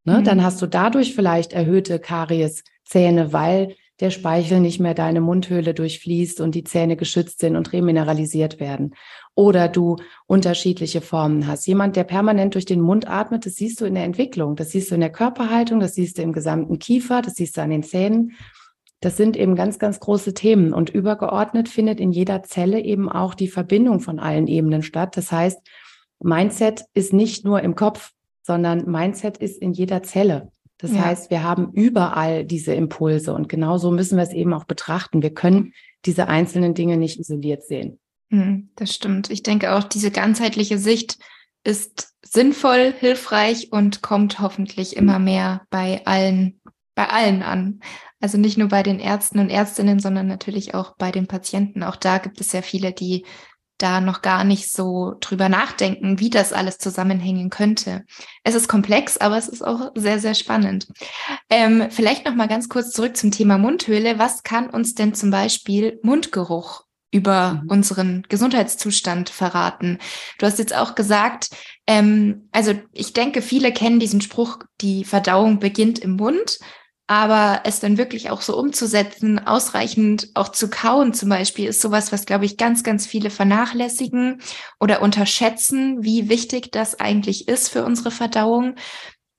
Ne? 0.03 0.21
Mhm. 0.21 0.23
Dann 0.23 0.43
hast 0.43 0.59
du 0.63 0.65
dadurch 0.65 1.13
vielleicht 1.13 1.53
erhöhte 1.53 1.99
Karieszähne, 1.99 3.33
weil 3.33 3.75
der 3.99 4.09
Speichel 4.09 4.61
nicht 4.61 4.79
mehr 4.79 4.95
deine 4.95 5.21
Mundhöhle 5.21 5.75
durchfließt 5.75 6.41
und 6.41 6.55
die 6.55 6.63
Zähne 6.63 6.95
geschützt 6.95 7.39
sind 7.39 7.55
und 7.55 7.71
remineralisiert 7.71 8.59
werden. 8.59 8.95
Oder 9.35 9.67
du 9.67 9.97
unterschiedliche 10.27 11.01
Formen 11.01 11.45
hast. 11.45 11.67
Jemand, 11.67 11.97
der 11.97 12.05
permanent 12.05 12.55
durch 12.55 12.65
den 12.65 12.79
Mund 12.79 13.09
atmet, 13.09 13.45
das 13.45 13.55
siehst 13.55 13.81
du 13.81 13.85
in 13.85 13.95
der 13.95 14.05
Entwicklung, 14.05 14.55
das 14.55 14.69
siehst 14.69 14.89
du 14.89 14.95
in 14.95 15.01
der 15.01 15.11
Körperhaltung, 15.11 15.81
das 15.81 15.95
siehst 15.95 16.17
du 16.17 16.21
im 16.21 16.31
gesamten 16.31 16.79
Kiefer, 16.79 17.21
das 17.21 17.35
siehst 17.35 17.57
du 17.57 17.61
an 17.61 17.69
den 17.69 17.83
Zähnen. 17.83 18.31
Das 19.01 19.17
sind 19.17 19.35
eben 19.35 19.55
ganz, 19.55 19.77
ganz 19.77 19.99
große 19.99 20.33
Themen. 20.33 20.73
Und 20.73 20.89
übergeordnet 20.89 21.67
findet 21.67 21.99
in 21.99 22.11
jeder 22.11 22.43
Zelle 22.43 22.79
eben 22.79 23.09
auch 23.09 23.33
die 23.35 23.49
Verbindung 23.49 23.99
von 23.99 24.19
allen 24.19 24.47
Ebenen 24.47 24.83
statt. 24.83 25.17
Das 25.17 25.31
heißt, 25.31 25.59
Mindset 26.19 26.85
ist 26.93 27.13
nicht 27.13 27.43
nur 27.43 27.61
im 27.61 27.75
Kopf, 27.75 28.11
sondern 28.41 28.89
Mindset 28.89 29.37
ist 29.37 29.61
in 29.61 29.73
jeder 29.73 30.01
Zelle. 30.01 30.51
Das 30.77 30.93
ja. 30.93 31.05
heißt, 31.05 31.29
wir 31.29 31.43
haben 31.43 31.71
überall 31.73 32.45
diese 32.45 32.73
Impulse 32.73 33.33
und 33.33 33.49
genauso 33.49 33.91
müssen 33.91 34.17
wir 34.17 34.23
es 34.23 34.33
eben 34.33 34.53
auch 34.53 34.65
betrachten. 34.65 35.21
Wir 35.21 35.33
können 35.33 35.73
diese 36.05 36.27
einzelnen 36.27 36.73
Dinge 36.73 36.97
nicht 36.97 37.19
isoliert 37.19 37.63
sehen. 37.63 37.99
Hm, 38.35 38.69
das 38.75 38.93
stimmt. 38.93 39.29
Ich 39.29 39.43
denke 39.43 39.73
auch, 39.73 39.85
diese 39.85 40.11
ganzheitliche 40.11 40.77
Sicht 40.77 41.19
ist 41.63 42.09
sinnvoll, 42.21 42.93
hilfreich 42.99 43.71
und 43.71 44.01
kommt 44.01 44.39
hoffentlich 44.41 44.97
immer 44.97 45.19
mehr 45.19 45.65
bei 45.69 46.05
allen, 46.05 46.59
bei 46.95 47.07
allen 47.07 47.43
an. 47.43 47.79
Also 48.19 48.37
nicht 48.37 48.57
nur 48.57 48.67
bei 48.67 48.83
den 48.83 48.99
Ärzten 48.99 49.39
und 49.39 49.49
Ärztinnen, 49.49 49.99
sondern 49.99 50.27
natürlich 50.27 50.73
auch 50.73 50.97
bei 50.97 51.11
den 51.11 51.27
Patienten. 51.27 51.81
Auch 51.81 51.95
da 51.95 52.17
gibt 52.17 52.41
es 52.41 52.51
ja 52.51 52.61
viele, 52.61 52.91
die 52.91 53.25
da 53.77 54.01
noch 54.01 54.21
gar 54.21 54.43
nicht 54.43 54.69
so 54.69 55.15
drüber 55.21 55.47
nachdenken, 55.47 56.19
wie 56.19 56.29
das 56.29 56.51
alles 56.51 56.77
zusammenhängen 56.77 57.49
könnte. 57.49 58.03
Es 58.43 58.55
ist 58.55 58.67
komplex, 58.67 59.17
aber 59.17 59.37
es 59.37 59.47
ist 59.47 59.65
auch 59.65 59.91
sehr, 59.95 60.19
sehr 60.19 60.33
spannend. 60.33 60.87
Ähm, 61.49 61.87
vielleicht 61.89 62.25
noch 62.25 62.35
mal 62.35 62.47
ganz 62.47 62.67
kurz 62.67 62.91
zurück 62.91 63.15
zum 63.15 63.31
Thema 63.31 63.57
Mundhöhle. 63.57 64.19
Was 64.19 64.43
kann 64.43 64.69
uns 64.69 64.93
denn 64.93 65.13
zum 65.13 65.31
Beispiel 65.31 65.99
Mundgeruch 66.03 66.84
über 67.15 67.61
mhm. 67.63 67.69
unseren 67.69 68.25
Gesundheitszustand 68.27 69.29
verraten? 69.29 69.99
Du 70.37 70.45
hast 70.45 70.59
jetzt 70.59 70.75
auch 70.75 70.95
gesagt, 70.95 71.49
ähm, 71.87 72.49
also 72.51 72.73
ich 72.91 73.13
denke, 73.13 73.41
viele 73.41 73.71
kennen 73.71 73.99
diesen 73.99 74.21
Spruch, 74.21 74.59
die 74.81 75.05
Verdauung 75.05 75.59
beginnt 75.59 75.99
im 75.99 76.17
Mund. 76.17 76.59
Aber 77.07 77.61
es 77.65 77.79
dann 77.79 77.99
wirklich 77.99 78.31
auch 78.31 78.41
so 78.41 78.57
umzusetzen, 78.57 79.37
ausreichend 79.45 80.29
auch 80.33 80.49
zu 80.49 80.71
kauen 80.71 81.13
zum 81.13 81.29
Beispiel, 81.29 81.67
ist 81.67 81.79
sowas, 81.79 82.11
was, 82.11 82.25
glaube 82.25 82.45
ich, 82.45 82.57
ganz, 82.57 82.83
ganz 82.83 83.05
viele 83.05 83.29
vernachlässigen 83.29 84.41
oder 84.79 85.03
unterschätzen, 85.03 86.03
wie 86.03 86.29
wichtig 86.29 86.71
das 86.71 86.99
eigentlich 86.99 87.47
ist 87.47 87.69
für 87.69 87.85
unsere 87.85 88.09
Verdauung. 88.09 88.73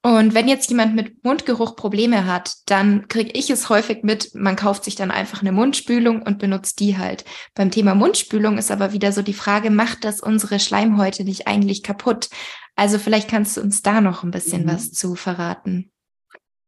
Und 0.07 0.35
wenn 0.35 0.47
jetzt 0.47 0.71
jemand 0.71 0.95
mit 0.95 1.25
Mundgeruch 1.25 1.75
Probleme 1.75 2.27
hat, 2.27 2.59
dann 2.67 3.09
kriege 3.09 3.33
ich 3.33 3.51
es 3.51 3.69
häufig 3.69 4.05
mit, 4.05 4.37
man 4.37 4.55
kauft 4.55 4.85
sich 4.85 4.95
dann 4.95 5.11
einfach 5.11 5.41
eine 5.41 5.51
Mundspülung 5.51 6.23
und 6.23 6.39
benutzt 6.39 6.79
die 6.79 6.97
halt. 6.97 7.25
Beim 7.57 7.73
Thema 7.73 7.97
Mundspülung 7.97 8.57
ist 8.57 8.71
aber 8.71 8.93
wieder 8.93 9.11
so 9.11 9.23
die 9.23 9.33
Frage, 9.33 9.69
macht 9.69 10.05
das 10.05 10.21
unsere 10.21 10.61
Schleimhäute 10.61 11.25
nicht 11.25 11.49
eigentlich 11.49 11.83
kaputt? 11.83 12.29
Also 12.77 13.01
vielleicht 13.01 13.29
kannst 13.29 13.57
du 13.57 13.63
uns 13.63 13.83
da 13.83 14.01
noch 14.01 14.23
ein 14.23 14.31
bisschen 14.31 14.63
mhm. 14.63 14.69
was 14.69 14.93
zu 14.93 15.17
verraten. 15.17 15.91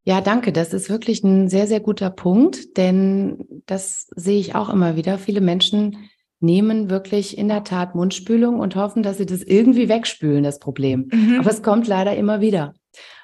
Ja, 0.03 0.21
danke. 0.21 0.51
Das 0.51 0.75
ist 0.75 0.91
wirklich 0.91 1.23
ein 1.23 1.49
sehr, 1.49 1.69
sehr 1.69 1.79
guter 1.79 2.11
Punkt, 2.11 2.77
denn 2.77 3.45
das 3.67 4.09
sehe 4.17 4.41
ich 4.41 4.57
auch 4.57 4.69
immer 4.69 4.97
wieder. 4.97 5.17
Viele 5.17 5.43
Menschen 5.43 6.09
nehmen 6.41 6.91
wirklich 6.91 7.39
in 7.39 7.47
der 7.47 7.63
Tat 7.63 7.95
Mundspülung 7.95 8.59
und 8.59 8.75
hoffen, 8.75 9.05
dass 9.05 9.19
sie 9.19 9.27
das 9.27 9.45
irgendwie 9.45 9.89
wegspülen, 9.89 10.43
das 10.43 10.59
Problem. 10.59 11.09
Mhm. 11.13 11.37
Aber 11.39 11.51
es 11.51 11.63
kommt 11.63 11.87
leider 11.87 12.17
immer 12.17 12.41
wieder. 12.41 12.75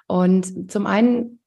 Und 0.06 0.70
zum 0.70 0.86
einen 0.86 1.40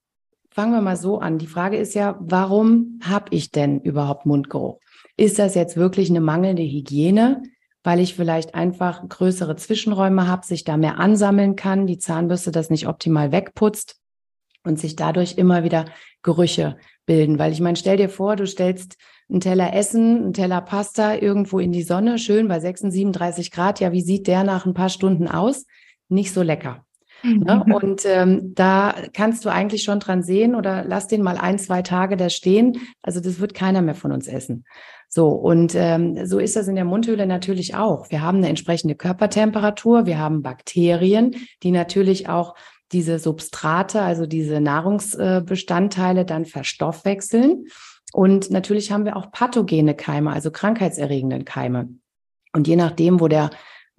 fangen 0.50 0.72
wir 0.72 0.80
mal 0.80 0.96
so 0.96 1.18
an. 1.18 1.38
Die 1.38 1.46
Frage 1.46 1.76
ist 1.76 1.94
ja, 1.94 2.16
warum 2.20 3.00
habe 3.02 3.26
ich 3.30 3.50
denn 3.50 3.80
überhaupt 3.80 4.26
Mundgeruch? 4.26 4.78
Ist 5.16 5.38
das 5.38 5.54
jetzt 5.54 5.76
wirklich 5.76 6.10
eine 6.10 6.20
mangelnde 6.20 6.62
Hygiene, 6.62 7.42
weil 7.82 8.00
ich 8.00 8.14
vielleicht 8.14 8.54
einfach 8.54 9.08
größere 9.08 9.56
Zwischenräume 9.56 10.26
habe, 10.26 10.44
sich 10.44 10.64
da 10.64 10.76
mehr 10.76 10.98
ansammeln 10.98 11.56
kann, 11.56 11.86
die 11.86 11.98
Zahnbürste 11.98 12.50
das 12.50 12.70
nicht 12.70 12.88
optimal 12.88 13.32
wegputzt? 13.32 13.98
und 14.68 14.78
sich 14.78 14.96
dadurch 14.96 15.36
immer 15.36 15.64
wieder 15.64 15.86
Gerüche 16.22 16.76
bilden. 17.06 17.38
Weil 17.38 17.52
ich 17.52 17.60
meine, 17.60 17.76
stell 17.76 17.96
dir 17.96 18.08
vor, 18.08 18.36
du 18.36 18.46
stellst 18.46 18.96
einen 19.28 19.40
Teller 19.40 19.74
Essen, 19.74 20.16
einen 20.16 20.32
Teller 20.32 20.60
Pasta 20.60 21.16
irgendwo 21.16 21.58
in 21.58 21.72
die 21.72 21.82
Sonne, 21.82 22.18
schön 22.18 22.48
bei 22.48 22.60
36, 22.60 23.00
37 23.00 23.50
Grad. 23.50 23.80
Ja, 23.80 23.92
wie 23.92 24.02
sieht 24.02 24.26
der 24.26 24.44
nach 24.44 24.66
ein 24.66 24.74
paar 24.74 24.88
Stunden 24.88 25.28
aus? 25.28 25.66
Nicht 26.08 26.32
so 26.32 26.42
lecker. 26.42 26.84
Mhm. 27.22 27.38
Ne? 27.40 27.64
Und 27.74 28.04
ähm, 28.04 28.54
da 28.54 28.94
kannst 29.12 29.44
du 29.44 29.48
eigentlich 29.48 29.82
schon 29.82 30.00
dran 30.00 30.22
sehen 30.22 30.54
oder 30.54 30.84
lass 30.84 31.08
den 31.08 31.22
mal 31.22 31.38
ein, 31.38 31.58
zwei 31.58 31.82
Tage 31.82 32.16
da 32.16 32.30
stehen. 32.30 32.80
Also 33.02 33.20
das 33.20 33.40
wird 33.40 33.54
keiner 33.54 33.82
mehr 33.82 33.94
von 33.94 34.12
uns 34.12 34.26
essen. 34.28 34.64
So, 35.08 35.28
und 35.28 35.74
ähm, 35.74 36.26
so 36.26 36.38
ist 36.38 36.56
das 36.56 36.68
in 36.68 36.74
der 36.74 36.84
Mundhöhle 36.84 37.26
natürlich 37.26 37.74
auch. 37.74 38.10
Wir 38.10 38.20
haben 38.20 38.38
eine 38.38 38.48
entsprechende 38.48 38.94
Körpertemperatur, 38.94 40.04
wir 40.04 40.18
haben 40.18 40.42
Bakterien, 40.42 41.34
die 41.62 41.70
natürlich 41.70 42.28
auch 42.28 42.54
diese 42.92 43.18
Substrate, 43.18 44.02
also 44.02 44.26
diese 44.26 44.60
Nahrungsbestandteile 44.60 46.24
dann 46.24 46.44
verstoffwechseln. 46.44 47.66
Und 48.12 48.50
natürlich 48.50 48.92
haben 48.92 49.04
wir 49.04 49.16
auch 49.16 49.30
pathogene 49.30 49.94
Keime, 49.94 50.32
also 50.32 50.50
krankheitserregende 50.50 51.42
Keime. 51.44 51.88
Und 52.52 52.68
je 52.68 52.76
nachdem, 52.76 53.20
wo 53.20 53.28
der 53.28 53.50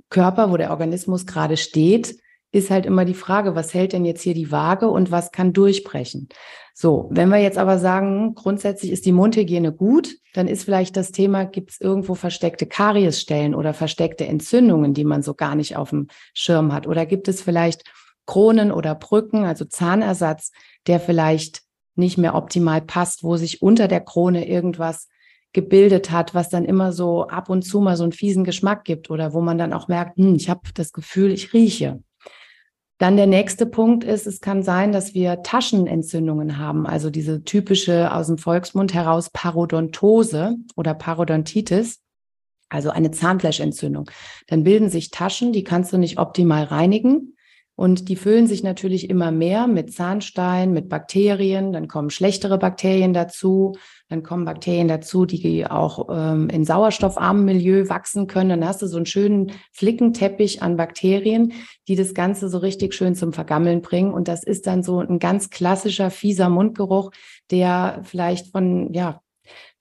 Körper, 0.09 0.51
wo 0.51 0.57
der 0.57 0.71
Organismus 0.71 1.25
gerade 1.25 1.57
steht, 1.57 2.17
ist 2.51 2.71
halt 2.71 2.85
immer 2.85 3.05
die 3.05 3.13
Frage, 3.13 3.55
was 3.55 3.73
hält 3.73 3.93
denn 3.93 4.05
jetzt 4.05 4.21
hier 4.21 4.33
die 4.33 4.51
Waage 4.51 4.89
und 4.89 5.11
was 5.11 5.31
kann 5.31 5.53
durchbrechen? 5.53 6.29
So, 6.73 7.09
wenn 7.11 7.29
wir 7.29 7.37
jetzt 7.39 7.57
aber 7.57 7.77
sagen, 7.77 8.35
grundsätzlich 8.35 8.91
ist 8.91 9.05
die 9.05 9.11
Mundhygiene 9.11 9.73
gut, 9.73 10.15
dann 10.33 10.47
ist 10.47 10.63
vielleicht 10.63 10.95
das 10.95 11.11
Thema, 11.11 11.43
gibt 11.45 11.71
es 11.71 11.81
irgendwo 11.81 12.15
versteckte 12.15 12.65
Kariesstellen 12.65 13.53
oder 13.53 13.73
versteckte 13.73 14.25
Entzündungen, 14.25 14.93
die 14.93 15.03
man 15.03 15.21
so 15.21 15.33
gar 15.33 15.55
nicht 15.55 15.75
auf 15.75 15.89
dem 15.89 16.07
Schirm 16.33 16.73
hat? 16.73 16.87
Oder 16.87 17.05
gibt 17.05 17.27
es 17.27 17.41
vielleicht 17.41 17.83
Kronen 18.25 18.71
oder 18.71 18.95
Brücken, 18.95 19.43
also 19.43 19.65
Zahnersatz, 19.65 20.51
der 20.87 20.99
vielleicht 20.99 21.61
nicht 21.95 22.17
mehr 22.17 22.35
optimal 22.35 22.81
passt, 22.81 23.23
wo 23.23 23.35
sich 23.37 23.61
unter 23.61 23.87
der 23.87 24.01
Krone 24.01 24.47
irgendwas 24.47 25.07
gebildet 25.51 26.11
hat, 26.11 26.35
was 26.35 26.49
dann 26.49 26.63
immer 26.63 26.93
so 26.93 27.27
ab 27.27 27.49
und 27.49 27.63
zu 27.63 27.81
mal 27.81 27.97
so 27.97 28.03
einen 28.03 28.11
fiesen 28.11 28.43
Geschmack 28.43 28.85
gibt 28.85 29.09
oder 29.09 29.33
wo 29.33 29.41
man 29.41 29.57
dann 29.57 29.73
auch 29.73 29.87
merkt, 29.87 30.17
hm, 30.17 30.35
ich 30.35 30.49
habe 30.49 30.61
das 30.73 30.93
Gefühl, 30.93 31.31
ich 31.31 31.53
rieche. 31.53 32.01
Dann 32.99 33.15
der 33.15 33.27
nächste 33.27 33.65
Punkt 33.65 34.03
ist, 34.03 34.27
es 34.27 34.41
kann 34.41 34.61
sein, 34.61 34.91
dass 34.91 35.13
wir 35.13 35.41
Taschenentzündungen 35.41 36.57
haben, 36.57 36.85
also 36.85 37.09
diese 37.09 37.45
typische 37.45 38.13
aus 38.13 38.27
dem 38.27 38.37
Volksmund 38.37 38.93
heraus 38.93 39.29
Parodontose 39.29 40.57
oder 40.75 40.93
Parodontitis, 40.93 42.01
also 42.67 42.89
eine 42.89 43.11
Zahnfleischentzündung. 43.11 44.11
Dann 44.47 44.65
bilden 44.65 44.89
sich 44.89 45.11
Taschen, 45.11 45.53
die 45.53 45.63
kannst 45.63 45.93
du 45.93 45.97
nicht 45.97 46.19
optimal 46.19 46.65
reinigen. 46.65 47.37
Und 47.79 48.09
die 48.09 48.17
füllen 48.17 48.45
sich 48.45 48.61
natürlich 48.61 49.09
immer 49.09 49.31
mehr 49.31 49.65
mit 49.65 49.93
Zahnstein, 49.93 50.73
mit 50.73 50.89
Bakterien. 50.89 51.71
Dann 51.71 51.87
kommen 51.87 52.09
schlechtere 52.09 52.57
Bakterien 52.57 53.13
dazu. 53.13 53.77
Dann 54.09 54.21
kommen 54.21 54.43
Bakterien 54.43 54.89
dazu, 54.89 55.25
die 55.25 55.65
auch 55.65 56.09
ähm, 56.11 56.49
in 56.49 56.65
sauerstoffarmem 56.65 57.45
Milieu 57.45 57.87
wachsen 57.87 58.27
können. 58.27 58.49
Dann 58.49 58.67
hast 58.67 58.81
du 58.81 58.87
so 58.87 58.97
einen 58.97 59.05
schönen 59.05 59.53
Flickenteppich 59.71 60.61
an 60.61 60.75
Bakterien, 60.75 61.53
die 61.87 61.95
das 61.95 62.13
Ganze 62.13 62.49
so 62.49 62.57
richtig 62.57 62.93
schön 62.93 63.15
zum 63.15 63.31
Vergammeln 63.31 63.81
bringen. 63.81 64.11
Und 64.11 64.27
das 64.27 64.43
ist 64.43 64.67
dann 64.67 64.83
so 64.83 64.99
ein 64.99 65.17
ganz 65.17 65.49
klassischer, 65.49 66.11
fieser 66.11 66.49
Mundgeruch, 66.49 67.11
der 67.49 68.01
vielleicht 68.03 68.51
von, 68.51 68.91
ja, 68.91 69.21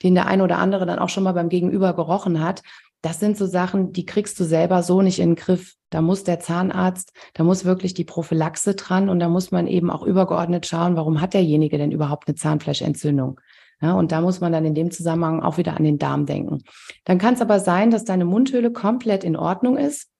den 0.05 0.15
der 0.15 0.29
ein 0.29 0.41
oder 0.41 0.59
andere 0.59 0.87
dann 0.87 1.01
auch 1.01 1.09
schon 1.09 1.25
mal 1.25 1.33
beim 1.33 1.49
Gegenüber 1.49 1.95
gerochen 1.95 2.45
hat. 2.45 2.63
Das 3.03 3.21
sind 3.21 3.37
so 3.37 3.47
Sachen, 3.47 3.93
die 3.93 4.07
kriegst 4.07 4.39
du 4.41 4.45
selber 4.45 4.83
so 4.83 5.03
nicht 5.03 5.21
in 5.21 5.31
den 5.31 5.37
Griff. 5.37 5.75
Da 5.91 6.03
muss 6.03 6.25
der 6.25 6.41
Zahnarzt, 6.41 7.13
da 7.35 7.45
muss 7.45 7.65
wirklich 7.65 7.95
die 7.95 8.05
Prophylaxe 8.05 8.75
dran 8.75 9.09
und 9.09 9.21
da 9.21 9.29
muss 9.29 9.51
man 9.51 9.67
eben 9.67 9.91
auch 9.91 10.03
übergeordnet 10.03 10.67
schauen, 10.67 10.97
warum 10.97 11.21
hat 11.21 11.35
derjenige 11.35 11.79
denn 11.79 11.93
überhaupt 11.93 12.29
eine 12.29 12.35
Zahnfleischentzündung? 12.35 13.41
Ja, 13.81 13.95
und 13.95 14.11
da 14.11 14.21
muss 14.21 14.41
man 14.41 14.53
dann 14.53 14.65
in 14.65 14.75
dem 14.75 14.91
Zusammenhang 14.91 15.41
auch 15.41 15.57
wieder 15.57 15.77
an 15.77 15.85
den 15.85 15.99
Darm 15.99 16.27
denken. 16.27 16.65
Dann 17.05 17.19
kann 17.19 17.35
es 17.35 17.41
aber 17.41 17.61
sein, 17.61 17.91
dass 17.91 18.05
deine 18.05 18.25
Mundhöhle 18.25 18.73
komplett 18.73 19.23
in 19.23 19.37
Ordnung 19.37 19.77
ist, 19.79 20.11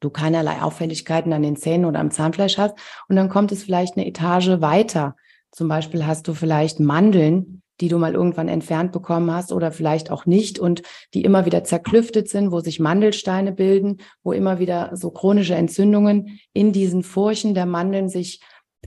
du 0.00 0.10
keinerlei 0.10 0.62
Auffälligkeiten 0.62 1.32
an 1.32 1.42
den 1.42 1.56
Zähnen 1.56 1.84
oder 1.84 2.00
am 2.00 2.10
Zahnfleisch 2.10 2.58
hast 2.58 2.74
und 3.08 3.16
dann 3.16 3.28
kommt 3.28 3.52
es 3.52 3.62
vielleicht 3.62 3.96
eine 3.96 4.06
Etage 4.06 4.60
weiter. 4.60 5.14
Zum 5.52 5.68
Beispiel 5.68 6.06
hast 6.06 6.26
du 6.26 6.34
vielleicht 6.34 6.80
Mandeln, 6.80 7.62
die 7.80 7.88
du 7.88 7.98
mal 7.98 8.14
irgendwann 8.14 8.48
entfernt 8.48 8.92
bekommen 8.92 9.30
hast 9.30 9.52
oder 9.52 9.72
vielleicht 9.72 10.10
auch 10.10 10.26
nicht 10.26 10.58
und 10.58 10.82
die 11.14 11.22
immer 11.22 11.46
wieder 11.46 11.64
zerklüftet 11.64 12.28
sind, 12.28 12.52
wo 12.52 12.60
sich 12.60 12.80
Mandelsteine 12.80 13.52
bilden, 13.52 13.98
wo 14.22 14.32
immer 14.32 14.58
wieder 14.58 14.90
so 14.94 15.10
chronische 15.10 15.54
Entzündungen 15.54 16.40
in 16.52 16.72
diesen 16.72 17.02
Furchen 17.02 17.54
der 17.54 17.66
Mandeln 17.66 18.08
sich 18.08 18.40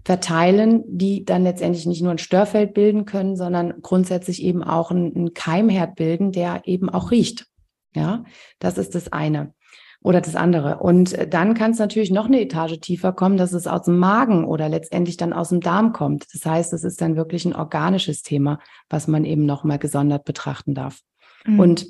verteilen, 0.06 0.84
die 0.88 1.26
dann 1.26 1.44
letztendlich 1.44 1.86
nicht 1.86 2.02
nur 2.02 2.12
ein 2.12 2.18
Störfeld 2.20 2.74
bilden 2.74 3.06
können, 3.06 3.36
sondern 3.36 3.82
grundsätzlich 3.82 4.44
eben 4.44 4.64
auch 4.64 4.92
einen 4.92 5.34
Keimherd 5.34 5.96
bilden, 5.96 6.32
der 6.32 6.62
eben 6.66 6.90
auch 6.90 7.12
riecht. 7.12 7.48
Ja, 7.96 8.24
das 8.60 8.78
ist 8.78 8.96
das 8.96 9.12
eine 9.12 9.54
oder 10.02 10.22
das 10.22 10.36
andere. 10.36 10.78
Und 10.78 11.18
dann 11.34 11.54
kann 11.54 11.72
es 11.72 11.80
natürlich 11.80 12.12
noch 12.12 12.28
eine 12.28 12.42
Etage 12.42 12.80
tiefer 12.80 13.12
kommen, 13.12 13.38
dass 13.38 13.52
es 13.54 13.68
aus 13.68 13.84
dem 13.84 13.98
Magen 13.98 14.46
oder 14.46 14.70
letztendlich 14.70 15.18
dann 15.18 15.34
aus 15.34 15.50
dem 15.50 15.60
Darm 15.60 15.92
kommt. 15.92 16.28
Das 16.34 16.46
heißt, 16.46 16.74
es 16.74 16.84
ist 16.84 17.02
dann 17.02 17.18
wirklich 17.18 17.46
ein 17.46 17.56
organisches 17.56 18.22
Thema, 18.22 18.60
was 18.90 19.08
man 19.08 19.26
eben 19.26 19.46
nochmal 19.46 19.80
gesondert 19.80 20.24
betrachten 20.24 20.74
darf. 20.74 21.00
Mhm. 21.46 21.60
Und 21.60 21.88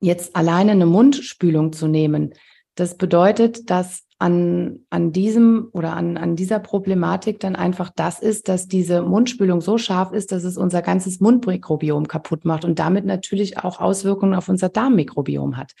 jetzt 0.00 0.34
alleine 0.34 0.72
eine 0.72 0.86
Mundspülung 0.86 1.72
zu 1.72 1.86
nehmen, 1.86 2.34
das 2.74 2.96
bedeutet, 2.96 3.70
dass 3.70 4.02
an, 4.18 4.80
an 4.90 5.12
diesem 5.12 5.68
oder 5.72 5.94
an, 5.94 6.16
an 6.16 6.36
dieser 6.36 6.58
Problematik 6.58 7.38
dann 7.40 7.54
einfach 7.54 7.90
das 7.94 8.18
ist, 8.18 8.48
dass 8.48 8.66
diese 8.66 9.02
Mundspülung 9.02 9.60
so 9.60 9.76
scharf 9.76 10.12
ist, 10.12 10.32
dass 10.32 10.44
es 10.44 10.56
unser 10.56 10.82
ganzes 10.82 11.20
Mundmikrobiom 11.20 12.08
kaputt 12.08 12.44
macht 12.44 12.64
und 12.64 12.78
damit 12.78 13.04
natürlich 13.04 13.58
auch 13.58 13.78
Auswirkungen 13.78 14.34
auf 14.34 14.48
unser 14.48 14.70
Darmmikrobiom 14.70 15.56
hat. 15.56 15.72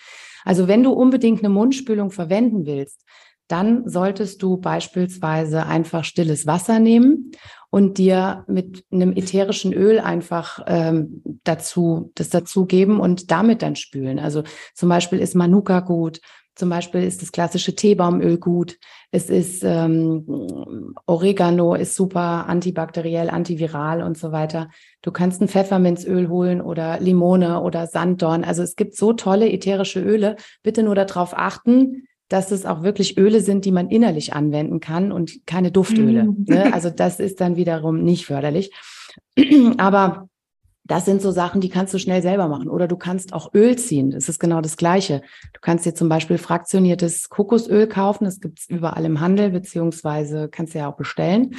Also 0.46 0.68
wenn 0.68 0.82
du 0.82 0.92
unbedingt 0.92 1.40
eine 1.40 1.50
Mundspülung 1.50 2.10
verwenden 2.10 2.64
willst, 2.64 3.04
dann 3.48 3.88
solltest 3.88 4.42
du 4.42 4.56
beispielsweise 4.56 5.66
einfach 5.66 6.04
stilles 6.04 6.46
Wasser 6.46 6.78
nehmen 6.78 7.32
und 7.70 7.98
dir 7.98 8.44
mit 8.48 8.84
einem 8.90 9.12
ätherischen 9.12 9.72
Öl 9.72 10.00
einfach 10.00 10.64
ähm, 10.66 11.22
dazu 11.44 12.12
das 12.14 12.30
dazugeben 12.30 12.98
und 13.00 13.30
damit 13.30 13.62
dann 13.62 13.76
spülen. 13.76 14.18
Also 14.18 14.42
zum 14.74 14.88
Beispiel 14.88 15.18
ist 15.18 15.34
Manuka 15.34 15.80
gut, 15.80 16.20
zum 16.56 16.70
Beispiel 16.70 17.02
ist 17.02 17.20
das 17.20 17.32
klassische 17.32 17.76
Teebaumöl 17.76 18.38
gut. 18.38 18.78
Es 19.10 19.28
ist 19.28 19.62
ähm, 19.62 20.94
Oregano 21.06 21.74
ist 21.74 21.94
super 21.94 22.48
antibakteriell, 22.48 23.28
antiviral 23.28 24.02
und 24.02 24.16
so 24.16 24.32
weiter. 24.32 24.70
Du 25.02 25.12
kannst 25.12 25.42
ein 25.42 25.48
Pfefferminzöl 25.48 26.28
holen 26.28 26.62
oder 26.62 26.98
Limone 26.98 27.60
oder 27.60 27.86
Sanddorn. 27.86 28.42
Also 28.42 28.62
es 28.62 28.74
gibt 28.74 28.96
so 28.96 29.12
tolle 29.12 29.52
ätherische 29.52 30.00
Öle. 30.00 30.36
Bitte 30.62 30.82
nur 30.82 30.94
darauf 30.94 31.36
achten, 31.36 32.08
dass 32.28 32.50
es 32.50 32.64
auch 32.64 32.82
wirklich 32.82 33.18
Öle 33.18 33.40
sind, 33.40 33.66
die 33.66 33.72
man 33.72 33.90
innerlich 33.90 34.32
anwenden 34.32 34.80
kann 34.80 35.12
und 35.12 35.46
keine 35.46 35.70
Duftöle. 35.70 36.24
Mm. 36.24 36.44
Ne? 36.48 36.70
Also 36.72 36.88
das 36.90 37.20
ist 37.20 37.40
dann 37.40 37.56
wiederum 37.56 38.02
nicht 38.02 38.26
förderlich. 38.26 38.72
Aber 39.76 40.28
das 40.86 41.04
sind 41.04 41.20
so 41.20 41.32
Sachen, 41.32 41.60
die 41.60 41.68
kannst 41.68 41.92
du 41.92 41.98
schnell 41.98 42.22
selber 42.22 42.48
machen. 42.48 42.68
Oder 42.68 42.86
du 42.86 42.96
kannst 42.96 43.32
auch 43.32 43.52
Öl 43.54 43.76
ziehen. 43.76 44.10
Das 44.10 44.28
ist 44.28 44.38
genau 44.38 44.60
das 44.60 44.76
Gleiche. 44.76 45.22
Du 45.52 45.60
kannst 45.60 45.84
dir 45.84 45.94
zum 45.94 46.08
Beispiel 46.08 46.38
fraktioniertes 46.38 47.28
Kokosöl 47.28 47.88
kaufen. 47.88 48.24
Das 48.24 48.40
gibt's 48.40 48.68
überall 48.68 49.04
im 49.04 49.20
Handel, 49.20 49.50
beziehungsweise 49.50 50.48
kannst 50.48 50.74
du 50.74 50.78
ja 50.78 50.88
auch 50.90 50.96
bestellen 50.96 51.56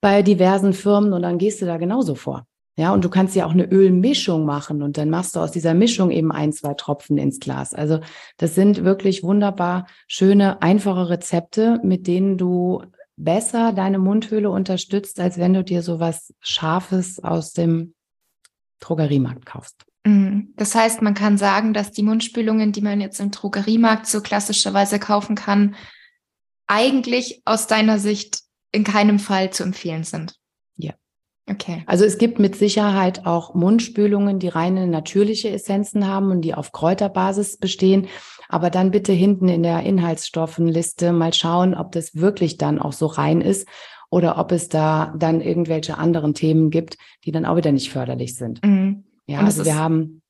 bei 0.00 0.22
diversen 0.22 0.72
Firmen 0.72 1.12
und 1.12 1.22
dann 1.22 1.38
gehst 1.38 1.62
du 1.62 1.66
da 1.66 1.76
genauso 1.76 2.14
vor. 2.14 2.46
Ja, 2.76 2.92
und 2.92 3.04
du 3.04 3.08
kannst 3.08 3.36
ja 3.36 3.46
auch 3.46 3.52
eine 3.52 3.70
Ölmischung 3.70 4.44
machen 4.44 4.82
und 4.82 4.98
dann 4.98 5.08
machst 5.08 5.36
du 5.36 5.40
aus 5.40 5.52
dieser 5.52 5.74
Mischung 5.74 6.10
eben 6.10 6.32
ein, 6.32 6.52
zwei 6.52 6.74
Tropfen 6.74 7.18
ins 7.18 7.38
Glas. 7.38 7.72
Also 7.72 8.00
das 8.36 8.56
sind 8.56 8.82
wirklich 8.82 9.22
wunderbar 9.22 9.86
schöne, 10.08 10.60
einfache 10.60 11.08
Rezepte, 11.08 11.80
mit 11.84 12.08
denen 12.08 12.36
du 12.36 12.82
besser 13.16 13.72
deine 13.72 14.00
Mundhöhle 14.00 14.50
unterstützt, 14.50 15.20
als 15.20 15.38
wenn 15.38 15.54
du 15.54 15.62
dir 15.62 15.82
so 15.82 16.00
was 16.00 16.34
Scharfes 16.40 17.22
aus 17.22 17.52
dem 17.52 17.94
Drogeriemarkt 18.80 19.46
kaufst. 19.46 19.84
Mhm. 20.04 20.52
Das 20.56 20.74
heißt, 20.74 21.02
man 21.02 21.14
kann 21.14 21.38
sagen, 21.38 21.72
dass 21.72 21.92
die 21.92 22.02
Mundspülungen, 22.02 22.72
die 22.72 22.82
man 22.82 23.00
jetzt 23.00 23.20
im 23.20 23.30
Drogeriemarkt 23.30 24.06
so 24.06 24.20
klassischerweise 24.20 24.98
kaufen 24.98 25.34
kann, 25.34 25.74
eigentlich 26.66 27.42
aus 27.44 27.66
deiner 27.66 27.98
Sicht 27.98 28.40
in 28.72 28.84
keinem 28.84 29.18
Fall 29.18 29.50
zu 29.50 29.62
empfehlen 29.62 30.04
sind. 30.04 30.34
Ja. 30.76 30.92
Okay. 31.48 31.84
Also 31.86 32.04
es 32.04 32.18
gibt 32.18 32.38
mit 32.38 32.56
Sicherheit 32.56 33.26
auch 33.26 33.54
Mundspülungen, 33.54 34.38
die 34.38 34.48
reine 34.48 34.86
natürliche 34.86 35.50
Essenzen 35.50 36.06
haben 36.06 36.30
und 36.30 36.40
die 36.40 36.54
auf 36.54 36.72
Kräuterbasis 36.72 37.58
bestehen. 37.58 38.08
Aber 38.48 38.70
dann 38.70 38.90
bitte 38.90 39.12
hinten 39.12 39.48
in 39.48 39.62
der 39.62 39.82
Inhaltsstoffenliste 39.82 41.12
mal 41.12 41.32
schauen, 41.32 41.74
ob 41.74 41.92
das 41.92 42.14
wirklich 42.14 42.56
dann 42.56 42.78
auch 42.78 42.92
so 42.92 43.06
rein 43.06 43.40
ist 43.40 43.68
oder 44.14 44.38
ob 44.38 44.52
es 44.52 44.68
da 44.68 45.12
dann 45.18 45.40
irgendwelche 45.40 45.98
anderen 45.98 46.34
Themen 46.34 46.70
gibt, 46.70 46.98
die 47.24 47.32
dann 47.32 47.44
auch 47.44 47.56
wieder 47.56 47.72
nicht 47.72 47.90
förderlich 47.90 48.36
sind. 48.36 48.64
Mhm. 48.64 49.02
Ja, 49.26 49.40
also 49.40 49.64
wir 49.64 49.74
haben 49.74 50.22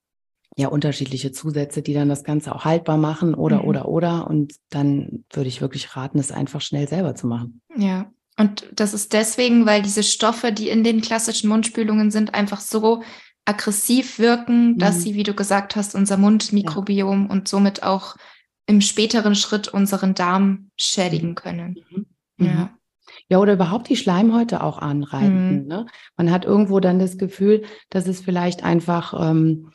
ja 0.56 0.68
unterschiedliche 0.68 1.32
Zusätze, 1.32 1.82
die 1.82 1.92
dann 1.92 2.08
das 2.08 2.24
Ganze 2.24 2.54
auch 2.54 2.64
haltbar 2.64 2.96
machen 2.96 3.34
oder, 3.34 3.58
mhm. 3.60 3.68
oder, 3.68 3.88
oder. 3.88 4.26
Und 4.26 4.54
dann 4.70 5.26
würde 5.30 5.48
ich 5.48 5.60
wirklich 5.60 5.94
raten, 5.96 6.18
es 6.18 6.32
einfach 6.32 6.62
schnell 6.62 6.88
selber 6.88 7.14
zu 7.14 7.26
machen. 7.26 7.60
Ja. 7.76 8.10
Und 8.38 8.66
das 8.74 8.94
ist 8.94 9.12
deswegen, 9.12 9.66
weil 9.66 9.82
diese 9.82 10.02
Stoffe, 10.02 10.50
die 10.50 10.70
in 10.70 10.82
den 10.82 11.02
klassischen 11.02 11.50
Mundspülungen 11.50 12.10
sind, 12.10 12.32
einfach 12.32 12.62
so 12.62 13.02
aggressiv 13.44 14.18
wirken, 14.18 14.78
dass 14.78 14.96
mhm. 14.96 15.00
sie, 15.00 15.14
wie 15.14 15.24
du 15.24 15.34
gesagt 15.34 15.76
hast, 15.76 15.94
unser 15.94 16.16
Mundmikrobiom 16.16 17.24
ja. 17.24 17.30
und 17.30 17.48
somit 17.48 17.82
auch 17.82 18.16
im 18.64 18.80
späteren 18.80 19.34
Schritt 19.34 19.68
unseren 19.68 20.14
Darm 20.14 20.70
schädigen 20.78 21.30
mhm. 21.30 21.34
können. 21.34 21.76
Mhm. 21.90 22.46
Ja. 22.46 22.70
Ja, 23.28 23.38
oder 23.38 23.54
überhaupt 23.54 23.88
die 23.88 23.96
Schleimhäute 23.96 24.62
auch 24.62 24.78
anreiten. 24.78 25.62
Mhm. 25.62 25.66
Ne? 25.66 25.86
Man 26.16 26.30
hat 26.30 26.44
irgendwo 26.44 26.78
dann 26.80 26.98
das 26.98 27.16
Gefühl, 27.16 27.62
dass 27.88 28.06
es 28.06 28.20
vielleicht 28.20 28.62
einfach 28.64 29.14
ähm, 29.18 29.70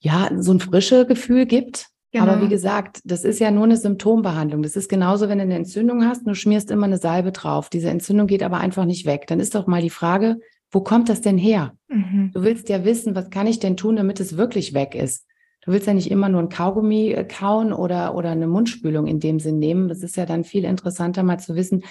ja 0.00 0.30
so 0.38 0.52
ein 0.52 0.60
frische 0.60 1.06
Gefühl 1.06 1.46
gibt. 1.46 1.86
Genau. 2.12 2.24
Aber 2.24 2.42
wie 2.42 2.48
gesagt, 2.48 3.00
das 3.04 3.22
ist 3.22 3.38
ja 3.38 3.52
nur 3.52 3.64
eine 3.64 3.76
Symptombehandlung. 3.76 4.62
Das 4.62 4.74
ist 4.74 4.88
genauso, 4.88 5.28
wenn 5.28 5.38
du 5.38 5.44
eine 5.44 5.54
Entzündung 5.54 6.04
hast, 6.04 6.26
du 6.26 6.34
schmierst 6.34 6.72
immer 6.72 6.86
eine 6.86 6.98
Salbe 6.98 7.30
drauf. 7.30 7.68
Diese 7.68 7.88
Entzündung 7.88 8.26
geht 8.26 8.42
aber 8.42 8.58
einfach 8.58 8.84
nicht 8.84 9.06
weg. 9.06 9.26
Dann 9.28 9.38
ist 9.38 9.54
doch 9.54 9.68
mal 9.68 9.80
die 9.80 9.90
Frage, 9.90 10.38
wo 10.72 10.80
kommt 10.80 11.08
das 11.08 11.20
denn 11.20 11.38
her? 11.38 11.74
Mhm. 11.88 12.32
Du 12.34 12.42
willst 12.42 12.68
ja 12.68 12.84
wissen, 12.84 13.14
was 13.14 13.30
kann 13.30 13.46
ich 13.46 13.60
denn 13.60 13.76
tun, 13.76 13.94
damit 13.94 14.18
es 14.18 14.36
wirklich 14.36 14.74
weg 14.74 14.96
ist? 14.96 15.26
Du 15.62 15.72
willst 15.72 15.86
ja 15.86 15.94
nicht 15.94 16.10
immer 16.10 16.28
nur 16.28 16.40
ein 16.40 16.48
Kaugummi 16.48 17.12
äh, 17.12 17.24
kauen 17.24 17.72
oder, 17.72 18.14
oder 18.14 18.30
eine 18.30 18.46
Mundspülung 18.46 19.06
in 19.06 19.20
dem 19.20 19.38
Sinn 19.38 19.58
nehmen. 19.58 19.88
Das 19.88 20.02
ist 20.02 20.16
ja 20.16 20.26
dann 20.26 20.42
viel 20.42 20.64
interessanter, 20.64 21.22
mal 21.22 21.38
zu 21.38 21.54
wissen, 21.54 21.84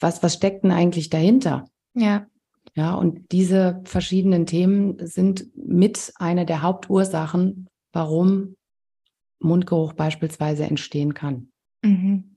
was, 0.00 0.22
was 0.22 0.34
steckt 0.34 0.64
denn 0.64 0.72
eigentlich 0.72 1.10
dahinter? 1.10 1.68
Ja. 1.94 2.26
Ja, 2.74 2.94
und 2.94 3.32
diese 3.32 3.80
verschiedenen 3.84 4.44
Themen 4.44 4.96
sind 5.06 5.46
mit 5.56 6.12
einer 6.16 6.44
der 6.44 6.62
Hauptursachen, 6.62 7.68
warum 7.92 8.56
Mundgeruch 9.38 9.94
beispielsweise 9.94 10.64
entstehen 10.64 11.14
kann. 11.14 11.48
Mhm. 11.82 12.36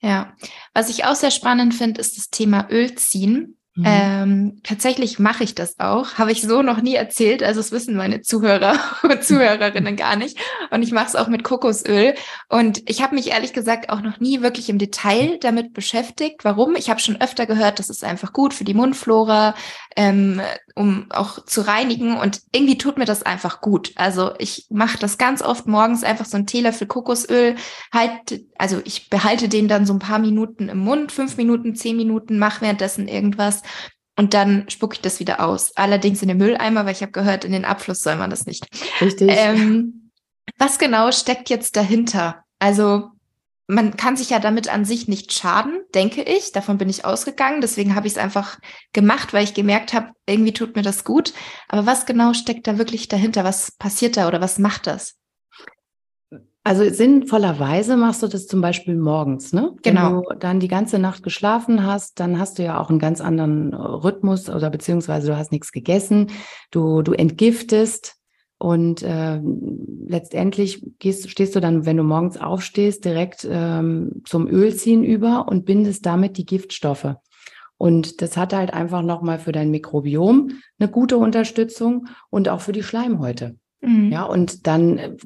Ja, 0.00 0.36
was 0.72 0.90
ich 0.90 1.04
auch 1.04 1.14
sehr 1.14 1.30
spannend 1.30 1.74
finde, 1.74 2.00
ist 2.00 2.16
das 2.16 2.30
Thema 2.30 2.68
Ölziehen. 2.70 3.56
Mhm. 3.76 3.84
Ähm, 3.86 4.60
tatsächlich 4.62 5.18
mache 5.18 5.42
ich 5.42 5.56
das 5.56 5.80
auch. 5.80 6.14
Habe 6.14 6.30
ich 6.30 6.42
so 6.42 6.62
noch 6.62 6.80
nie 6.80 6.94
erzählt. 6.94 7.42
Also 7.42 7.58
es 7.58 7.72
wissen 7.72 7.96
meine 7.96 8.20
Zuhörer 8.20 8.78
und 9.02 9.24
Zuhörerinnen 9.24 9.96
gar 9.96 10.14
nicht. 10.14 10.38
Und 10.70 10.82
ich 10.82 10.92
mache 10.92 11.08
es 11.08 11.16
auch 11.16 11.26
mit 11.26 11.42
Kokosöl. 11.42 12.14
Und 12.48 12.88
ich 12.88 13.02
habe 13.02 13.16
mich 13.16 13.32
ehrlich 13.32 13.52
gesagt 13.52 13.90
auch 13.90 14.00
noch 14.00 14.20
nie 14.20 14.42
wirklich 14.42 14.68
im 14.68 14.78
Detail 14.78 15.38
damit 15.40 15.72
beschäftigt. 15.72 16.44
Warum? 16.44 16.76
Ich 16.76 16.88
habe 16.88 17.00
schon 17.00 17.20
öfter 17.20 17.46
gehört, 17.46 17.80
das 17.80 17.90
ist 17.90 18.04
einfach 18.04 18.32
gut 18.32 18.54
für 18.54 18.62
die 18.62 18.74
Mundflora, 18.74 19.56
ähm, 19.96 20.40
um 20.76 21.06
auch 21.10 21.44
zu 21.44 21.66
reinigen. 21.66 22.16
Und 22.16 22.42
irgendwie 22.52 22.78
tut 22.78 22.96
mir 22.96 23.06
das 23.06 23.24
einfach 23.24 23.60
gut. 23.60 23.90
Also 23.96 24.34
ich 24.38 24.66
mache 24.70 24.98
das 24.98 25.18
ganz 25.18 25.42
oft 25.42 25.66
morgens 25.66 26.04
einfach 26.04 26.26
so 26.26 26.36
ein 26.36 26.46
Teelöffel 26.46 26.86
Kokosöl. 26.86 27.56
Halt, 27.92 28.44
also 28.56 28.80
ich 28.84 29.10
behalte 29.10 29.48
den 29.48 29.66
dann 29.66 29.84
so 29.84 29.94
ein 29.94 29.98
paar 29.98 30.20
Minuten 30.20 30.68
im 30.68 30.78
Mund, 30.78 31.10
fünf 31.10 31.36
Minuten, 31.36 31.74
zehn 31.74 31.96
Minuten, 31.96 32.38
mache 32.38 32.60
währenddessen 32.60 33.08
irgendwas 33.08 33.63
und 34.16 34.34
dann 34.34 34.68
spucke 34.68 34.94
ich 34.94 35.00
das 35.00 35.20
wieder 35.20 35.44
aus. 35.44 35.76
Allerdings 35.76 36.22
in 36.22 36.28
den 36.28 36.38
Mülleimer, 36.38 36.86
weil 36.86 36.92
ich 36.92 37.02
habe 37.02 37.12
gehört, 37.12 37.44
in 37.44 37.52
den 37.52 37.64
Abfluss 37.64 38.02
soll 38.02 38.16
man 38.16 38.30
das 38.30 38.46
nicht. 38.46 38.66
Richtig. 39.00 39.28
Ähm, 39.32 40.10
was 40.58 40.78
genau 40.78 41.10
steckt 41.10 41.50
jetzt 41.50 41.76
dahinter? 41.76 42.44
Also 42.58 43.10
man 43.66 43.96
kann 43.96 44.16
sich 44.16 44.30
ja 44.30 44.38
damit 44.38 44.68
an 44.68 44.84
sich 44.84 45.08
nicht 45.08 45.32
schaden, 45.32 45.80
denke 45.94 46.22
ich. 46.22 46.52
Davon 46.52 46.78
bin 46.78 46.88
ich 46.88 47.04
ausgegangen. 47.04 47.60
Deswegen 47.60 47.94
habe 47.94 48.06
ich 48.06 48.12
es 48.12 48.18
einfach 48.18 48.58
gemacht, 48.92 49.32
weil 49.32 49.44
ich 49.44 49.54
gemerkt 49.54 49.94
habe, 49.94 50.10
irgendwie 50.26 50.52
tut 50.52 50.76
mir 50.76 50.82
das 50.82 51.04
gut. 51.04 51.32
Aber 51.68 51.86
was 51.86 52.06
genau 52.06 52.34
steckt 52.34 52.66
da 52.66 52.78
wirklich 52.78 53.08
dahinter? 53.08 53.42
Was 53.42 53.72
passiert 53.72 54.16
da 54.16 54.28
oder 54.28 54.40
was 54.40 54.58
macht 54.58 54.86
das? 54.86 55.16
Also 56.66 56.88
sinnvollerweise 56.88 57.98
machst 57.98 58.22
du 58.22 58.26
das 58.26 58.46
zum 58.46 58.62
Beispiel 58.62 58.96
morgens, 58.96 59.52
ne? 59.52 59.76
Genau. 59.82 60.06
Wenn 60.06 60.22
du 60.22 60.38
dann 60.40 60.60
die 60.60 60.68
ganze 60.68 60.98
Nacht 60.98 61.22
geschlafen 61.22 61.84
hast, 61.84 62.18
dann 62.20 62.38
hast 62.38 62.58
du 62.58 62.64
ja 62.64 62.80
auch 62.80 62.88
einen 62.88 62.98
ganz 62.98 63.20
anderen 63.20 63.74
äh, 63.74 63.76
Rhythmus 63.76 64.48
oder 64.48 64.70
beziehungsweise 64.70 65.26
du 65.26 65.36
hast 65.36 65.52
nichts 65.52 65.72
gegessen, 65.72 66.30
du, 66.70 67.02
du 67.02 67.12
entgiftest 67.12 68.16
und 68.56 69.02
äh, 69.02 69.42
letztendlich 70.06 70.82
gehst, 70.98 71.28
stehst 71.28 71.54
du 71.54 71.60
dann, 71.60 71.84
wenn 71.84 71.98
du 71.98 72.02
morgens 72.02 72.38
aufstehst, 72.38 73.04
direkt 73.04 73.46
ähm, 73.50 74.22
zum 74.24 74.48
Ölziehen 74.48 75.04
über 75.04 75.46
und 75.48 75.66
bindest 75.66 76.06
damit 76.06 76.38
die 76.38 76.46
Giftstoffe. 76.46 77.14
Und 77.76 78.22
das 78.22 78.38
hat 78.38 78.54
halt 78.54 78.72
einfach 78.72 79.02
nochmal 79.02 79.38
für 79.38 79.52
dein 79.52 79.70
Mikrobiom 79.70 80.52
eine 80.78 80.88
gute 80.90 81.18
Unterstützung 81.18 82.08
und 82.30 82.48
auch 82.48 82.62
für 82.62 82.72
die 82.72 82.82
Schleimhäute. 82.82 83.56
Mhm. 83.82 84.10
Ja, 84.10 84.22
und 84.22 84.66
dann 84.66 84.96
äh, 84.96 85.16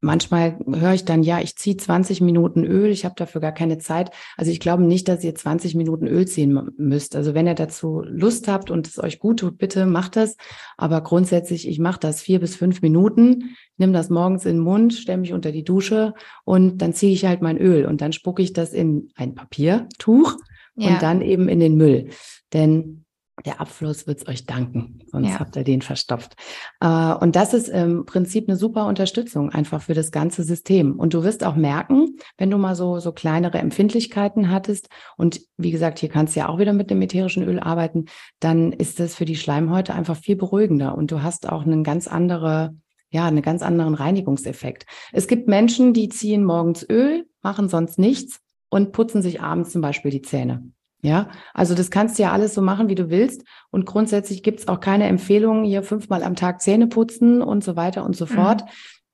manchmal 0.00 0.58
höre 0.66 0.94
ich 0.94 1.04
dann, 1.04 1.22
ja, 1.22 1.40
ich 1.40 1.56
ziehe 1.56 1.76
20 1.76 2.20
Minuten 2.20 2.64
Öl, 2.64 2.90
ich 2.90 3.04
habe 3.04 3.14
dafür 3.16 3.40
gar 3.40 3.52
keine 3.52 3.78
Zeit. 3.78 4.10
Also 4.36 4.50
ich 4.50 4.60
glaube 4.60 4.84
nicht, 4.84 5.08
dass 5.08 5.24
ihr 5.24 5.34
20 5.34 5.74
Minuten 5.74 6.06
Öl 6.06 6.26
ziehen 6.26 6.70
müsst. 6.76 7.16
Also 7.16 7.34
wenn 7.34 7.46
ihr 7.46 7.54
dazu 7.54 8.02
Lust 8.04 8.48
habt 8.48 8.70
und 8.70 8.86
es 8.86 8.98
euch 8.98 9.18
gut 9.18 9.40
tut, 9.40 9.58
bitte 9.58 9.86
macht 9.86 10.16
das. 10.16 10.36
Aber 10.76 11.00
grundsätzlich, 11.00 11.68
ich 11.68 11.78
mache 11.78 12.00
das 12.00 12.20
vier 12.20 12.38
bis 12.40 12.56
fünf 12.56 12.82
Minuten, 12.82 13.56
nimm 13.76 13.92
das 13.92 14.10
morgens 14.10 14.44
in 14.44 14.56
den 14.56 14.62
Mund, 14.62 14.94
stelle 14.94 15.18
mich 15.18 15.32
unter 15.32 15.52
die 15.52 15.64
Dusche 15.64 16.14
und 16.44 16.78
dann 16.78 16.94
ziehe 16.94 17.12
ich 17.12 17.24
halt 17.24 17.42
mein 17.42 17.58
Öl 17.58 17.84
und 17.84 18.00
dann 18.00 18.12
spucke 18.12 18.42
ich 18.42 18.52
das 18.52 18.72
in 18.72 19.10
ein 19.16 19.34
Papiertuch 19.34 20.36
ja. 20.76 20.90
und 20.90 21.02
dann 21.02 21.22
eben 21.22 21.48
in 21.48 21.60
den 21.60 21.76
Müll. 21.76 22.10
Denn 22.52 23.04
der 23.44 23.60
Abfluss 23.60 24.06
wird 24.06 24.18
es 24.18 24.28
euch 24.28 24.46
danken, 24.46 25.00
sonst 25.06 25.28
ja. 25.28 25.40
habt 25.40 25.56
ihr 25.56 25.64
den 25.64 25.82
verstopft. 25.82 26.34
Äh, 26.80 27.14
und 27.14 27.36
das 27.36 27.54
ist 27.54 27.68
im 27.68 28.04
Prinzip 28.04 28.48
eine 28.48 28.56
super 28.56 28.86
Unterstützung 28.86 29.50
einfach 29.50 29.82
für 29.82 29.94
das 29.94 30.10
ganze 30.10 30.42
System. 30.42 30.98
Und 30.98 31.14
du 31.14 31.22
wirst 31.22 31.44
auch 31.44 31.56
merken, 31.56 32.16
wenn 32.36 32.50
du 32.50 32.58
mal 32.58 32.74
so, 32.74 32.98
so 32.98 33.12
kleinere 33.12 33.58
Empfindlichkeiten 33.58 34.50
hattest, 34.50 34.88
und 35.16 35.40
wie 35.56 35.70
gesagt, 35.70 35.98
hier 35.98 36.08
kannst 36.08 36.34
du 36.34 36.40
ja 36.40 36.48
auch 36.48 36.58
wieder 36.58 36.72
mit 36.72 36.90
dem 36.90 37.02
ätherischen 37.02 37.42
Öl 37.44 37.60
arbeiten, 37.60 38.06
dann 38.40 38.72
ist 38.72 39.00
das 39.00 39.14
für 39.14 39.24
die 39.24 39.36
Schleimhäute 39.36 39.94
einfach 39.94 40.16
viel 40.16 40.36
beruhigender 40.36 40.96
und 40.96 41.10
du 41.10 41.22
hast 41.22 41.48
auch 41.48 41.64
einen 41.64 41.84
ganz 41.84 42.08
andere, 42.08 42.74
ja, 43.10 43.26
einen 43.26 43.42
ganz 43.42 43.62
anderen 43.62 43.94
Reinigungseffekt. 43.94 44.86
Es 45.12 45.28
gibt 45.28 45.48
Menschen, 45.48 45.92
die 45.92 46.08
ziehen 46.08 46.44
morgens 46.44 46.86
Öl, 46.88 47.26
machen 47.42 47.68
sonst 47.68 47.98
nichts 47.98 48.40
und 48.68 48.92
putzen 48.92 49.22
sich 49.22 49.40
abends 49.40 49.70
zum 49.70 49.80
Beispiel 49.80 50.10
die 50.10 50.22
Zähne. 50.22 50.70
Ja, 51.00 51.28
also 51.54 51.74
das 51.74 51.90
kannst 51.90 52.18
du 52.18 52.24
ja 52.24 52.32
alles 52.32 52.54
so 52.54 52.62
machen, 52.62 52.88
wie 52.88 52.96
du 52.96 53.08
willst. 53.08 53.44
Und 53.70 53.86
grundsätzlich 53.86 54.42
gibt 54.42 54.60
es 54.60 54.68
auch 54.68 54.80
keine 54.80 55.06
Empfehlungen, 55.06 55.64
hier 55.64 55.84
fünfmal 55.84 56.24
am 56.24 56.34
Tag 56.34 56.60
Zähne 56.60 56.88
putzen 56.88 57.40
und 57.40 57.62
so 57.62 57.76
weiter 57.76 58.04
und 58.04 58.16
so 58.16 58.24
mhm. 58.24 58.28
fort. 58.30 58.64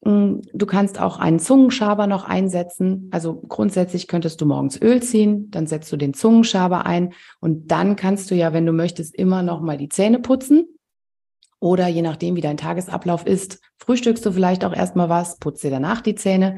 Mm, 0.04 0.40
du 0.52 0.66
kannst 0.66 0.98
auch 0.98 1.18
einen 1.18 1.38
Zungenschaber 1.38 2.06
noch 2.06 2.24
einsetzen. 2.24 3.08
Also 3.12 3.34
grundsätzlich 3.34 4.08
könntest 4.08 4.40
du 4.40 4.46
morgens 4.46 4.80
Öl 4.80 5.02
ziehen, 5.02 5.50
dann 5.50 5.66
setzt 5.66 5.92
du 5.92 5.98
den 5.98 6.14
Zungenschaber 6.14 6.86
ein 6.86 7.12
und 7.40 7.70
dann 7.70 7.96
kannst 7.96 8.30
du 8.30 8.34
ja, 8.34 8.54
wenn 8.54 8.64
du 8.64 8.72
möchtest, 8.72 9.14
immer 9.14 9.42
noch 9.42 9.60
mal 9.60 9.76
die 9.76 9.90
Zähne 9.90 10.20
putzen. 10.20 10.66
Oder 11.60 11.88
je 11.88 12.02
nachdem, 12.02 12.36
wie 12.36 12.42
dein 12.42 12.58
Tagesablauf 12.58 13.26
ist, 13.26 13.60
frühstückst 13.78 14.24
du 14.24 14.32
vielleicht 14.32 14.64
auch 14.64 14.74
erstmal 14.74 15.08
was, 15.08 15.38
putzt 15.38 15.64
dir 15.64 15.70
danach 15.70 16.02
die 16.02 16.14
Zähne 16.14 16.56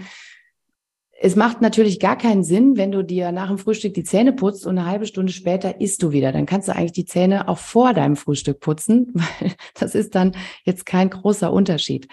es 1.18 1.34
macht 1.34 1.62
natürlich 1.62 1.98
gar 1.98 2.16
keinen 2.18 2.44
Sinn, 2.44 2.76
wenn 2.76 2.92
du 2.92 3.02
dir 3.02 3.32
nach 3.32 3.48
dem 3.48 3.58
Frühstück 3.58 3.94
die 3.94 4.04
Zähne 4.04 4.32
putzt 4.32 4.66
und 4.66 4.78
eine 4.78 4.86
halbe 4.86 5.06
Stunde 5.06 5.32
später 5.32 5.80
isst 5.80 6.02
du 6.02 6.12
wieder. 6.12 6.30
Dann 6.30 6.44
kannst 6.46 6.68
du 6.68 6.74
eigentlich 6.74 6.92
die 6.92 7.06
Zähne 7.06 7.48
auch 7.48 7.58
vor 7.58 7.94
deinem 7.94 8.16
Frühstück 8.16 8.60
putzen, 8.60 9.12
weil 9.14 9.52
das 9.74 9.94
ist 9.94 10.14
dann 10.14 10.36
jetzt 10.64 10.84
kein 10.84 11.10
großer 11.10 11.52
Unterschied. 11.52 12.08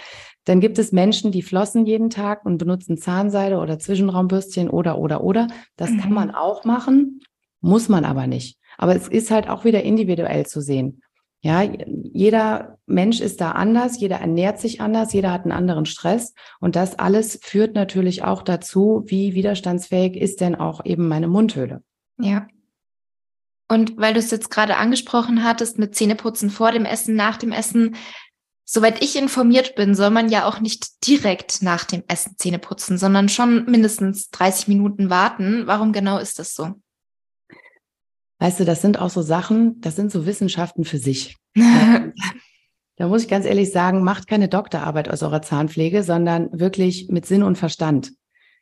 Dann 0.45 0.59
gibt 0.59 0.77
es 0.77 0.91
Menschen, 0.91 1.31
die 1.31 1.41
flossen 1.41 1.85
jeden 1.85 2.09
Tag 2.09 2.45
und 2.45 2.57
benutzen 2.57 2.97
Zahnseide 2.97 3.57
oder 3.57 3.79
Zwischenraumbürstchen 3.79 4.69
oder, 4.69 4.97
oder, 4.97 5.23
oder. 5.23 5.47
Das 5.75 5.89
mhm. 5.89 5.97
kann 5.99 6.13
man 6.13 6.31
auch 6.31 6.63
machen, 6.63 7.21
muss 7.61 7.89
man 7.89 8.05
aber 8.05 8.27
nicht. 8.27 8.57
Aber 8.77 8.95
es 8.95 9.07
ist 9.07 9.31
halt 9.31 9.49
auch 9.49 9.65
wieder 9.65 9.83
individuell 9.83 10.45
zu 10.45 10.61
sehen. 10.61 11.01
Ja, 11.45 11.61
jeder 11.61 12.79
Mensch 12.85 13.19
ist 13.19 13.41
da 13.41 13.51
anders, 13.51 13.99
jeder 13.99 14.15
ernährt 14.15 14.61
sich 14.61 14.79
anders, 14.79 15.11
jeder 15.11 15.33
hat 15.33 15.43
einen 15.43 15.51
anderen 15.51 15.85
Stress 15.85 16.33
und 16.61 16.77
das 16.77 16.97
alles 16.97 17.37
führt 17.43 17.75
natürlich 17.75 18.23
auch 18.23 18.43
dazu, 18.43 19.03
wie 19.07 19.33
widerstandsfähig 19.33 20.15
ist 20.15 20.39
denn 20.39 20.55
auch 20.55 20.85
eben 20.85 21.09
meine 21.09 21.27
Mundhöhle. 21.27 21.83
Ja. 22.17 22.47
Und 23.67 23.97
weil 23.97 24.13
du 24.13 24.19
es 24.19 24.31
jetzt 24.31 24.51
gerade 24.51 24.77
angesprochen 24.77 25.43
hattest 25.43 25.77
mit 25.79 25.95
Zähneputzen 25.95 26.49
vor 26.49 26.71
dem 26.71 26.85
Essen, 26.85 27.15
nach 27.15 27.35
dem 27.35 27.51
Essen, 27.51 27.97
soweit 28.63 29.03
ich 29.03 29.17
informiert 29.17 29.75
bin, 29.75 29.95
soll 29.95 30.11
man 30.11 30.29
ja 30.29 30.45
auch 30.47 30.61
nicht 30.61 31.05
direkt 31.05 31.61
nach 31.61 31.83
dem 31.83 32.03
Essen 32.07 32.37
Zähne 32.37 32.59
putzen, 32.59 32.97
sondern 32.97 33.27
schon 33.27 33.65
mindestens 33.65 34.29
30 34.29 34.69
Minuten 34.69 35.09
warten. 35.09 35.67
Warum 35.67 35.91
genau 35.91 36.19
ist 36.19 36.39
das 36.39 36.55
so? 36.55 36.75
Weißt 38.43 38.59
du, 38.59 38.65
das 38.65 38.81
sind 38.81 38.99
auch 38.99 39.09
so 39.09 39.21
Sachen, 39.21 39.79
das 39.79 39.95
sind 39.95 40.11
so 40.11 40.25
Wissenschaften 40.25 40.83
für 40.83 40.97
sich. 40.97 41.37
da 41.55 43.07
muss 43.07 43.21
ich 43.21 43.29
ganz 43.29 43.45
ehrlich 43.45 43.71
sagen, 43.71 44.03
macht 44.03 44.27
keine 44.27 44.49
Doktorarbeit 44.49 45.09
aus 45.09 45.23
eurer 45.23 45.41
Zahnpflege, 45.41 46.03
sondern 46.03 46.49
wirklich 46.51 47.07
mit 47.07 47.25
Sinn 47.25 47.41
und 47.41 47.57
Verstand. 47.57 48.11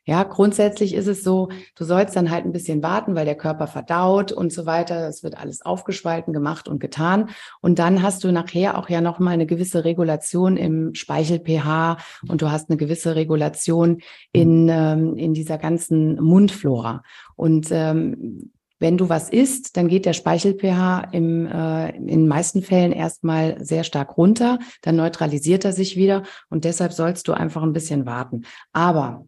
Ja, 0.04 0.22
grundsätzlich 0.22 0.94
ist 0.94 1.08
es 1.08 1.24
so, 1.24 1.48
du 1.74 1.84
sollst 1.84 2.14
dann 2.14 2.30
halt 2.30 2.44
ein 2.44 2.52
bisschen 2.52 2.80
warten, 2.80 3.16
weil 3.16 3.24
der 3.24 3.34
Körper 3.34 3.66
verdaut 3.66 4.30
und 4.30 4.52
so 4.52 4.66
weiter. 4.66 5.00
Das 5.00 5.24
wird 5.24 5.36
alles 5.36 5.62
aufgespalten, 5.62 6.32
gemacht 6.32 6.68
und 6.68 6.78
getan. 6.78 7.30
Und 7.60 7.80
dann 7.80 8.04
hast 8.04 8.22
du 8.22 8.30
nachher 8.30 8.78
auch 8.78 8.88
ja 8.88 9.00
nochmal 9.00 9.34
eine 9.34 9.46
gewisse 9.46 9.84
Regulation 9.84 10.56
im 10.56 10.94
Speichel-pH 10.94 11.96
und 12.28 12.40
du 12.40 12.52
hast 12.52 12.70
eine 12.70 12.76
gewisse 12.76 13.16
Regulation 13.16 14.00
in, 14.32 14.68
ähm, 14.68 15.16
in 15.16 15.34
dieser 15.34 15.58
ganzen 15.58 16.22
Mundflora. 16.22 17.02
Und 17.34 17.66
ähm, 17.72 18.51
wenn 18.82 18.98
du 18.98 19.08
was 19.08 19.30
isst, 19.30 19.76
dann 19.76 19.86
geht 19.86 20.06
der 20.06 20.12
Speichel-pH 20.12 21.08
im, 21.12 21.46
äh, 21.46 21.96
in 21.96 22.08
den 22.08 22.28
meisten 22.28 22.62
Fällen 22.62 22.90
erstmal 22.90 23.64
sehr 23.64 23.84
stark 23.84 24.18
runter, 24.18 24.58
dann 24.82 24.96
neutralisiert 24.96 25.64
er 25.64 25.72
sich 25.72 25.96
wieder 25.96 26.24
und 26.50 26.64
deshalb 26.64 26.92
sollst 26.92 27.28
du 27.28 27.32
einfach 27.32 27.62
ein 27.62 27.72
bisschen 27.72 28.06
warten. 28.06 28.42
Aber, 28.72 29.24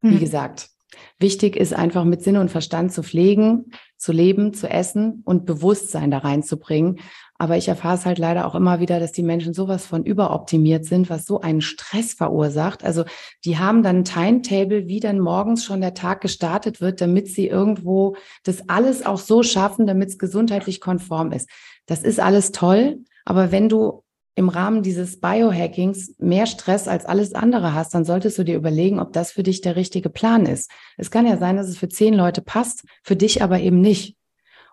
hm. 0.00 0.12
wie 0.12 0.18
gesagt, 0.18 0.70
wichtig 1.18 1.54
ist 1.54 1.74
einfach 1.74 2.04
mit 2.04 2.22
Sinn 2.22 2.38
und 2.38 2.50
Verstand 2.50 2.90
zu 2.90 3.02
pflegen, 3.02 3.72
zu 3.98 4.10
leben, 4.10 4.54
zu 4.54 4.70
essen 4.70 5.22
und 5.26 5.44
Bewusstsein 5.44 6.10
da 6.10 6.18
reinzubringen. 6.18 7.00
Aber 7.38 7.56
ich 7.56 7.68
erfahre 7.68 7.94
es 7.94 8.04
halt 8.04 8.18
leider 8.18 8.46
auch 8.46 8.56
immer 8.56 8.80
wieder, 8.80 8.98
dass 8.98 9.12
die 9.12 9.22
Menschen 9.22 9.54
sowas 9.54 9.86
von 9.86 10.04
überoptimiert 10.04 10.84
sind, 10.84 11.08
was 11.08 11.24
so 11.24 11.40
einen 11.40 11.60
Stress 11.60 12.12
verursacht. 12.12 12.84
Also 12.84 13.04
die 13.44 13.58
haben 13.58 13.84
dann 13.84 13.98
ein 13.98 14.04
Timetable, 14.04 14.88
wie 14.88 14.98
dann 14.98 15.20
morgens 15.20 15.64
schon 15.64 15.80
der 15.80 15.94
Tag 15.94 16.20
gestartet 16.20 16.80
wird, 16.80 17.00
damit 17.00 17.28
sie 17.28 17.46
irgendwo 17.46 18.16
das 18.42 18.68
alles 18.68 19.06
auch 19.06 19.18
so 19.18 19.44
schaffen, 19.44 19.86
damit 19.86 20.08
es 20.08 20.18
gesundheitlich 20.18 20.80
konform 20.80 21.30
ist. 21.30 21.48
Das 21.86 22.02
ist 22.02 22.18
alles 22.18 22.50
toll. 22.50 22.98
Aber 23.24 23.52
wenn 23.52 23.68
du 23.68 24.02
im 24.34 24.48
Rahmen 24.48 24.82
dieses 24.82 25.20
Biohackings 25.20 26.14
mehr 26.18 26.46
Stress 26.46 26.86
als 26.86 27.04
alles 27.04 27.34
andere 27.34 27.74
hast, 27.74 27.94
dann 27.94 28.04
solltest 28.04 28.38
du 28.38 28.44
dir 28.44 28.56
überlegen, 28.56 29.00
ob 29.00 29.12
das 29.12 29.32
für 29.32 29.42
dich 29.42 29.62
der 29.62 29.74
richtige 29.74 30.10
Plan 30.10 30.46
ist. 30.46 30.70
Es 30.96 31.10
kann 31.10 31.26
ja 31.26 31.36
sein, 31.38 31.56
dass 31.56 31.68
es 31.68 31.76
für 31.76 31.88
zehn 31.88 32.14
Leute 32.14 32.40
passt, 32.40 32.84
für 33.02 33.16
dich 33.16 33.42
aber 33.42 33.58
eben 33.58 33.80
nicht. 33.80 34.17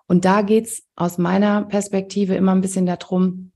Und 0.07 0.25
da 0.25 0.41
geht's 0.41 0.83
aus 0.95 1.17
meiner 1.17 1.63
Perspektive 1.63 2.35
immer 2.35 2.53
ein 2.53 2.61
bisschen 2.61 2.85
darum, 2.85 3.51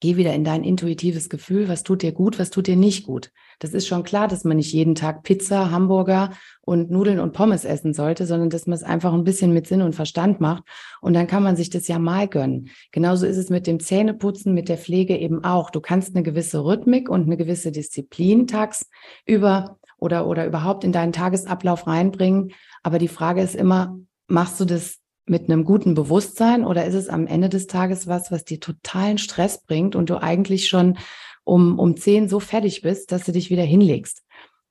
geh 0.00 0.16
wieder 0.16 0.34
in 0.34 0.44
dein 0.44 0.64
intuitives 0.64 1.28
Gefühl, 1.28 1.68
was 1.68 1.82
tut 1.82 2.02
dir 2.02 2.12
gut, 2.12 2.38
was 2.38 2.50
tut 2.50 2.66
dir 2.66 2.76
nicht 2.76 3.04
gut. 3.04 3.30
Das 3.58 3.74
ist 3.74 3.86
schon 3.86 4.02
klar, 4.02 4.26
dass 4.26 4.44
man 4.44 4.56
nicht 4.56 4.72
jeden 4.72 4.94
Tag 4.94 5.22
Pizza, 5.22 5.70
Hamburger 5.70 6.30
und 6.62 6.90
Nudeln 6.90 7.20
und 7.20 7.32
Pommes 7.32 7.66
essen 7.66 7.92
sollte, 7.92 8.24
sondern 8.24 8.48
dass 8.48 8.66
man 8.66 8.74
es 8.74 8.82
einfach 8.82 9.12
ein 9.12 9.24
bisschen 9.24 9.52
mit 9.52 9.66
Sinn 9.66 9.82
und 9.82 9.94
Verstand 9.94 10.40
macht. 10.40 10.62
Und 11.02 11.12
dann 11.12 11.26
kann 11.26 11.42
man 11.42 11.56
sich 11.56 11.68
das 11.68 11.86
ja 11.86 11.98
mal 11.98 12.26
gönnen. 12.26 12.70
Genauso 12.92 13.26
ist 13.26 13.36
es 13.36 13.50
mit 13.50 13.66
dem 13.66 13.78
Zähneputzen, 13.78 14.54
mit 14.54 14.70
der 14.70 14.78
Pflege 14.78 15.18
eben 15.18 15.44
auch. 15.44 15.68
Du 15.68 15.80
kannst 15.80 16.14
eine 16.14 16.22
gewisse 16.22 16.64
Rhythmik 16.64 17.10
und 17.10 17.24
eine 17.26 17.36
gewisse 17.36 17.70
Disziplin 17.70 18.46
tagsüber 18.46 19.78
oder, 19.98 20.26
oder 20.26 20.46
überhaupt 20.46 20.82
in 20.84 20.92
deinen 20.92 21.12
Tagesablauf 21.12 21.86
reinbringen. 21.86 22.52
Aber 22.82 22.98
die 22.98 23.08
Frage 23.08 23.42
ist 23.42 23.54
immer, 23.54 23.98
machst 24.26 24.58
du 24.58 24.64
das 24.64 25.00
mit 25.26 25.48
einem 25.48 25.64
guten 25.64 25.94
Bewusstsein 25.94 26.64
oder 26.64 26.86
ist 26.86 26.94
es 26.94 27.08
am 27.08 27.26
Ende 27.26 27.48
des 27.48 27.66
Tages 27.66 28.06
was, 28.06 28.30
was 28.30 28.44
dir 28.44 28.60
totalen 28.60 29.18
Stress 29.18 29.62
bringt 29.62 29.94
und 29.94 30.10
du 30.10 30.20
eigentlich 30.20 30.68
schon 30.68 30.98
um, 31.44 31.78
um 31.78 31.96
zehn 31.96 32.28
so 32.28 32.40
fertig 32.40 32.82
bist, 32.82 33.12
dass 33.12 33.24
du 33.24 33.32
dich 33.32 33.50
wieder 33.50 33.62
hinlegst? 33.62 34.22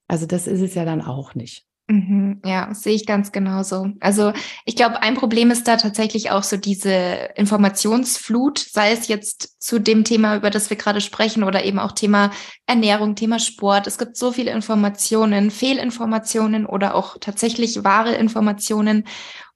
Also 0.08 0.26
das 0.26 0.48
ist 0.48 0.62
es 0.62 0.76
ja 0.76 0.86
dann 0.86 1.02
auch 1.02 1.36
nicht. 1.36 1.66
Mhm, 1.92 2.40
ja, 2.46 2.72
sehe 2.76 2.94
ich 2.94 3.08
ganz 3.08 3.32
genauso. 3.32 3.88
Also 4.00 4.32
ich 4.64 4.76
glaube, 4.76 5.02
ein 5.02 5.16
Problem 5.16 5.50
ist 5.50 5.68
da 5.68 5.76
tatsächlich 5.76 6.30
auch 6.30 6.44
so 6.44 6.56
diese 6.56 6.92
Informationsflut, 7.36 8.60
sei 8.60 8.92
es 8.92 9.08
jetzt 9.08 9.60
zu 9.60 9.80
dem 9.80 10.04
Thema, 10.04 10.36
über 10.36 10.52
das 10.52 10.70
wir 10.70 10.78
gerade 10.78 11.02
sprechen, 11.02 11.44
oder 11.44 11.64
eben 11.66 11.80
auch 11.80 11.94
Thema 11.94 12.30
Ernährung, 12.68 13.16
Thema 13.16 13.40
Sport. 13.40 13.88
Es 13.88 13.98
gibt 13.98 14.18
so 14.18 14.32
viele 14.32 14.52
Informationen, 14.52 15.50
Fehlinformationen 15.50 16.68
oder 16.68 16.94
auch 16.94 17.18
tatsächlich 17.20 17.84
wahre 17.84 18.14
Informationen. 18.14 19.06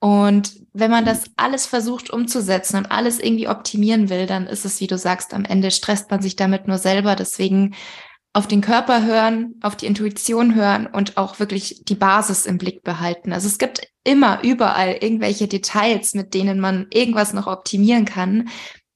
Und 0.04 0.60
wenn 0.74 0.91
man 0.91 1.06
das 1.06 1.32
alles 1.38 1.66
versucht 1.66 2.10
umzusetzen 2.10 2.76
und 2.76 2.91
alles 2.91 3.22
irgendwie 3.22 3.47
optimieren 3.47 4.10
will, 4.10 4.26
dann 4.26 4.47
ist 4.47 4.66
es, 4.66 4.82
wie 4.82 4.88
du 4.88 4.97
sagst, 4.97 5.34
am 5.34 5.45
Ende 5.45 5.72
stresst 5.72 6.12
man 6.12 6.22
sich 6.22 6.36
damit 6.36 6.68
nur 6.68 6.78
selber. 6.78 7.16
Deswegen 7.16 7.74
auf 8.34 8.45
den 8.45 8.60
Körper 8.60 9.06
hören, 9.06 9.56
auf 9.62 9.78
die 9.78 9.86
Intuition 9.86 10.56
hören 10.56 10.88
und 10.88 11.16
auch 11.16 11.39
wirklich 11.39 11.86
die 11.86 11.95
Basis 11.95 12.45
im 12.45 12.58
Blick 12.58 12.84
behalten. 12.84 13.32
Also 13.32 13.47
es 13.47 13.58
gibt 13.58 13.88
immer 14.04 14.43
überall 14.43 14.97
irgendwelche 14.99 15.47
Details, 15.47 16.16
mit 16.16 16.34
denen 16.34 16.60
man 16.60 16.88
irgendwas 16.89 17.32
noch 17.32 17.47
optimieren 17.47 18.04
kann. 18.04 18.49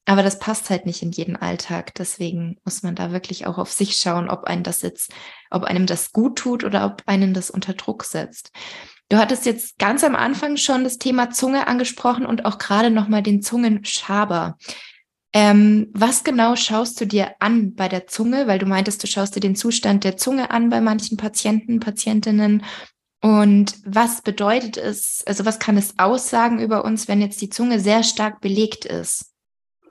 Aber 0.03 0.23
das 0.23 0.39
passt 0.39 0.69
halt 0.69 0.85
nicht 0.85 1.03
in 1.03 1.13
jeden 1.13 1.37
Alltag. 1.37 1.95
Deswegen 1.95 2.57
muss 2.65 2.83
man 2.83 2.95
da 2.95 3.13
wirklich 3.13 3.47
auch 3.47 3.57
auf 3.57 3.71
sich 3.71 3.95
schauen, 3.95 4.29
ob 4.29 4.43
einem 4.43 4.63
das 4.63 4.81
jetzt, 4.81 5.13
ob 5.51 5.63
einem 5.63 5.85
das 5.85 6.11
gut 6.11 6.37
tut 6.37 6.65
oder 6.65 6.85
ob 6.85 7.03
einem 7.05 7.33
das 7.33 7.49
unter 7.49 7.75
Druck 7.75 8.03
setzt. 8.03 8.51
Du 9.09 9.17
hattest 9.17 9.45
jetzt 9.45 9.79
ganz 9.79 10.03
am 10.03 10.15
Anfang 10.15 10.57
schon 10.57 10.83
das 10.83 10.97
Thema 10.97 11.29
Zunge 11.29 11.67
angesprochen 11.67 12.25
und 12.25 12.45
auch 12.45 12.57
gerade 12.57 12.89
nochmal 12.89 13.23
den 13.23 13.41
Zungenschaber. 13.41 14.57
Ähm, 15.33 15.89
was 15.93 16.23
genau 16.23 16.55
schaust 16.55 16.99
du 16.99 17.05
dir 17.05 17.35
an 17.39 17.73
bei 17.73 17.87
der 17.87 18.07
Zunge? 18.07 18.47
Weil 18.47 18.59
du 18.59 18.65
meintest, 18.65 19.03
du 19.03 19.07
schaust 19.07 19.35
dir 19.35 19.39
den 19.39 19.55
Zustand 19.55 20.03
der 20.03 20.17
Zunge 20.17 20.51
an 20.51 20.69
bei 20.69 20.81
manchen 20.81 21.15
Patienten, 21.15 21.79
Patientinnen. 21.79 22.63
Und 23.21 23.75
was 23.85 24.21
bedeutet 24.21 24.77
es, 24.77 25.23
also 25.25 25.45
was 25.45 25.59
kann 25.59 25.77
es 25.77 25.97
aussagen 25.97 26.59
über 26.59 26.83
uns, 26.83 27.07
wenn 27.07 27.21
jetzt 27.21 27.41
die 27.41 27.49
Zunge 27.49 27.79
sehr 27.79 28.03
stark 28.03 28.41
belegt 28.41 28.85
ist? 28.85 29.31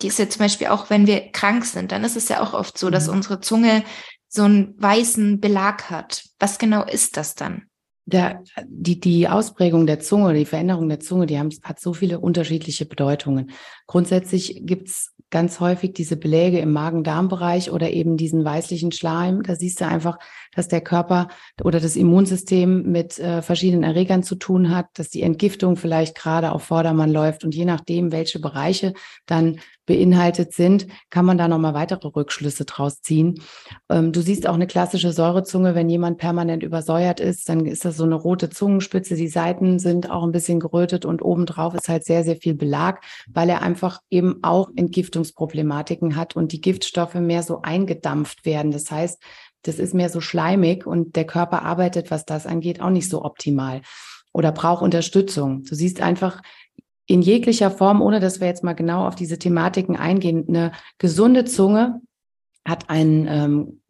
Die 0.02 0.08
ist 0.08 0.18
ja 0.18 0.28
zum 0.28 0.40
Beispiel 0.40 0.66
auch, 0.68 0.90
wenn 0.90 1.06
wir 1.06 1.32
krank 1.32 1.64
sind, 1.64 1.90
dann 1.90 2.04
ist 2.04 2.16
es 2.16 2.28
ja 2.28 2.42
auch 2.42 2.52
oft 2.52 2.76
so, 2.76 2.90
dass 2.90 3.06
mhm. 3.06 3.14
unsere 3.14 3.40
Zunge 3.40 3.82
so 4.28 4.42
einen 4.42 4.74
weißen 4.80 5.40
Belag 5.40 5.90
hat. 5.90 6.24
Was 6.38 6.58
genau 6.58 6.84
ist 6.84 7.16
das 7.16 7.34
dann? 7.34 7.68
Der, 8.08 8.44
die, 8.68 9.00
die 9.00 9.28
Ausprägung 9.28 9.86
der 9.86 9.98
Zunge 9.98 10.32
die 10.32 10.44
Veränderung 10.44 10.88
der 10.88 11.00
Zunge, 11.00 11.26
die 11.26 11.38
haben, 11.38 11.50
hat 11.62 11.80
so 11.80 11.92
viele 11.92 12.20
unterschiedliche 12.20 12.86
Bedeutungen. 12.86 13.50
Grundsätzlich 13.88 14.62
gibt's 14.64 15.12
ganz 15.30 15.58
häufig 15.58 15.92
diese 15.92 16.16
Beläge 16.16 16.60
im 16.60 16.72
Magen-Darm-Bereich 16.72 17.72
oder 17.72 17.90
eben 17.90 18.16
diesen 18.16 18.44
weißlichen 18.44 18.92
Schleim. 18.92 19.42
Da 19.42 19.56
siehst 19.56 19.80
du 19.80 19.86
einfach, 19.86 20.18
dass 20.56 20.68
der 20.68 20.80
Körper 20.80 21.28
oder 21.62 21.78
das 21.78 21.94
Immunsystem 21.94 22.90
mit 22.90 23.18
äh, 23.18 23.42
verschiedenen 23.42 23.84
Erregern 23.84 24.22
zu 24.22 24.34
tun 24.34 24.74
hat, 24.74 24.86
dass 24.94 25.10
die 25.10 25.22
Entgiftung 25.22 25.76
vielleicht 25.76 26.16
gerade 26.16 26.50
auf 26.50 26.64
Vordermann 26.64 27.12
läuft 27.12 27.44
und 27.44 27.54
je 27.54 27.64
nachdem, 27.64 28.10
welche 28.10 28.40
Bereiche 28.40 28.94
dann 29.26 29.58
beinhaltet 29.86 30.52
sind, 30.52 30.88
kann 31.10 31.24
man 31.24 31.38
da 31.38 31.48
nochmal 31.48 31.72
weitere 31.72 32.08
Rückschlüsse 32.08 32.64
draus 32.64 33.00
ziehen. 33.00 33.40
Ähm, 33.88 34.12
du 34.12 34.20
siehst 34.20 34.46
auch 34.48 34.54
eine 34.54 34.66
klassische 34.66 35.12
Säurezunge, 35.12 35.74
wenn 35.74 35.88
jemand 35.88 36.18
permanent 36.18 36.62
übersäuert 36.62 37.20
ist, 37.20 37.48
dann 37.48 37.64
ist 37.66 37.84
das 37.84 37.96
so 37.96 38.04
eine 38.04 38.16
rote 38.16 38.50
Zungenspitze. 38.50 39.14
Die 39.14 39.28
Seiten 39.28 39.78
sind 39.78 40.10
auch 40.10 40.24
ein 40.24 40.32
bisschen 40.32 40.60
gerötet 40.60 41.04
und 41.04 41.22
obendrauf 41.22 41.74
ist 41.74 41.88
halt 41.88 42.04
sehr, 42.04 42.24
sehr 42.24 42.36
viel 42.36 42.54
Belag, 42.54 43.02
weil 43.32 43.48
er 43.48 43.62
einfach 43.62 44.00
eben 44.10 44.40
auch 44.42 44.70
Entgiftungsproblematiken 44.74 46.16
hat 46.16 46.34
und 46.34 46.52
die 46.52 46.60
Giftstoffe 46.60 47.14
mehr 47.14 47.44
so 47.44 47.62
eingedampft 47.62 48.44
werden. 48.44 48.72
Das 48.72 48.90
heißt, 48.90 49.22
das 49.66 49.78
ist 49.78 49.94
mehr 49.94 50.08
so 50.08 50.20
schleimig 50.20 50.86
und 50.86 51.16
der 51.16 51.26
Körper 51.26 51.62
arbeitet, 51.62 52.10
was 52.10 52.24
das 52.24 52.46
angeht, 52.46 52.80
auch 52.80 52.90
nicht 52.90 53.08
so 53.08 53.24
optimal 53.24 53.82
oder 54.32 54.52
braucht 54.52 54.82
Unterstützung. 54.82 55.64
Du 55.64 55.74
siehst 55.74 56.02
einfach, 56.02 56.42
in 57.06 57.22
jeglicher 57.22 57.70
Form, 57.70 58.02
ohne 58.02 58.20
dass 58.20 58.40
wir 58.40 58.48
jetzt 58.48 58.64
mal 58.64 58.74
genau 58.74 59.06
auf 59.06 59.14
diese 59.14 59.38
Thematiken 59.38 59.96
eingehen, 59.96 60.44
eine 60.48 60.72
gesunde 60.98 61.44
Zunge 61.44 62.00
hat 62.66 62.90
einen 62.90 63.28
ähm, 63.28 63.80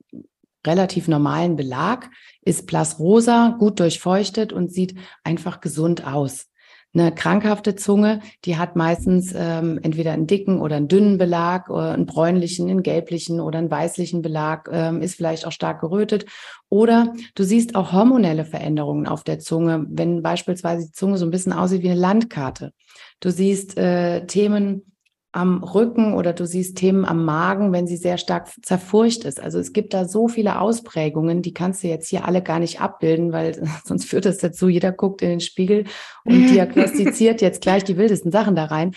relativ 0.66 1.08
normalen 1.08 1.56
Belag, 1.56 2.10
ist 2.42 2.66
blassrosa, 2.66 3.56
gut 3.58 3.80
durchfeuchtet 3.80 4.52
und 4.52 4.70
sieht 4.70 4.98
einfach 5.24 5.60
gesund 5.60 6.06
aus. 6.06 6.48
Eine 6.94 7.12
krankhafte 7.12 7.74
Zunge, 7.74 8.20
die 8.44 8.56
hat 8.56 8.74
meistens 8.74 9.34
ähm, 9.36 9.78
entweder 9.82 10.12
einen 10.12 10.26
dicken 10.26 10.60
oder 10.60 10.76
einen 10.76 10.88
dünnen 10.88 11.18
Belag, 11.18 11.68
oder 11.68 11.92
einen 11.92 12.06
bräunlichen, 12.06 12.70
einen 12.70 12.82
gelblichen 12.82 13.40
oder 13.40 13.58
einen 13.58 13.70
weißlichen 13.70 14.22
Belag, 14.22 14.68
ähm, 14.72 15.02
ist 15.02 15.16
vielleicht 15.16 15.46
auch 15.46 15.52
stark 15.52 15.80
gerötet. 15.80 16.24
Oder 16.70 17.12
du 17.34 17.44
siehst 17.44 17.74
auch 17.74 17.92
hormonelle 17.92 18.46
Veränderungen 18.46 19.06
auf 19.06 19.24
der 19.24 19.38
Zunge, 19.38 19.84
wenn 19.90 20.22
beispielsweise 20.22 20.86
die 20.86 20.92
Zunge 20.92 21.18
so 21.18 21.26
ein 21.26 21.30
bisschen 21.30 21.52
aussieht 21.52 21.82
wie 21.82 21.90
eine 21.90 22.00
Landkarte. 22.00 22.72
Du 23.20 23.30
siehst 23.30 23.76
äh, 23.76 24.26
Themen 24.26 24.95
am 25.32 25.62
Rücken 25.62 26.14
oder 26.14 26.32
du 26.32 26.46
siehst 26.46 26.78
Themen 26.78 27.04
am 27.04 27.24
Magen, 27.24 27.72
wenn 27.72 27.86
sie 27.86 27.96
sehr 27.96 28.16
stark 28.16 28.48
zerfurcht 28.62 29.24
ist. 29.24 29.40
Also 29.40 29.58
es 29.58 29.72
gibt 29.72 29.92
da 29.92 30.06
so 30.06 30.28
viele 30.28 30.60
Ausprägungen, 30.60 31.42
die 31.42 31.52
kannst 31.52 31.82
du 31.82 31.88
jetzt 31.88 32.08
hier 32.08 32.24
alle 32.24 32.42
gar 32.42 32.58
nicht 32.58 32.80
abbilden, 32.80 33.32
weil 33.32 33.62
sonst 33.84 34.06
führt 34.06 34.24
das 34.24 34.38
dazu, 34.38 34.68
jeder 34.68 34.92
guckt 34.92 35.22
in 35.22 35.28
den 35.28 35.40
Spiegel 35.40 35.84
und 36.24 36.46
diagnostiziert 36.50 37.42
jetzt 37.42 37.60
gleich 37.60 37.84
die 37.84 37.96
wildesten 37.96 38.32
Sachen 38.32 38.54
da 38.54 38.64
rein. 38.64 38.92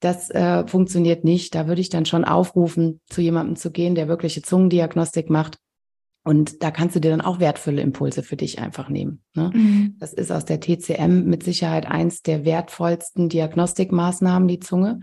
Das 0.00 0.30
äh, 0.30 0.66
funktioniert 0.66 1.22
nicht. 1.22 1.54
Da 1.54 1.68
würde 1.68 1.80
ich 1.80 1.88
dann 1.88 2.06
schon 2.06 2.24
aufrufen, 2.24 3.00
zu 3.08 3.20
jemandem 3.20 3.54
zu 3.54 3.70
gehen, 3.70 3.94
der 3.94 4.08
wirkliche 4.08 4.42
Zungendiagnostik 4.42 5.30
macht. 5.30 5.58
Und 6.24 6.62
da 6.62 6.70
kannst 6.70 6.94
du 6.94 7.00
dir 7.00 7.10
dann 7.10 7.20
auch 7.20 7.40
wertvolle 7.40 7.82
Impulse 7.82 8.22
für 8.22 8.36
dich 8.36 8.60
einfach 8.60 8.88
nehmen. 8.88 9.22
Ne? 9.34 9.50
Mhm. 9.52 9.96
Das 9.98 10.12
ist 10.12 10.30
aus 10.30 10.44
der 10.44 10.60
TCM 10.60 11.24
mit 11.24 11.42
Sicherheit 11.42 11.86
eins 11.86 12.22
der 12.22 12.44
wertvollsten 12.44 13.28
Diagnostikmaßnahmen, 13.28 14.48
die 14.48 14.60
Zunge. 14.60 15.00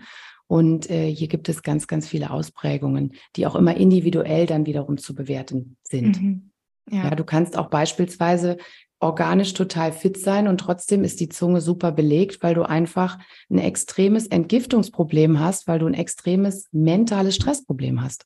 Und 0.49 0.89
äh, 0.89 1.13
hier 1.13 1.27
gibt 1.27 1.47
es 1.47 1.61
ganz, 1.61 1.85
ganz 1.85 2.07
viele 2.07 2.31
Ausprägungen, 2.31 3.13
die 3.35 3.45
auch 3.45 3.55
immer 3.55 3.77
individuell 3.77 4.47
dann 4.47 4.65
wiederum 4.65 4.97
zu 4.97 5.13
bewerten 5.13 5.77
sind. 5.83 6.19
Mhm. 6.19 6.51
Ja. 6.89 7.03
ja, 7.03 7.09
du 7.11 7.23
kannst 7.23 7.55
auch 7.55 7.69
beispielsweise 7.69 8.57
organisch 8.99 9.53
total 9.53 9.91
fit 9.91 10.19
sein 10.19 10.47
und 10.47 10.57
trotzdem 10.57 11.03
ist 11.03 11.19
die 11.19 11.29
Zunge 11.29 11.61
super 11.61 11.91
belegt, 11.91 12.41
weil 12.41 12.55
du 12.55 12.63
einfach 12.63 13.19
ein 13.51 13.59
extremes 13.59 14.25
Entgiftungsproblem 14.25 15.39
hast, 15.39 15.67
weil 15.67 15.77
du 15.77 15.85
ein 15.85 15.93
extremes 15.93 16.67
mentales 16.71 17.35
Stressproblem 17.35 18.01
hast. 18.01 18.25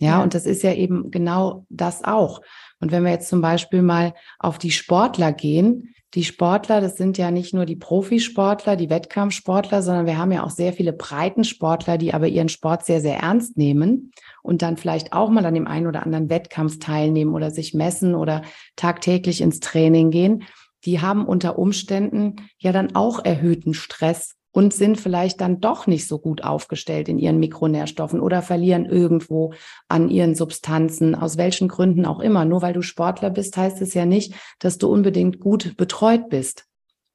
Ja, 0.00 0.08
ja, 0.08 0.22
und 0.24 0.34
das 0.34 0.46
ist 0.46 0.64
ja 0.64 0.74
eben 0.74 1.12
genau 1.12 1.64
das 1.68 2.02
auch. 2.02 2.42
Und 2.80 2.90
wenn 2.90 3.04
wir 3.04 3.12
jetzt 3.12 3.28
zum 3.28 3.40
Beispiel 3.40 3.82
mal 3.82 4.14
auf 4.40 4.58
die 4.58 4.72
Sportler 4.72 5.32
gehen, 5.32 5.94
die 6.16 6.24
Sportler, 6.24 6.80
das 6.80 6.96
sind 6.96 7.18
ja 7.18 7.30
nicht 7.30 7.52
nur 7.52 7.66
die 7.66 7.76
Profisportler, 7.76 8.74
die 8.74 8.88
Wettkampfsportler, 8.88 9.82
sondern 9.82 10.06
wir 10.06 10.16
haben 10.16 10.32
ja 10.32 10.44
auch 10.44 10.50
sehr 10.50 10.72
viele 10.72 10.94
Breitensportler, 10.94 11.98
die 11.98 12.14
aber 12.14 12.26
ihren 12.26 12.48
Sport 12.48 12.86
sehr, 12.86 13.02
sehr 13.02 13.18
ernst 13.18 13.58
nehmen 13.58 14.12
und 14.42 14.62
dann 14.62 14.78
vielleicht 14.78 15.12
auch 15.12 15.28
mal 15.28 15.44
an 15.44 15.52
dem 15.52 15.66
einen 15.66 15.86
oder 15.86 16.04
anderen 16.04 16.30
Wettkampf 16.30 16.78
teilnehmen 16.78 17.34
oder 17.34 17.50
sich 17.50 17.74
messen 17.74 18.14
oder 18.14 18.40
tagtäglich 18.76 19.42
ins 19.42 19.60
Training 19.60 20.10
gehen. 20.10 20.44
Die 20.86 21.02
haben 21.02 21.26
unter 21.26 21.58
Umständen 21.58 22.36
ja 22.56 22.72
dann 22.72 22.94
auch 22.94 23.22
erhöhten 23.22 23.74
Stress 23.74 24.36
und 24.56 24.72
sind 24.72 24.98
vielleicht 24.98 25.42
dann 25.42 25.60
doch 25.60 25.86
nicht 25.86 26.08
so 26.08 26.18
gut 26.18 26.42
aufgestellt 26.42 27.10
in 27.10 27.18
ihren 27.18 27.38
Mikronährstoffen 27.38 28.20
oder 28.20 28.40
verlieren 28.40 28.86
irgendwo 28.86 29.52
an 29.86 30.08
ihren 30.08 30.34
Substanzen, 30.34 31.14
aus 31.14 31.36
welchen 31.36 31.68
Gründen 31.68 32.06
auch 32.06 32.20
immer. 32.20 32.46
Nur 32.46 32.62
weil 32.62 32.72
du 32.72 32.80
Sportler 32.80 33.28
bist, 33.28 33.58
heißt 33.58 33.82
es 33.82 33.92
ja 33.92 34.06
nicht, 34.06 34.32
dass 34.58 34.78
du 34.78 34.88
unbedingt 34.88 35.40
gut 35.40 35.76
betreut 35.76 36.30
bist. 36.30 36.64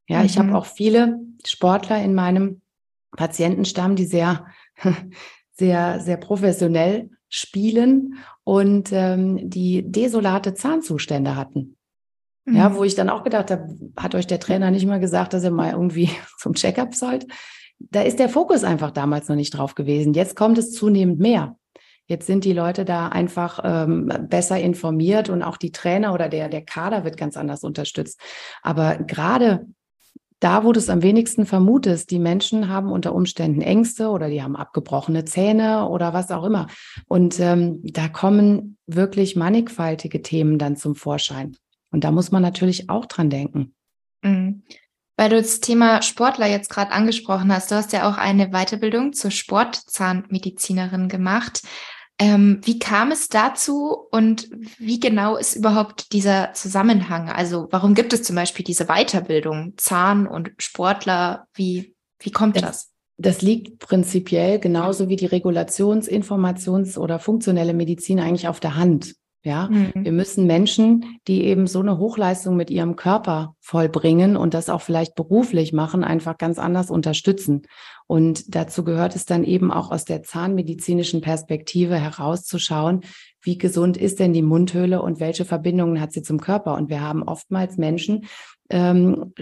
Ja, 0.07 0.19
mhm. 0.19 0.25
ich 0.27 0.37
habe 0.37 0.55
auch 0.55 0.67
viele 0.67 1.19
Sportler 1.43 2.03
in 2.03 2.13
meinem 2.13 2.61
Patientenstamm, 3.17 3.95
die 3.95 4.05
sehr, 4.05 4.45
sehr, 5.53 5.99
sehr 5.99 6.17
professionell 6.17 7.09
spielen 7.27 8.19
und 8.43 8.89
ähm, 8.91 9.49
die 9.49 9.81
desolate 9.81 10.53
Zahnzustände 10.53 11.35
hatten. 11.35 11.75
Ja, 12.47 12.69
mhm. 12.69 12.75
wo 12.75 12.83
ich 12.83 12.95
dann 12.95 13.09
auch 13.09 13.23
gedacht 13.23 13.51
habe, 13.51 13.67
hat 13.97 14.15
euch 14.15 14.25
der 14.25 14.39
Trainer 14.39 14.71
nicht 14.71 14.85
mal 14.85 14.99
gesagt, 14.99 15.33
dass 15.33 15.43
ihr 15.43 15.51
mal 15.51 15.71
irgendwie 15.71 16.09
zum 16.39 16.53
Checkup 16.53 16.95
sollt? 16.95 17.27
Da 17.79 18.01
ist 18.01 18.19
der 18.19 18.29
Fokus 18.29 18.63
einfach 18.63 18.91
damals 18.91 19.27
noch 19.27 19.35
nicht 19.35 19.51
drauf 19.51 19.75
gewesen. 19.75 20.13
Jetzt 20.13 20.35
kommt 20.35 20.57
es 20.57 20.71
zunehmend 20.71 21.19
mehr. 21.19 21.55
Jetzt 22.07 22.27
sind 22.27 22.43
die 22.43 22.53
Leute 22.53 22.83
da 22.83 23.07
einfach 23.07 23.59
ähm, 23.63 24.11
besser 24.27 24.59
informiert 24.59 25.29
und 25.29 25.43
auch 25.43 25.57
die 25.57 25.71
Trainer 25.71 26.13
oder 26.13 26.29
der, 26.29 26.49
der 26.49 26.63
Kader 26.63 27.03
wird 27.05 27.15
ganz 27.15 27.37
anders 27.37 27.63
unterstützt. 27.63 28.19
Aber 28.63 28.97
gerade 28.97 29.65
da, 30.41 30.63
wo 30.63 30.71
du 30.73 30.79
es 30.79 30.89
am 30.89 31.03
wenigsten 31.03 31.45
vermutest, 31.45 32.09
die 32.09 32.19
Menschen 32.19 32.67
haben 32.67 32.91
unter 32.91 33.13
Umständen 33.13 33.61
Ängste 33.61 34.09
oder 34.09 34.27
die 34.27 34.41
haben 34.41 34.55
abgebrochene 34.55 35.23
Zähne 35.23 35.87
oder 35.87 36.13
was 36.13 36.31
auch 36.31 36.43
immer. 36.43 36.67
Und 37.07 37.39
ähm, 37.39 37.79
da 37.83 38.07
kommen 38.07 38.77
wirklich 38.87 39.35
mannigfaltige 39.35 40.21
Themen 40.23 40.57
dann 40.57 40.75
zum 40.75 40.95
Vorschein. 40.95 41.55
Und 41.91 42.03
da 42.03 42.11
muss 42.11 42.31
man 42.31 42.41
natürlich 42.41 42.89
auch 42.89 43.05
dran 43.05 43.29
denken. 43.29 43.75
Mhm. 44.23 44.63
Weil 45.17 45.29
du 45.29 45.35
das 45.35 45.59
Thema 45.59 46.01
Sportler 46.01 46.47
jetzt 46.47 46.69
gerade 46.69 46.91
angesprochen 46.91 47.53
hast, 47.53 47.69
du 47.69 47.75
hast 47.75 47.93
ja 47.93 48.09
auch 48.09 48.17
eine 48.17 48.49
Weiterbildung 48.49 49.13
zur 49.13 49.29
Sportzahnmedizinerin 49.29 51.09
gemacht. 51.09 51.61
Ähm, 52.17 52.59
wie 52.63 52.79
kam 52.79 53.11
es 53.11 53.29
dazu 53.29 53.97
und 54.11 54.49
wie 54.77 54.99
genau 54.99 55.37
ist 55.37 55.55
überhaupt 55.55 56.13
dieser 56.13 56.53
Zusammenhang? 56.53 57.29
Also 57.29 57.67
warum 57.71 57.93
gibt 57.93 58.13
es 58.13 58.23
zum 58.23 58.35
Beispiel 58.35 58.63
diese 58.63 58.85
Weiterbildung 58.85 59.73
Zahn 59.77 60.27
und 60.27 60.51
Sportler? 60.57 61.47
Wie, 61.53 61.95
wie 62.19 62.31
kommt 62.31 62.57
das? 62.57 62.61
das? 62.61 62.91
Das 63.17 63.41
liegt 63.41 63.79
prinzipiell 63.79 64.59
genauso 64.59 65.09
wie 65.09 65.15
die 65.15 65.27
Regulations-, 65.27 66.07
Informations- 66.07 66.97
oder 66.97 67.19
funktionelle 67.19 67.73
Medizin 67.73 68.19
eigentlich 68.19 68.47
auf 68.47 68.59
der 68.59 68.75
Hand. 68.75 69.15
Ja, 69.43 69.69
mhm. 69.69 69.91
wir 69.95 70.11
müssen 70.11 70.45
Menschen, 70.45 71.19
die 71.27 71.45
eben 71.45 71.65
so 71.65 71.79
eine 71.79 71.97
Hochleistung 71.97 72.55
mit 72.55 72.69
ihrem 72.69 72.95
Körper 72.95 73.55
vollbringen 73.59 74.37
und 74.37 74.53
das 74.53 74.69
auch 74.69 74.81
vielleicht 74.81 75.15
beruflich 75.15 75.73
machen, 75.73 76.03
einfach 76.03 76.37
ganz 76.37 76.59
anders 76.59 76.91
unterstützen. 76.91 77.63
Und 78.05 78.53
dazu 78.55 78.83
gehört 78.83 79.15
es 79.15 79.25
dann 79.25 79.43
eben 79.43 79.71
auch 79.71 79.89
aus 79.89 80.05
der 80.05 80.21
zahnmedizinischen 80.21 81.21
Perspektive 81.21 81.95
herauszuschauen, 81.95 83.01
wie 83.41 83.57
gesund 83.57 83.97
ist 83.97 84.19
denn 84.19 84.33
die 84.33 84.43
Mundhöhle 84.43 85.01
und 85.01 85.19
welche 85.19 85.45
Verbindungen 85.45 85.99
hat 85.99 86.11
sie 86.11 86.21
zum 86.21 86.39
Körper. 86.39 86.75
Und 86.75 86.89
wir 86.89 87.01
haben 87.01 87.23
oftmals 87.23 87.77
Menschen, 87.77 88.25
ähm, 88.69 89.33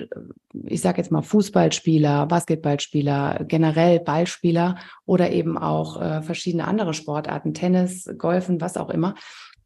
ich 0.66 0.82
sage 0.82 1.00
jetzt 1.00 1.12
mal 1.12 1.22
Fußballspieler, 1.22 2.26
Basketballspieler, 2.26 3.46
generell 3.48 4.00
Ballspieler 4.00 4.78
oder 5.06 5.32
eben 5.32 5.58
auch 5.58 6.02
äh, 6.02 6.22
verschiedene 6.22 6.68
andere 6.68 6.94
Sportarten, 6.94 7.54
Tennis, 7.54 8.10
Golfen, 8.18 8.62
was 8.62 8.78
auch 8.78 8.90
immer, 8.90 9.16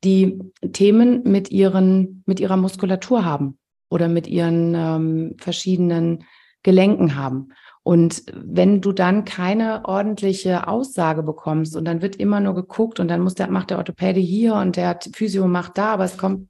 die 0.04 0.40
Themen 0.72 1.24
mit 1.24 1.52
ihren, 1.52 2.24
mit 2.26 2.40
ihrer 2.40 2.58
Muskulatur 2.58 3.26
haben 3.26 3.58
oder 3.90 4.08
mit 4.08 4.28
ihren 4.28 4.74
ähm, 4.76 5.36
verschiedenen 5.38 6.26
Gelenken 6.64 7.16
haben. 7.16 7.50
Und 7.84 8.24
wenn 8.34 8.80
du 8.80 8.94
dann 8.94 9.26
keine 9.26 9.84
ordentliche 9.86 10.68
Aussage 10.68 11.22
bekommst 11.22 11.76
und 11.76 11.84
dann 11.86 12.02
wird 12.02 12.16
immer 12.16 12.40
nur 12.40 12.56
geguckt 12.56 13.02
und 13.02 13.10
dann 13.10 13.20
muss 13.20 13.36
der, 13.36 13.50
macht 13.50 13.72
der 13.72 13.78
Orthopäde 13.78 14.22
hier 14.22 14.56
und 14.56 14.78
der 14.78 14.98
Physio 15.14 15.48
macht 15.48 15.78
da, 15.78 15.94
aber 15.94 16.06
es 16.06 16.18
kommt 16.18 16.48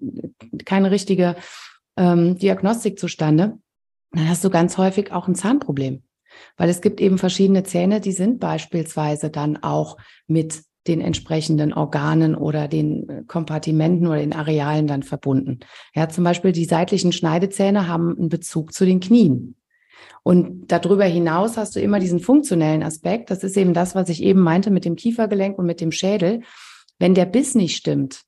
keine 0.66 0.92
richtige 0.92 1.36
ähm, 1.98 2.38
Diagnostik 2.38 3.00
zustande, 3.00 3.58
dann 4.12 4.30
hast 4.30 4.44
du 4.44 4.52
ganz 4.52 4.78
häufig 4.78 5.12
auch 5.12 5.28
ein 5.28 5.34
Zahnproblem. 5.36 6.04
Weil 6.56 6.70
es 6.70 6.82
gibt 6.82 7.02
eben 7.02 7.18
verschiedene 7.18 7.64
Zähne, 7.64 8.00
die 8.00 8.12
sind 8.12 8.40
beispielsweise 8.40 9.30
dann 9.32 9.58
auch 9.62 9.98
mit 10.28 10.64
den 10.88 11.02
entsprechenden 11.02 11.74
Organen 11.74 12.36
oder 12.36 12.68
den 12.68 13.10
äh, 13.10 13.24
Kompartimenten 13.26 14.08
oder 14.08 14.20
den 14.20 14.34
Arealen 14.34 14.88
dann 14.88 15.04
verbunden. 15.04 15.60
Ja, 15.96 16.10
zum 16.10 16.24
Beispiel 16.24 16.52
die 16.52 16.66
seitlichen 16.66 17.12
Schneidezähne 17.12 17.88
haben 17.88 18.18
einen 18.18 18.30
Bezug 18.30 18.74
zu 18.74 18.86
den 18.86 19.00
Knien. 19.00 19.56
Und 20.24 20.72
darüber 20.72 21.06
hinaus 21.06 21.58
hast 21.58 21.76
du 21.76 21.82
immer 21.82 22.00
diesen 22.00 22.20
funktionellen 22.20 22.84
Aspekt. 22.84 23.30
Das 23.30 23.44
ist 23.44 23.58
eben 23.58 23.74
das, 23.74 23.96
was 23.96 24.10
ich 24.10 24.24
eben 24.24 24.42
meinte 24.42 24.72
mit 24.72 24.86
dem 24.86 24.96
Kiefergelenk 24.96 25.58
und 25.58 25.66
mit 25.66 25.82
dem 25.82 25.92
Schädel. 25.92 26.42
Wenn 27.00 27.14
der 27.14 27.26
Biss 27.26 27.56
nicht 27.56 27.76
stimmt, 27.76 28.22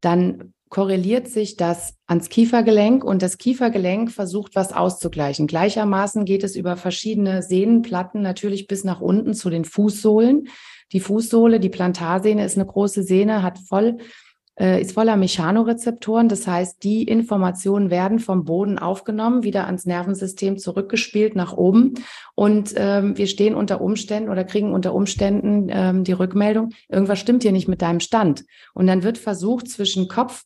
dann 0.00 0.54
korreliert 0.68 1.28
sich 1.28 1.56
das 1.56 1.94
ans 2.06 2.28
Kiefergelenk 2.28 3.04
und 3.04 3.22
das 3.22 3.38
Kiefergelenk 3.38 4.10
versucht, 4.10 4.56
was 4.56 4.72
auszugleichen. 4.72 5.46
Gleichermaßen 5.46 6.24
geht 6.24 6.42
es 6.42 6.56
über 6.56 6.76
verschiedene 6.76 7.42
Sehnenplatten 7.42 8.20
natürlich 8.20 8.66
bis 8.66 8.82
nach 8.82 9.00
unten 9.00 9.34
zu 9.34 9.48
den 9.48 9.64
Fußsohlen. 9.64 10.48
Die 10.92 11.00
Fußsohle, 11.00 11.60
die 11.60 11.68
Plantarsehne 11.68 12.44
ist 12.44 12.56
eine 12.56 12.66
große 12.66 13.02
Sehne, 13.02 13.42
hat 13.42 13.58
voll, 13.58 13.98
äh, 14.58 14.80
ist 14.80 14.92
voller 14.92 15.16
Mechanorezeptoren. 15.16 16.28
Das 16.28 16.46
heißt, 16.46 16.82
die 16.84 17.02
Informationen 17.02 17.90
werden 17.90 18.18
vom 18.18 18.44
Boden 18.44 18.78
aufgenommen, 18.78 19.42
wieder 19.42 19.66
ans 19.66 19.84
Nervensystem 19.84 20.58
zurückgespielt 20.58 21.34
nach 21.34 21.52
oben. 21.52 21.94
Und 22.34 22.74
ähm, 22.76 23.18
wir 23.18 23.26
stehen 23.26 23.54
unter 23.54 23.80
Umständen 23.80 24.30
oder 24.30 24.44
kriegen 24.44 24.72
unter 24.72 24.94
Umständen 24.94 25.68
ähm, 25.70 26.04
die 26.04 26.12
Rückmeldung, 26.12 26.70
irgendwas 26.88 27.18
stimmt 27.18 27.42
hier 27.42 27.52
nicht 27.52 27.68
mit 27.68 27.82
deinem 27.82 28.00
Stand. 28.00 28.44
Und 28.74 28.86
dann 28.86 29.02
wird 29.02 29.18
versucht, 29.18 29.68
zwischen 29.68 30.08
Kopf 30.08 30.44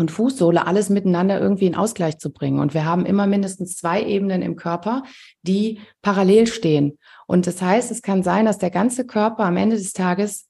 und 0.00 0.10
Fußsohle 0.10 0.66
alles 0.66 0.88
miteinander 0.88 1.40
irgendwie 1.40 1.66
in 1.66 1.76
Ausgleich 1.76 2.18
zu 2.18 2.32
bringen. 2.32 2.58
Und 2.58 2.74
wir 2.74 2.84
haben 2.84 3.06
immer 3.06 3.26
mindestens 3.26 3.76
zwei 3.76 4.02
Ebenen 4.02 4.42
im 4.42 4.56
Körper, 4.56 5.04
die 5.42 5.78
parallel 6.02 6.46
stehen. 6.46 6.98
Und 7.30 7.46
das 7.46 7.62
heißt, 7.62 7.92
es 7.92 8.02
kann 8.02 8.24
sein, 8.24 8.46
dass 8.46 8.58
der 8.58 8.72
ganze 8.72 9.06
Körper 9.06 9.44
am 9.44 9.56
Ende 9.56 9.76
des 9.76 9.92
Tages 9.92 10.48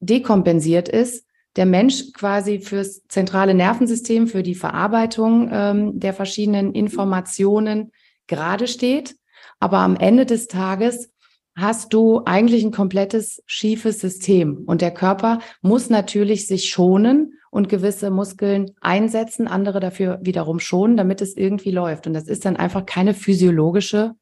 dekompensiert 0.00 0.90
ist, 0.90 1.24
der 1.56 1.64
Mensch 1.64 2.12
quasi 2.12 2.60
fürs 2.60 3.02
zentrale 3.08 3.54
Nervensystem, 3.54 4.26
für 4.26 4.42
die 4.42 4.54
Verarbeitung 4.54 5.48
ähm, 5.50 5.98
der 5.98 6.12
verschiedenen 6.12 6.74
Informationen 6.74 7.92
gerade 8.26 8.68
steht. 8.68 9.16
Aber 9.58 9.78
am 9.78 9.96
Ende 9.96 10.26
des 10.26 10.48
Tages 10.48 11.14
hast 11.56 11.94
du 11.94 12.20
eigentlich 12.26 12.62
ein 12.62 12.72
komplettes 12.72 13.42
schiefes 13.46 13.98
System. 13.98 14.64
Und 14.66 14.82
der 14.82 14.92
Körper 14.92 15.38
muss 15.62 15.88
natürlich 15.88 16.46
sich 16.46 16.68
schonen 16.68 17.38
und 17.50 17.70
gewisse 17.70 18.10
Muskeln 18.10 18.72
einsetzen, 18.82 19.48
andere 19.48 19.80
dafür 19.80 20.18
wiederum 20.20 20.60
schonen, 20.60 20.98
damit 20.98 21.22
es 21.22 21.38
irgendwie 21.38 21.70
läuft. 21.70 22.06
Und 22.06 22.12
das 22.12 22.28
ist 22.28 22.44
dann 22.44 22.56
einfach 22.56 22.84
keine 22.84 23.14
physiologische 23.14 24.14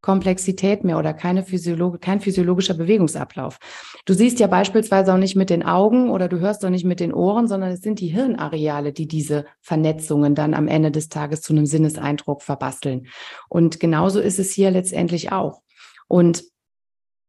Komplexität 0.00 0.84
mehr 0.84 0.98
oder 0.98 1.14
keine 1.14 1.42
Physiologe, 1.42 1.98
kein 1.98 2.20
physiologischer 2.20 2.74
Bewegungsablauf. 2.74 3.58
Du 4.04 4.14
siehst 4.14 4.38
ja 4.38 4.46
beispielsweise 4.46 5.12
auch 5.12 5.18
nicht 5.18 5.36
mit 5.36 5.50
den 5.50 5.64
Augen 5.64 6.10
oder 6.10 6.28
du 6.28 6.38
hörst 6.38 6.64
auch 6.64 6.70
nicht 6.70 6.84
mit 6.84 7.00
den 7.00 7.12
Ohren, 7.12 7.48
sondern 7.48 7.70
es 7.70 7.80
sind 7.80 8.00
die 8.00 8.08
Hirnareale, 8.08 8.92
die 8.92 9.08
diese 9.08 9.46
Vernetzungen 9.60 10.34
dann 10.34 10.54
am 10.54 10.68
Ende 10.68 10.90
des 10.90 11.08
Tages 11.08 11.40
zu 11.40 11.52
einem 11.52 11.66
Sinneseindruck 11.66 12.42
verbasteln. 12.42 13.08
Und 13.48 13.80
genauso 13.80 14.20
ist 14.20 14.38
es 14.38 14.52
hier 14.52 14.70
letztendlich 14.70 15.32
auch. 15.32 15.62
Und 16.08 16.44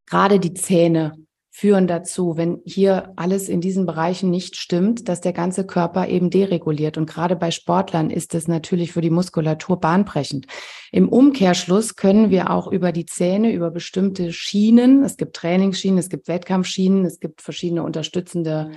gerade 0.05 0.39
die 0.39 0.53
Zähne 0.53 1.13
führen 1.58 1.88
dazu, 1.88 2.38
wenn 2.38 2.62
hier 2.66 3.14
alles 3.16 3.49
in 3.49 3.62
diesen 3.62 3.88
Bereichen 3.88 4.30
nicht 4.30 4.58
stimmt, 4.58 5.10
dass 5.10 5.22
der 5.22 5.34
ganze 5.34 5.66
Körper 5.66 6.08
eben 6.08 6.30
dereguliert. 6.30 6.99
Und 6.99 7.10
gerade 7.10 7.36
bei 7.36 7.49
Sportlern 7.49 8.12
ist 8.12 8.36
es 8.36 8.47
natürlich 8.47 8.91
für 8.91 9.01
die 9.01 9.10
Muskulatur 9.10 9.80
bahnbrechend. 9.80 10.45
Im 10.91 11.10
Umkehrschluss 11.10 11.95
können 11.95 12.30
wir 12.30 12.51
auch 12.51 12.68
über 12.72 12.91
die 12.91 13.08
Zähne, 13.08 13.51
über 13.51 13.72
bestimmte 13.72 14.32
Schienen, 14.34 15.03
es 15.03 15.18
gibt 15.18 15.36
Trainingsschienen, 15.36 15.97
es 15.97 16.10
gibt 16.10 16.28
Wettkampfschienen, 16.28 17.05
es 17.05 17.20
gibt 17.20 17.41
verschiedene 17.41 17.82
unterstützende 17.82 18.70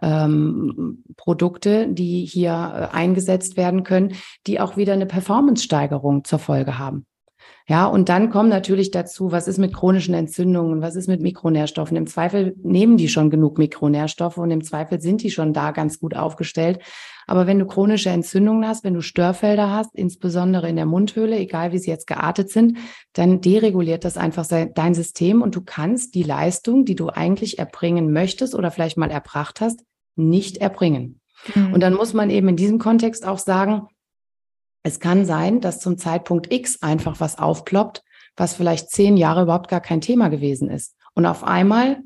ähm, 0.00 1.02
Produkte, 1.16 1.88
die 1.88 2.24
hier 2.24 2.52
äh, 2.92 2.96
eingesetzt 2.96 3.56
werden 3.56 3.82
können, 3.82 4.14
die 4.46 4.60
auch 4.60 4.76
wieder 4.76 4.92
eine 4.92 5.06
Performance-Steigerung 5.06 6.22
zur 6.22 6.38
Folge 6.38 6.78
haben. 6.78 7.06
Ja, 7.66 7.86
und 7.86 8.08
dann 8.08 8.30
kommt 8.30 8.48
natürlich 8.48 8.90
dazu, 8.90 9.30
was 9.30 9.46
ist 9.46 9.58
mit 9.58 9.74
chronischen 9.74 10.14
Entzündungen, 10.14 10.82
was 10.82 10.96
ist 10.96 11.06
mit 11.06 11.20
Mikronährstoffen? 11.20 11.96
Im 11.96 12.06
Zweifel 12.06 12.54
nehmen 12.62 12.96
die 12.96 13.08
schon 13.08 13.30
genug 13.30 13.58
Mikronährstoffe 13.58 14.38
und 14.38 14.50
im 14.50 14.64
Zweifel 14.64 15.00
sind 15.00 15.22
die 15.22 15.30
schon 15.30 15.52
da 15.52 15.70
ganz 15.70 16.00
gut 16.00 16.16
aufgestellt. 16.16 16.80
Aber 17.26 17.46
wenn 17.46 17.60
du 17.60 17.66
chronische 17.66 18.10
Entzündungen 18.10 18.66
hast, 18.66 18.82
wenn 18.82 18.94
du 18.94 19.02
Störfelder 19.02 19.70
hast, 19.70 19.94
insbesondere 19.94 20.68
in 20.68 20.74
der 20.74 20.86
Mundhöhle, 20.86 21.38
egal 21.38 21.70
wie 21.70 21.78
sie 21.78 21.90
jetzt 21.90 22.08
geartet 22.08 22.50
sind, 22.50 22.78
dann 23.12 23.40
dereguliert 23.40 24.04
das 24.04 24.16
einfach 24.16 24.46
dein 24.46 24.94
System 24.94 25.40
und 25.40 25.54
du 25.54 25.60
kannst 25.60 26.16
die 26.16 26.24
Leistung, 26.24 26.84
die 26.84 26.96
du 26.96 27.08
eigentlich 27.08 27.60
erbringen 27.60 28.12
möchtest 28.12 28.56
oder 28.56 28.72
vielleicht 28.72 28.98
mal 28.98 29.12
erbracht 29.12 29.60
hast, 29.60 29.84
nicht 30.16 30.56
erbringen. 30.56 31.20
Mhm. 31.54 31.74
Und 31.74 31.80
dann 31.80 31.94
muss 31.94 32.14
man 32.14 32.30
eben 32.30 32.48
in 32.48 32.56
diesem 32.56 32.78
Kontext 32.78 33.24
auch 33.24 33.38
sagen, 33.38 33.86
es 34.82 35.00
kann 35.00 35.24
sein, 35.24 35.60
dass 35.60 35.80
zum 35.80 35.98
Zeitpunkt 35.98 36.52
X 36.52 36.82
einfach 36.82 37.20
was 37.20 37.38
aufploppt, 37.38 38.02
was 38.36 38.54
vielleicht 38.54 38.90
zehn 38.90 39.16
Jahre 39.16 39.42
überhaupt 39.42 39.68
gar 39.68 39.80
kein 39.80 40.00
Thema 40.00 40.28
gewesen 40.28 40.70
ist. 40.70 40.96
Und 41.14 41.26
auf 41.26 41.44
einmal 41.44 42.02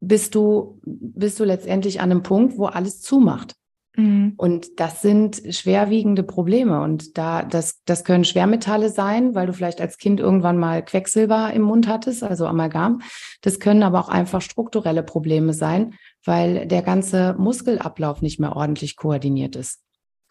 bist 0.00 0.34
du, 0.34 0.80
bist 0.84 1.38
du 1.40 1.44
letztendlich 1.44 2.00
an 2.00 2.10
einem 2.10 2.22
Punkt, 2.22 2.56
wo 2.56 2.66
alles 2.66 3.00
zumacht. 3.00 3.54
Mhm. 3.96 4.34
Und 4.36 4.80
das 4.80 5.02
sind 5.02 5.42
schwerwiegende 5.50 6.22
Probleme. 6.22 6.80
Und 6.80 7.18
da, 7.18 7.42
das, 7.42 7.82
das 7.84 8.04
können 8.04 8.24
Schwermetalle 8.24 8.90
sein, 8.90 9.34
weil 9.34 9.46
du 9.46 9.52
vielleicht 9.52 9.80
als 9.80 9.98
Kind 9.98 10.20
irgendwann 10.20 10.56
mal 10.56 10.84
Quecksilber 10.84 11.52
im 11.52 11.62
Mund 11.62 11.88
hattest, 11.88 12.22
also 12.22 12.46
Amalgam. 12.46 13.02
Das 13.42 13.58
können 13.58 13.82
aber 13.82 13.98
auch 13.98 14.08
einfach 14.08 14.40
strukturelle 14.40 15.02
Probleme 15.02 15.52
sein, 15.52 15.94
weil 16.24 16.66
der 16.66 16.82
ganze 16.82 17.34
Muskelablauf 17.38 18.22
nicht 18.22 18.38
mehr 18.38 18.54
ordentlich 18.54 18.96
koordiniert 18.96 19.56
ist. 19.56 19.80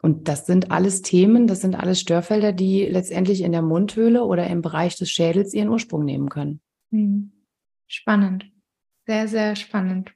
Und 0.08 0.30
das 0.30 0.46
sind 0.46 0.72
alles 0.72 1.02
Themen, 1.02 1.48
das 1.48 1.60
sind 1.60 1.76
alles 1.76 2.00
Störfelder, 2.00 2.54
die 2.54 2.86
letztendlich 2.86 3.42
in 3.42 3.52
der 3.52 3.62
Mundhöhle 3.62 4.24
oder 4.24 4.48
im 4.48 4.62
Bereich 4.62 4.96
des 4.96 5.10
Schädels 5.10 5.54
ihren 5.54 5.68
Ursprung 5.68 6.06
nehmen 6.06 6.30
können. 6.30 6.62
Hm. 6.92 7.34
Spannend. 7.88 8.50
Sehr, 9.06 9.28
sehr 9.28 9.58
spannend. 9.58 10.14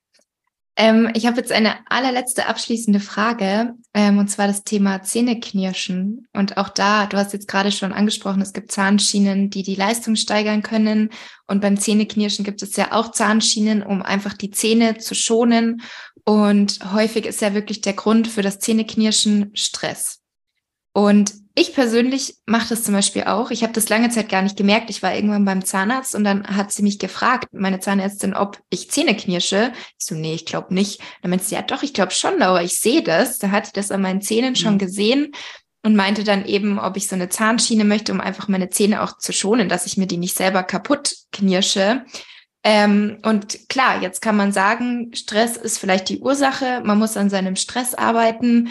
Ähm, 0.78 1.09
ich 1.13 1.26
habe 1.26 1.38
jetzt 1.38 1.51
eine 1.51 1.76
allerletzte 1.89 2.45
abschließende 2.45 2.99
Frage, 2.99 3.74
ähm, 3.93 4.17
und 4.19 4.30
zwar 4.30 4.47
das 4.47 4.63
Thema 4.63 5.03
Zähneknirschen. 5.03 6.28
Und 6.34 6.57
auch 6.57 6.69
da, 6.69 7.07
du 7.07 7.17
hast 7.17 7.34
jetzt 7.34 7.47
gerade 7.47 7.72
schon 7.72 7.91
angesprochen, 7.91 8.41
es 8.41 8.53
gibt 8.53 8.72
Zahnschienen, 8.72 9.49
die 9.49 9.63
die 9.63 9.76
Leistung 9.76 10.15
steigern 10.15 10.63
können. 10.63 11.09
Und 11.45 11.59
beim 11.59 11.78
Zähneknirschen 11.78 12.45
gibt 12.45 12.63
es 12.63 12.78
ja 12.78 12.93
auch 12.93 13.11
Zahnschienen, 13.11 13.84
um 13.84 14.01
einfach 14.01 14.34
die 14.34 14.51
Zähne 14.51 14.97
zu 14.97 15.13
schonen 15.13 15.82
und 16.24 16.80
häufig 16.93 17.26
ist 17.26 17.41
ja 17.41 17.53
wirklich 17.53 17.82
der 17.82 17.93
Grund 17.93 18.28
für 18.28 18.41
das 18.41 18.59
Zähneknirschen 18.59 19.51
Stress. 19.55 20.19
Und 20.93 21.34
ich 21.54 21.74
persönlich 21.74 22.36
mache 22.45 22.70
das 22.70 22.84
zum 22.84 22.93
Beispiel 22.93 23.24
auch. 23.24 23.52
Ich 23.52 23.64
habe 23.64 23.74
das 23.74 23.89
lange 23.89 24.10
Zeit 24.10 24.30
gar 24.30 24.41
nicht 24.41 24.56
gemerkt. 24.56 24.89
Ich 24.89 25.04
war 25.04 25.14
irgendwann 25.14 25.43
beim 25.43 25.66
Zahnarzt 25.66 26.16
und 26.16 26.24
dann 26.24 26.47
hat 26.47 26.72
sie 26.72 26.82
mich 26.82 26.97
gefragt, 26.97 27.49
meine 27.52 27.80
Zahnärztin, 27.80 28.34
ob 28.34 28.60
ich 28.70 28.89
Zähne 28.89 29.16
knirsche. 29.16 29.74
Ich 29.99 30.06
so, 30.06 30.16
nee, 30.16 30.34
ich 30.34 30.45
glaube 30.45 30.74
nicht. 30.74 31.02
Dann 31.22 31.30
meinte 31.30 31.45
sie, 31.45 31.56
ja 31.56 31.62
doch, 31.62 31.84
ich 31.84 31.93
glaube 31.93 32.12
schon, 32.12 32.41
aber 32.41 32.64
ich 32.64 32.78
sehe 32.78 33.04
das. 33.04 33.38
Da 33.38 33.52
hat 33.52 33.66
sie 33.66 33.74
das 33.74 33.91
an 33.91 34.02
meinen 34.02 34.22
Zähnen 34.22 34.56
schon 34.56 34.76
mhm. 34.76 34.80
gesehen 34.80 35.32
und 35.84 35.95
meinte 35.95 36.24
dann 36.24 36.45
eben, 36.45 36.80
ob 36.80 36.95
ich 36.95 37.08
so 37.08 37.16
eine 37.16 37.30
Zahnschiene 37.30 37.84
möchte, 37.84 38.12
um 38.12 38.22
einfach 38.22 38.47
meine 38.47 38.70
Zähne 38.70 39.02
auch 39.02 39.18
zu 39.18 39.34
schonen, 39.34 39.68
dass 39.68 39.86
ich 39.86 39.97
mir 39.97 40.08
die 40.08 40.18
nicht 40.18 40.38
selber 40.38 40.64
kaputt 40.64 41.16
knirsche. 41.32 42.06
Ähm, 42.64 43.18
und 43.24 43.68
klar, 43.70 44.02
jetzt 44.02 44.22
kann 44.22 44.38
man 44.38 44.52
sagen, 44.52 45.12
Stress 45.16 45.58
ist 45.58 45.80
vielleicht 45.80 46.10
die 46.10 46.20
Ursache, 46.20 46.82
man 46.86 46.99
muss 46.99 47.18
an 47.18 47.30
seinem 47.30 47.56
Stress 47.56 47.95
arbeiten. 47.95 48.70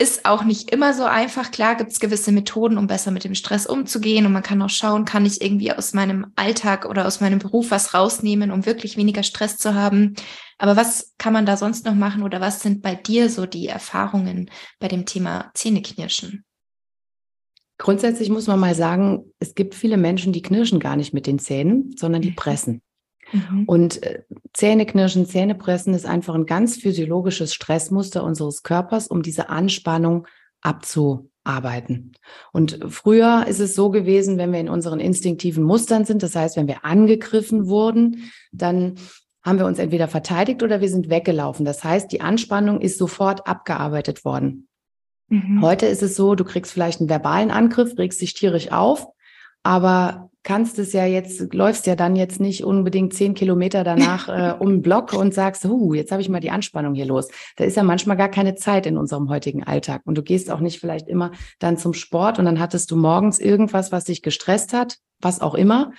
Ist 0.00 0.24
auch 0.26 0.44
nicht 0.44 0.70
immer 0.70 0.94
so 0.94 1.04
einfach. 1.04 1.50
Klar 1.50 1.74
gibt 1.74 1.90
es 1.90 1.98
gewisse 1.98 2.30
Methoden, 2.30 2.78
um 2.78 2.86
besser 2.86 3.10
mit 3.10 3.24
dem 3.24 3.34
Stress 3.34 3.66
umzugehen. 3.66 4.26
Und 4.26 4.32
man 4.32 4.44
kann 4.44 4.62
auch 4.62 4.70
schauen, 4.70 5.04
kann 5.04 5.26
ich 5.26 5.42
irgendwie 5.42 5.72
aus 5.72 5.92
meinem 5.92 6.28
Alltag 6.36 6.84
oder 6.84 7.04
aus 7.04 7.20
meinem 7.20 7.40
Beruf 7.40 7.72
was 7.72 7.94
rausnehmen, 7.94 8.52
um 8.52 8.64
wirklich 8.64 8.96
weniger 8.96 9.24
Stress 9.24 9.56
zu 9.56 9.74
haben. 9.74 10.14
Aber 10.56 10.76
was 10.76 11.14
kann 11.18 11.32
man 11.32 11.46
da 11.46 11.56
sonst 11.56 11.84
noch 11.84 11.96
machen 11.96 12.22
oder 12.22 12.40
was 12.40 12.60
sind 12.60 12.80
bei 12.80 12.94
dir 12.94 13.28
so 13.28 13.44
die 13.44 13.66
Erfahrungen 13.66 14.50
bei 14.78 14.86
dem 14.86 15.04
Thema 15.04 15.50
Zähneknirschen? 15.54 16.44
Grundsätzlich 17.78 18.28
muss 18.28 18.46
man 18.46 18.60
mal 18.60 18.76
sagen, 18.76 19.32
es 19.40 19.54
gibt 19.54 19.74
viele 19.74 19.96
Menschen, 19.96 20.32
die 20.32 20.42
knirschen 20.42 20.78
gar 20.78 20.96
nicht 20.96 21.12
mit 21.12 21.26
den 21.26 21.40
Zähnen, 21.40 21.94
sondern 21.96 22.22
die 22.22 22.30
pressen. 22.36 22.82
Mhm. 23.32 23.64
Und 23.66 24.02
äh, 24.02 24.22
Zähneknirschen, 24.52 25.26
Zähnepressen 25.26 25.94
ist 25.94 26.06
einfach 26.06 26.34
ein 26.34 26.46
ganz 26.46 26.76
physiologisches 26.76 27.54
Stressmuster 27.54 28.24
unseres 28.24 28.62
Körpers, 28.62 29.08
um 29.08 29.22
diese 29.22 29.48
Anspannung 29.48 30.26
abzuarbeiten. 30.60 32.12
Und 32.52 32.80
früher 32.88 33.46
ist 33.46 33.60
es 33.60 33.74
so 33.74 33.90
gewesen, 33.90 34.38
wenn 34.38 34.52
wir 34.52 34.60
in 34.60 34.68
unseren 34.68 35.00
instinktiven 35.00 35.64
Mustern 35.64 36.04
sind, 36.04 36.22
das 36.22 36.34
heißt, 36.34 36.56
wenn 36.56 36.68
wir 36.68 36.84
angegriffen 36.84 37.68
wurden, 37.68 38.30
dann 38.52 38.94
haben 39.44 39.58
wir 39.58 39.66
uns 39.66 39.78
entweder 39.78 40.08
verteidigt 40.08 40.62
oder 40.62 40.80
wir 40.80 40.88
sind 40.88 41.10
weggelaufen. 41.10 41.64
Das 41.64 41.84
heißt, 41.84 42.10
die 42.12 42.20
Anspannung 42.20 42.80
ist 42.80 42.98
sofort 42.98 43.46
abgearbeitet 43.46 44.24
worden. 44.24 44.68
Mhm. 45.28 45.62
Heute 45.62 45.86
ist 45.86 46.02
es 46.02 46.16
so, 46.16 46.34
du 46.34 46.44
kriegst 46.44 46.72
vielleicht 46.72 47.00
einen 47.00 47.08
verbalen 47.08 47.50
Angriff, 47.50 47.96
regst 47.98 48.20
dich 48.20 48.34
tierisch 48.34 48.72
auf, 48.72 49.06
aber 49.62 50.27
kannst 50.48 50.78
es 50.78 50.94
ja 50.94 51.04
jetzt, 51.04 51.52
läufst 51.52 51.86
ja 51.86 51.94
dann 51.94 52.16
jetzt 52.16 52.40
nicht 52.40 52.64
unbedingt 52.64 53.12
zehn 53.12 53.34
Kilometer 53.34 53.84
danach 53.84 54.28
äh, 54.30 54.54
um 54.58 54.70
den 54.70 54.82
Block 54.82 55.12
und 55.12 55.34
sagst, 55.34 55.66
huh, 55.66 55.92
jetzt 55.92 56.10
habe 56.10 56.22
ich 56.22 56.30
mal 56.30 56.40
die 56.40 56.50
Anspannung 56.50 56.94
hier 56.94 57.04
los. 57.04 57.28
Da 57.56 57.64
ist 57.64 57.76
ja 57.76 57.82
manchmal 57.82 58.16
gar 58.16 58.30
keine 58.30 58.54
Zeit 58.54 58.86
in 58.86 58.96
unserem 58.96 59.28
heutigen 59.28 59.64
Alltag. 59.64 60.00
Und 60.06 60.16
du 60.16 60.22
gehst 60.22 60.50
auch 60.50 60.60
nicht 60.60 60.80
vielleicht 60.80 61.06
immer 61.06 61.32
dann 61.58 61.76
zum 61.76 61.92
Sport 61.92 62.38
und 62.38 62.46
dann 62.46 62.60
hattest 62.60 62.90
du 62.90 62.96
morgens 62.96 63.38
irgendwas, 63.38 63.92
was 63.92 64.04
dich 64.04 64.22
gestresst 64.22 64.72
hat, 64.72 64.96
was 65.20 65.42
auch 65.42 65.54
immer. 65.54 65.92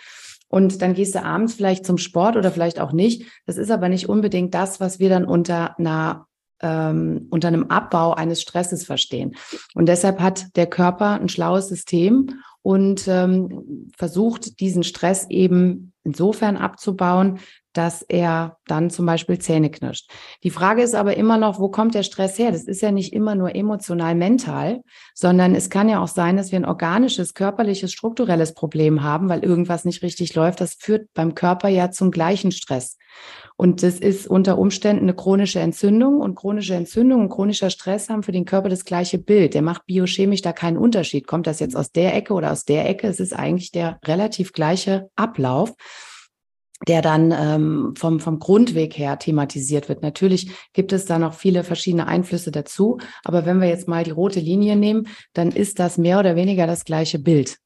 Und 0.48 0.82
dann 0.82 0.96
gehst 0.96 1.14
du 1.14 1.24
abends 1.24 1.54
vielleicht 1.54 1.86
zum 1.86 2.00
Sport 2.00 2.36
oder 2.36 2.50
vielleicht 2.50 2.80
auch 2.80 2.92
nicht. 2.92 3.28
Das 3.46 3.58
ist 3.58 3.70
aber 3.70 3.88
nicht 3.88 4.10
unbedingt 4.10 4.56
das, 4.56 4.80
was 4.80 4.98
wir 4.98 5.10
dann 5.10 5.26
unter 5.26 5.78
einer 5.78 6.26
ähm, 6.62 7.28
unter 7.30 7.48
einem 7.48 7.66
Abbau 7.68 8.14
eines 8.14 8.42
Stresses 8.42 8.84
verstehen. 8.84 9.36
Und 9.76 9.88
deshalb 9.88 10.20
hat 10.20 10.56
der 10.56 10.68
Körper 10.68 11.20
ein 11.22 11.30
schlaues 11.30 11.70
System 11.70 12.42
und 12.62 13.08
ähm, 13.08 13.90
versucht, 13.98 14.60
diesen 14.60 14.84
Stress 14.84 15.28
eben 15.30 15.94
insofern 16.04 16.58
abzubauen, 16.58 17.40
dass 17.74 18.02
er 18.02 18.58
dann 18.66 18.90
zum 18.90 19.06
Beispiel 19.06 19.38
Zähne 19.38 19.70
knirscht. 19.70 20.12
Die 20.44 20.50
Frage 20.50 20.82
ist 20.82 20.96
aber 20.96 21.16
immer 21.18 21.38
noch, 21.38 21.60
wo 21.60 21.70
kommt 21.70 21.94
der 21.94 22.04
Stress 22.04 22.38
her? 22.40 22.52
Das 22.52 22.64
ist 22.64 22.82
ja 22.82 22.92
nicht 22.92 23.14
immer 23.14 23.36
nur 23.36 23.56
emotional, 23.56 24.16
mental, 24.16 24.82
sondern 25.14 25.56
es 25.56 25.70
kann 25.70 25.88
ja 25.88 26.02
auch 26.02 26.08
sein, 26.08 26.36
dass 26.36 26.52
wir 26.52 26.60
ein 26.60 26.66
organisches, 26.66 27.34
körperliches, 27.34 27.92
strukturelles 27.92 28.54
Problem 28.54 29.04
haben, 29.04 29.30
weil 29.30 29.44
irgendwas 29.44 29.86
nicht 29.86 30.02
richtig 30.02 30.34
läuft. 30.36 30.62
Das 30.62 30.74
führt 30.74 31.10
beim 31.14 31.36
Körper 31.36 31.70
ja 31.70 31.92
zum 31.92 32.12
gleichen 32.12 32.52
Stress. 32.52 32.98
Und 33.60 33.84
das 33.84 34.00
ist 34.00 34.26
unter 34.26 34.58
Umständen 34.58 35.04
eine 35.04 35.14
chronische 35.14 35.60
Entzündung 35.60 36.22
und 36.22 36.36
chronische 36.36 36.76
Entzündung 36.76 37.20
und 37.20 37.28
chronischer 37.28 37.70
Stress 37.70 38.08
haben 38.08 38.24
für 38.24 38.32
den 38.32 38.46
Körper 38.46 38.70
das 38.70 38.86
gleiche 38.86 39.18
Bild. 39.18 39.54
Der 39.54 39.62
macht 39.62 39.86
biochemisch 39.86 40.42
da 40.42 40.54
keinen 40.54 40.78
Unterschied. 40.78 41.28
Kommt 41.28 41.46
das 41.46 41.60
jetzt 41.60 41.76
aus 41.76 41.92
der 41.92 42.16
Ecke 42.16 42.34
oder 42.34 42.54
aus 42.54 42.64
der 42.64 42.90
Ecke? 42.90 43.08
Es 43.08 43.20
ist 43.20 43.34
eigentlich 43.34 43.72
der 43.72 44.00
relativ 44.06 44.54
gleiche 44.54 45.10
Ablauf 45.18 45.74
der 46.88 47.02
dann 47.02 47.34
ähm, 47.38 47.94
vom, 47.98 48.22
vom 48.22 48.40
Grundweg 48.40 48.98
her 48.98 49.20
thematisiert 49.20 49.90
wird. 49.90 50.02
Natürlich 50.02 50.50
gibt 50.72 50.94
es 50.94 51.06
da 51.06 51.20
noch 51.20 51.34
viele 51.34 51.66
verschiedene 51.66 52.08
Einflüsse 52.08 52.52
dazu, 52.52 53.00
aber 53.26 53.46
wenn 53.46 53.60
wir 53.60 53.68
jetzt 53.68 53.90
mal 53.90 54.06
die 54.06 54.12
rote 54.12 54.40
Linie 54.40 54.78
nehmen, 54.78 55.10
dann 55.34 55.52
ist 55.52 55.80
das 55.80 55.98
mehr 55.98 56.20
oder 56.20 56.38
weniger 56.38 56.68
das 56.68 56.86
gleiche 56.86 57.20
Bild. 57.20 57.58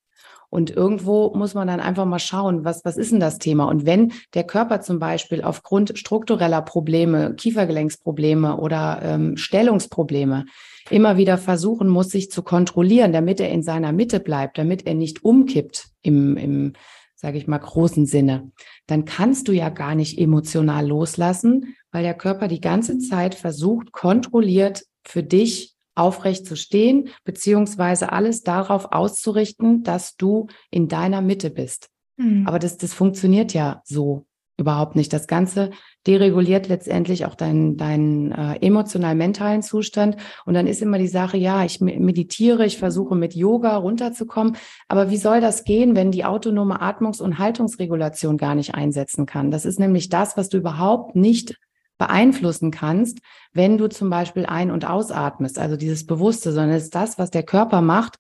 Und 0.54 0.70
irgendwo 0.70 1.34
muss 1.36 1.56
man 1.56 1.68
dann 1.68 1.80
einfach 1.80 2.06
mal 2.06 2.20
schauen, 2.20 2.64
was, 2.64 2.86
was 2.86 2.96
ist 2.96 3.12
denn 3.12 3.20
das 3.20 3.40
Thema? 3.40 3.66
Und 3.66 3.88
wenn 3.88 4.14
der 4.36 4.44
Körper 4.44 4.82
zum 4.82 5.00
Beispiel 5.00 5.42
aufgrund 5.42 5.98
struktureller 5.98 6.62
Probleme, 6.62 7.34
Kiefergelenksprobleme 7.34 8.58
oder 8.58 9.00
ähm, 9.02 9.36
Stellungsprobleme 9.36 10.46
immer 10.92 11.18
wieder 11.18 11.40
versuchen 11.40 11.88
muss, 11.88 12.12
sich 12.12 12.30
zu 12.30 12.44
kontrollieren, 12.44 13.14
damit 13.14 13.40
er 13.40 13.50
in 13.50 13.64
seiner 13.64 13.94
Mitte 13.94 14.20
bleibt, 14.20 14.60
damit 14.60 14.86
er 14.86 14.94
nicht 14.94 15.26
umkippt 15.26 15.88
im, 16.04 16.38
im 16.38 16.74
sage 17.16 17.40
ich 17.40 17.48
mal, 17.48 17.58
großen 17.58 18.06
Sinne, 18.06 18.52
dann 18.86 19.06
kannst 19.06 19.48
du 19.48 19.54
ja 19.54 19.70
gar 19.70 19.96
nicht 19.96 20.20
emotional 20.20 20.86
loslassen, 20.86 21.76
weil 21.92 22.04
der 22.04 22.14
Körper 22.14 22.48
die 22.48 22.62
ganze 22.62 23.00
Zeit 23.00 23.34
versucht, 23.34 23.92
kontrolliert 23.92 24.84
für 25.04 25.24
dich 25.24 25.73
aufrecht 25.96 26.46
zu 26.46 26.56
stehen, 26.56 27.10
beziehungsweise 27.24 28.12
alles 28.12 28.42
darauf 28.42 28.92
auszurichten, 28.92 29.84
dass 29.84 30.16
du 30.16 30.48
in 30.72 30.88
deiner 30.88 31.22
Mitte 31.22 31.50
bist. 31.50 31.90
Mhm. 32.18 32.48
Aber 32.48 32.60
das, 32.60 32.78
das 32.78 32.94
funktioniert 32.94 33.54
ja 33.54 33.82
so 33.86 34.26
überhaupt 34.58 34.96
nicht. 34.96 35.12
Das 35.12 35.28
Ganze 35.28 35.72
dereguliert 36.06 36.68
letztendlich 36.68 37.26
auch 37.26 37.36
deinen, 37.36 37.76
deinen 37.76 38.32
äh, 38.32 38.56
emotional-mentalen 38.62 39.64
Zustand. 39.64 40.18
Und 40.46 40.54
dann 40.54 40.68
ist 40.68 40.82
immer 40.82 41.00
die 41.00 41.08
Sache, 41.08 41.38
ja, 41.38 41.64
ich 41.64 41.82
meditiere, 41.82 42.66
ich 42.66 42.78
versuche 42.78 43.16
mit 43.16 43.34
Yoga 43.34 43.76
runterzukommen. 43.78 44.56
Aber 44.88 45.10
wie 45.10 45.18
soll 45.18 45.42
das 45.42 45.64
gehen, 45.64 45.96
wenn 45.96 46.12
die 46.12 46.26
autonome 46.26 46.82
Atmungs- 46.82 47.22
und 47.22 47.40
Haltungsregulation 47.40 48.38
gar 48.38 48.54
nicht 48.54 48.76
einsetzen 48.76 49.26
kann? 49.26 49.50
Das 49.50 49.66
ist 49.66 49.80
nämlich 49.80 50.10
das, 50.10 50.38
was 50.38 50.50
du 50.50 50.58
überhaupt 50.58 51.16
nicht 51.16 51.58
beeinflussen 51.98 52.72
kannst, 52.72 53.20
wenn 53.54 53.78
du 53.78 53.88
zum 53.88 54.10
Beispiel 54.10 54.46
ein- 54.46 54.72
und 54.72 54.86
ausatmest, 54.86 55.60
also 55.60 55.78
dieses 55.78 56.06
Bewusste, 56.06 56.52
sondern 56.52 56.76
es 56.76 56.86
ist 56.86 56.96
das, 56.96 57.18
was 57.18 57.32
der 57.32 57.44
Körper 57.44 57.82
macht, 57.82 58.18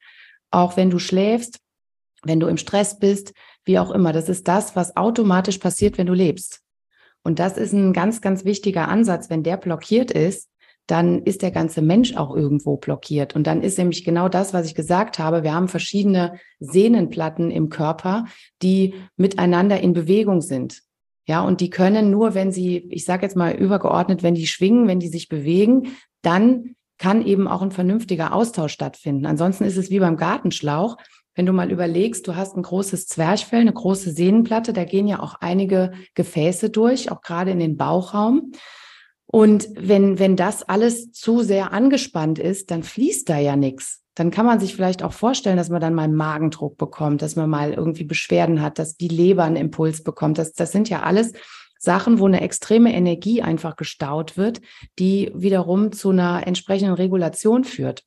auch 0.51 0.77
wenn 0.77 0.89
du 0.89 0.99
schläfst, 0.99 1.59
wenn 2.23 2.39
du 2.39 2.47
im 2.47 2.57
Stress 2.57 2.99
bist, 2.99 3.33
wie 3.65 3.79
auch 3.79 3.91
immer. 3.91 4.13
Das 4.13 4.29
ist 4.29 4.47
das, 4.47 4.75
was 4.75 4.95
automatisch 4.95 5.57
passiert, 5.57 5.97
wenn 5.97 6.07
du 6.07 6.13
lebst. 6.13 6.61
Und 7.23 7.39
das 7.39 7.57
ist 7.57 7.73
ein 7.73 7.93
ganz, 7.93 8.21
ganz 8.21 8.45
wichtiger 8.45 8.87
Ansatz. 8.89 9.29
Wenn 9.29 9.43
der 9.43 9.57
blockiert 9.57 10.11
ist, 10.11 10.49
dann 10.87 11.23
ist 11.23 11.41
der 11.41 11.51
ganze 11.51 11.81
Mensch 11.81 12.15
auch 12.17 12.35
irgendwo 12.35 12.75
blockiert. 12.75 13.35
Und 13.35 13.47
dann 13.47 13.61
ist 13.61 13.77
nämlich 13.77 14.03
genau 14.03 14.27
das, 14.27 14.53
was 14.53 14.65
ich 14.65 14.75
gesagt 14.75 15.17
habe. 15.17 15.43
Wir 15.43 15.53
haben 15.53 15.69
verschiedene 15.69 16.39
Sehnenplatten 16.59 17.51
im 17.51 17.69
Körper, 17.69 18.25
die 18.61 18.95
miteinander 19.15 19.79
in 19.79 19.93
Bewegung 19.93 20.41
sind. 20.41 20.81
Ja, 21.25 21.41
und 21.41 21.61
die 21.61 21.69
können 21.69 22.11
nur, 22.11 22.33
wenn 22.33 22.51
sie, 22.51 22.77
ich 22.89 23.05
sage 23.05 23.23
jetzt 23.23 23.35
mal 23.35 23.53
übergeordnet, 23.53 24.23
wenn 24.23 24.35
die 24.35 24.47
schwingen, 24.47 24.87
wenn 24.87 24.99
die 24.99 25.07
sich 25.07 25.29
bewegen, 25.29 25.95
dann 26.21 26.75
kann 26.97 27.25
eben 27.25 27.47
auch 27.47 27.61
ein 27.61 27.71
vernünftiger 27.71 28.33
Austausch 28.33 28.73
stattfinden. 28.73 29.25
Ansonsten 29.25 29.63
ist 29.63 29.77
es 29.77 29.89
wie 29.89 29.99
beim 29.99 30.17
Gartenschlauch. 30.17 30.97
Wenn 31.35 31.45
du 31.45 31.53
mal 31.53 31.71
überlegst, 31.71 32.27
du 32.27 32.35
hast 32.35 32.55
ein 32.55 32.63
großes 32.63 33.07
Zwerchfell, 33.07 33.61
eine 33.61 33.73
große 33.73 34.11
Sehnenplatte, 34.11 34.71
da 34.71 34.83
gehen 34.83 35.07
ja 35.07 35.19
auch 35.19 35.35
einige 35.41 35.93
Gefäße 36.13 36.69
durch, 36.69 37.11
auch 37.11 37.21
gerade 37.21 37.51
in 37.51 37.59
den 37.59 37.77
Bauchraum. 37.77 38.51
Und 39.25 39.69
wenn, 39.75 40.19
wenn 40.19 40.35
das 40.35 40.61
alles 40.61 41.11
zu 41.11 41.41
sehr 41.41 41.73
angespannt 41.73 42.37
ist, 42.37 42.69
dann 42.69 42.83
fließt 42.83 43.27
da 43.27 43.39
ja 43.39 43.55
nichts. 43.55 44.02
Dann 44.15 44.31
kann 44.31 44.45
man 44.45 44.59
sich 44.59 44.75
vielleicht 44.75 45.03
auch 45.03 45.13
vorstellen, 45.13 45.57
dass 45.57 45.69
man 45.69 45.81
dann 45.81 45.95
mal 45.95 46.07
Magendruck 46.07 46.77
bekommt, 46.77 47.21
dass 47.21 47.35
man 47.35 47.49
mal 47.49 47.73
irgendwie 47.73 48.03
Beschwerden 48.03 48.61
hat, 48.61 48.79
dass 48.79 48.95
die 48.95 49.07
Leber 49.07 49.43
einen 49.43 49.55
Impuls 49.55 50.03
bekommt. 50.03 50.37
Das, 50.37 50.53
das 50.53 50.71
sind 50.71 50.89
ja 50.89 51.01
alles 51.01 51.33
Sachen, 51.79 52.19
wo 52.19 52.27
eine 52.27 52.41
extreme 52.41 52.93
Energie 52.93 53.41
einfach 53.41 53.75
gestaut 53.75 54.37
wird, 54.37 54.61
die 54.99 55.31
wiederum 55.35 55.91
zu 55.91 56.11
einer 56.11 56.47
entsprechenden 56.47 56.93
Regulation 56.93 57.63
führt. 57.63 58.03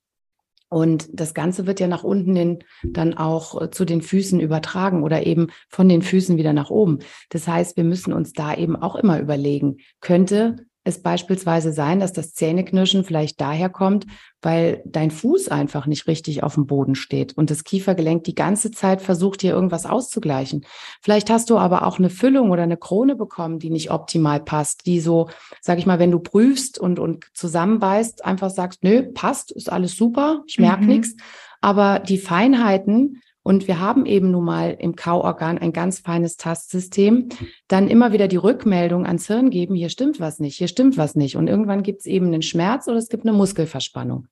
Und 0.69 1.07
das 1.13 1.33
Ganze 1.33 1.65
wird 1.65 1.79
ja 1.79 1.87
nach 1.87 2.03
unten 2.03 2.35
hin 2.35 2.63
dann 2.83 3.13
auch 3.13 3.61
äh, 3.61 3.71
zu 3.71 3.85
den 3.85 4.01
Füßen 4.01 4.39
übertragen 4.39 5.03
oder 5.03 5.25
eben 5.25 5.47
von 5.69 5.87
den 5.87 6.01
Füßen 6.01 6.37
wieder 6.37 6.53
nach 6.53 6.69
oben. 6.69 6.99
Das 7.29 7.47
heißt, 7.47 7.77
wir 7.77 7.85
müssen 7.85 8.11
uns 8.11 8.33
da 8.33 8.53
eben 8.53 8.75
auch 8.75 8.95
immer 8.95 9.19
überlegen, 9.19 9.77
könnte 10.01 10.66
es 10.87 11.01
beispielsweise 11.01 11.73
sein, 11.73 11.99
dass 11.99 12.13
das 12.13 12.33
Zähneknirschen 12.33 13.03
vielleicht 13.03 13.41
daher 13.41 13.69
kommt, 13.69 14.07
weil 14.41 14.81
dein 14.85 15.11
Fuß 15.11 15.49
einfach 15.49 15.85
nicht 15.85 16.07
richtig 16.07 16.43
auf 16.43 16.55
dem 16.55 16.65
Boden 16.65 16.95
steht 16.95 17.37
und 17.37 17.49
das 17.49 17.63
Kiefergelenk 17.63 18.23
die 18.23 18.35
ganze 18.35 18.71
Zeit 18.71 19.01
versucht, 19.01 19.41
hier 19.41 19.53
irgendwas 19.53 19.85
auszugleichen. 19.85 20.65
Vielleicht 21.01 21.29
hast 21.29 21.49
du 21.49 21.57
aber 21.57 21.85
auch 21.85 21.99
eine 21.99 22.09
Füllung 22.09 22.51
oder 22.51 22.63
eine 22.63 22.77
Krone 22.77 23.15
bekommen, 23.15 23.59
die 23.59 23.69
nicht 23.69 23.91
optimal 23.91 24.39
passt, 24.39 24.85
die 24.85 24.99
so, 24.99 25.29
sag 25.61 25.77
ich 25.77 25.85
mal, 25.85 25.99
wenn 25.99 26.11
du 26.11 26.19
prüfst 26.19 26.79
und, 26.79 26.99
und 26.99 27.25
zusammenbeißt, 27.33 28.23
einfach 28.23 28.49
sagst, 28.49 28.83
nö, 28.83 29.03
passt, 29.03 29.51
ist 29.51 29.71
alles 29.71 29.95
super, 29.95 30.43
ich 30.47 30.57
merke 30.57 30.83
mhm. 30.83 30.87
nichts. 30.87 31.15
Aber 31.59 31.99
die 31.99 32.17
Feinheiten, 32.17 33.21
und 33.47 33.69
wir 33.69 33.79
haben 33.79 34.05
eben 34.05 34.31
nun 34.31 34.43
mal 34.43 34.75
im 34.77 34.97
Kauorgan 34.97 35.57
ein 35.57 35.71
ganz 35.71 35.99
feines 35.99 36.35
Tastsystem, 36.35 37.29
dann 37.69 37.87
immer 37.87 38.11
wieder 38.11 38.27
die 38.27 38.35
Rückmeldung 38.35 39.05
ans 39.05 39.27
Hirn 39.27 39.51
geben, 39.51 39.73
hier 39.73 39.87
stimmt 39.87 40.19
was 40.19 40.39
nicht, 40.39 40.57
hier 40.57 40.67
stimmt 40.67 40.97
was 40.97 41.15
nicht. 41.15 41.37
Und 41.37 41.47
irgendwann 41.47 41.81
gibt 41.81 42.01
es 42.01 42.07
eben 42.07 42.25
einen 42.25 42.41
Schmerz 42.41 42.89
oder 42.89 42.97
es 42.97 43.07
gibt 43.07 43.25
eine 43.25 43.31
Muskelverspannung. 43.31 44.27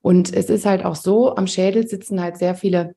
Und 0.00 0.34
es 0.34 0.50
ist 0.50 0.66
halt 0.66 0.84
auch 0.84 0.96
so, 0.96 1.36
am 1.36 1.46
Schädel 1.46 1.86
sitzen 1.86 2.20
halt 2.20 2.36
sehr 2.36 2.56
viele 2.56 2.96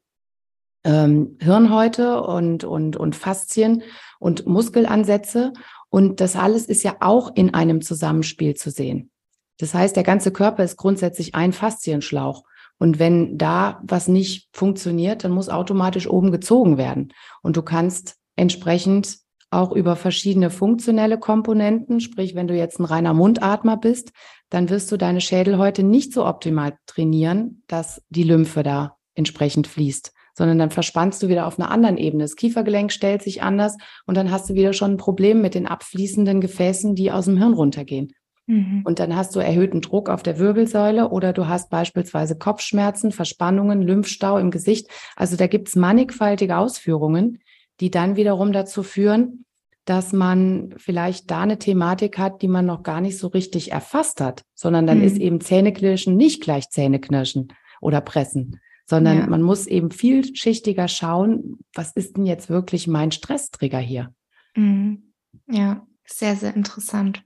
ähm, 0.84 1.38
Hirnhäute 1.40 2.24
und, 2.24 2.64
und, 2.64 2.98
und 2.98 3.16
Faszien 3.16 3.84
und 4.18 4.48
Muskelansätze. 4.48 5.54
Und 5.92 6.22
das 6.22 6.36
alles 6.36 6.66
ist 6.66 6.82
ja 6.82 6.96
auch 7.02 7.36
in 7.36 7.54
einem 7.54 7.82
Zusammenspiel 7.84 8.56
zu 8.56 8.72
sehen. 8.72 9.12
Das 9.60 9.76
heißt, 9.76 9.96
der 9.96 10.02
ganze 10.02 10.32
Körper 10.32 10.64
ist 10.64 10.78
grundsätzlich 10.78 11.36
ein 11.36 11.54
Faszienschlauch. 11.54 12.46
Und 12.82 12.98
wenn 12.98 13.38
da 13.38 13.80
was 13.84 14.08
nicht 14.08 14.50
funktioniert, 14.54 15.24
dann 15.24 15.34
muss 15.34 15.50
automatisch 15.50 16.10
oben 16.10 16.32
gezogen 16.32 16.80
werden. 16.80 17.14
Und 17.44 17.56
du 17.56 17.62
kannst 17.62 18.16
entsprechend 18.36 19.20
auch 19.52 19.72
über 19.72 19.96
verschiedene 19.96 20.50
funktionelle 20.50 21.20
Komponenten, 21.20 22.00
sprich, 22.00 22.34
wenn 22.34 22.48
du 22.48 22.56
jetzt 22.56 22.80
ein 22.80 22.86
reiner 22.86 23.14
Mundatmer 23.14 23.78
bist, 23.78 24.14
dann 24.50 24.72
wirst 24.72 24.92
du 24.92 24.98
deine 24.98 25.22
Schädelhäute 25.22 25.84
nicht 25.84 26.12
so 26.12 26.26
optimal 26.26 26.76
trainieren, 26.88 27.62
dass 27.68 28.02
die 28.10 28.24
Lymphe 28.24 28.64
da 28.64 28.98
entsprechend 29.14 29.68
fließt, 29.68 30.12
sondern 30.36 30.58
dann 30.58 30.72
verspannst 30.72 31.22
du 31.22 31.28
wieder 31.28 31.46
auf 31.46 31.60
einer 31.60 31.70
anderen 31.70 31.98
Ebene. 31.98 32.24
Das 32.24 32.36
Kiefergelenk 32.36 32.92
stellt 32.92 33.22
sich 33.22 33.44
anders 33.44 33.78
und 34.08 34.18
dann 34.18 34.32
hast 34.32 34.50
du 34.50 34.56
wieder 34.56 34.74
schon 34.74 34.94
ein 34.94 34.98
Problem 34.98 35.40
mit 35.40 35.54
den 35.54 35.68
abfließenden 35.68 36.42
Gefäßen, 36.42 36.96
die 36.96 37.12
aus 37.12 37.26
dem 37.26 37.38
Hirn 37.38 37.54
runtergehen. 37.54 38.12
Mhm. 38.52 38.82
Und 38.84 39.00
dann 39.00 39.16
hast 39.16 39.34
du 39.34 39.40
erhöhten 39.40 39.80
Druck 39.80 40.10
auf 40.10 40.24
der 40.24 40.38
Wirbelsäule 40.38 41.10
oder 41.10 41.32
du 41.32 41.48
hast 41.48 41.70
beispielsweise 41.70 42.38
Kopfschmerzen, 42.38 43.14
Verspannungen, 43.14 43.82
Lymphstau 43.82 44.38
im 44.38 44.52
Gesicht. 44.52 44.90
Also 45.16 45.38
da 45.38 45.48
gibt 45.48 45.70
es 45.70 45.78
mannigfaltige 45.78 46.58
Ausführungen, 46.58 47.40
die 47.80 47.90
dann 47.90 48.18
wiederum 48.18 48.52
dazu 48.52 48.84
führen, 48.84 49.46
dass 49.86 50.12
man 50.12 50.76
vielleicht 50.76 51.32
da 51.32 51.44
eine 51.44 51.60
Thematik 51.60 52.18
hat, 52.18 52.42
die 52.42 52.50
man 52.50 52.66
noch 52.66 52.84
gar 52.84 53.00
nicht 53.00 53.18
so 53.18 53.28
richtig 53.28 53.72
erfasst 53.72 54.20
hat, 54.20 54.44
sondern 54.54 54.86
dann 54.86 54.98
mhm. 54.98 55.06
ist 55.06 55.18
eben 55.18 55.40
Zähneknirschen 55.40 56.18
nicht 56.18 56.44
gleich 56.44 56.70
Zähneknirschen 56.70 57.54
oder 57.80 58.02
Pressen, 58.02 58.60
sondern 58.86 59.18
ja. 59.18 59.28
man 59.28 59.42
muss 59.42 59.66
eben 59.66 59.92
vielschichtiger 59.92 60.90
schauen, 60.90 61.60
was 61.74 61.94
ist 61.94 62.18
denn 62.18 62.26
jetzt 62.26 62.50
wirklich 62.50 62.86
mein 62.86 63.14
Stresstrigger 63.14 63.80
hier? 63.80 64.14
Mhm. 64.58 65.14
Ja, 65.48 65.88
sehr, 66.06 66.36
sehr 66.36 66.54
interessant. 66.54 67.24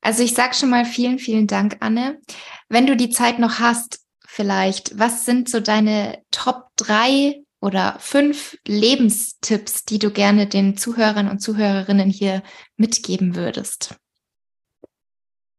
Also 0.00 0.22
ich 0.22 0.34
sage 0.34 0.54
schon 0.54 0.70
mal 0.70 0.84
vielen, 0.84 1.18
vielen 1.18 1.46
Dank, 1.46 1.76
Anne. 1.80 2.20
Wenn 2.68 2.86
du 2.86 2.96
die 2.96 3.10
Zeit 3.10 3.38
noch 3.38 3.58
hast, 3.58 4.00
vielleicht, 4.26 4.98
was 4.98 5.24
sind 5.24 5.48
so 5.48 5.60
deine 5.60 6.22
Top 6.30 6.68
drei 6.76 7.42
oder 7.60 7.96
fünf 7.98 8.56
Lebenstipps, 8.66 9.84
die 9.84 9.98
du 9.98 10.10
gerne 10.10 10.46
den 10.46 10.76
Zuhörern 10.76 11.28
und 11.28 11.40
Zuhörerinnen 11.40 12.10
hier 12.10 12.42
mitgeben 12.76 13.34
würdest? 13.34 13.96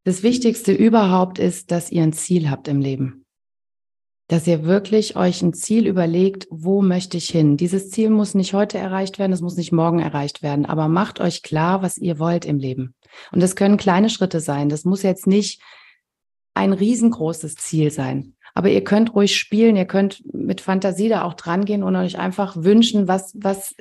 Das 0.05 0.23
Wichtigste 0.23 0.71
überhaupt 0.71 1.39
ist, 1.39 1.71
dass 1.71 1.91
ihr 1.91 2.03
ein 2.03 2.13
Ziel 2.13 2.49
habt 2.49 2.67
im 2.67 2.79
Leben 2.79 3.25
dass 4.29 4.45
ihr 4.45 4.63
wirklich 4.63 5.15
euch 5.15 5.41
ein 5.41 5.53
Ziel 5.53 5.87
überlegt, 5.87 6.47
wo 6.51 6.83
möchte 6.83 7.17
ich 7.17 7.29
hin? 7.29 7.57
Dieses 7.57 7.89
Ziel 7.89 8.11
muss 8.11 8.35
nicht 8.35 8.53
heute 8.53 8.77
erreicht 8.77 9.17
werden, 9.17 9.33
es 9.33 9.41
muss 9.41 9.57
nicht 9.57 9.71
morgen 9.71 9.99
erreicht 9.99 10.43
werden, 10.43 10.67
aber 10.67 10.87
macht 10.87 11.19
euch 11.19 11.41
klar, 11.41 11.81
was 11.81 11.97
ihr 11.97 12.19
wollt 12.19 12.45
im 12.45 12.59
Leben. 12.59 12.93
Und 13.31 13.41
das 13.41 13.55
können 13.55 13.77
kleine 13.77 14.09
Schritte 14.09 14.39
sein. 14.39 14.69
Das 14.69 14.85
muss 14.85 15.03
jetzt 15.03 15.27
nicht 15.27 15.61
ein 16.53 16.73
riesengroßes 16.73 17.55
Ziel 17.55 17.91
sein. 17.91 18.35
Aber 18.53 18.69
ihr 18.69 18.83
könnt 18.83 19.13
ruhig 19.13 19.35
spielen, 19.35 19.75
ihr 19.75 19.85
könnt 19.85 20.23
mit 20.33 20.61
Fantasie 20.61 21.09
da 21.09 21.23
auch 21.23 21.35
dran 21.35 21.65
gehen 21.65 21.83
und 21.83 21.95
euch 21.95 22.17
einfach 22.17 22.55
wünschen, 22.57 23.07
was, 23.07 23.31
was, 23.35 23.75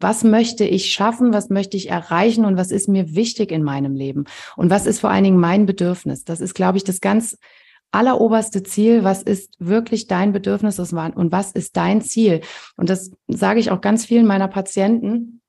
was 0.00 0.24
möchte 0.24 0.64
ich 0.64 0.92
schaffen, 0.92 1.32
was 1.32 1.50
möchte 1.50 1.76
ich 1.76 1.90
erreichen 1.90 2.44
und 2.44 2.56
was 2.56 2.70
ist 2.70 2.88
mir 2.88 3.14
wichtig 3.14 3.50
in 3.50 3.62
meinem 3.62 3.94
Leben 3.94 4.24
und 4.56 4.70
was 4.70 4.86
ist 4.86 5.00
vor 5.00 5.10
allen 5.10 5.24
Dingen 5.24 5.40
mein 5.40 5.66
Bedürfnis. 5.66 6.24
Das 6.24 6.40
ist, 6.40 6.54
glaube 6.54 6.78
ich, 6.78 6.84
das 6.84 7.00
ganz 7.00 7.36
alleroberste 7.90 8.62
Ziel, 8.64 9.04
was 9.04 9.22
ist 9.22 9.54
wirklich 9.60 10.08
dein 10.08 10.32
Bedürfnis 10.32 10.78
und 10.78 11.32
was 11.32 11.52
ist 11.52 11.76
dein 11.76 12.02
Ziel? 12.02 12.40
Und 12.76 12.90
das 12.90 13.12
sage 13.28 13.60
ich 13.60 13.70
auch 13.70 13.80
ganz 13.80 14.04
vielen 14.04 14.26
meiner 14.26 14.48
Patienten. 14.48 15.40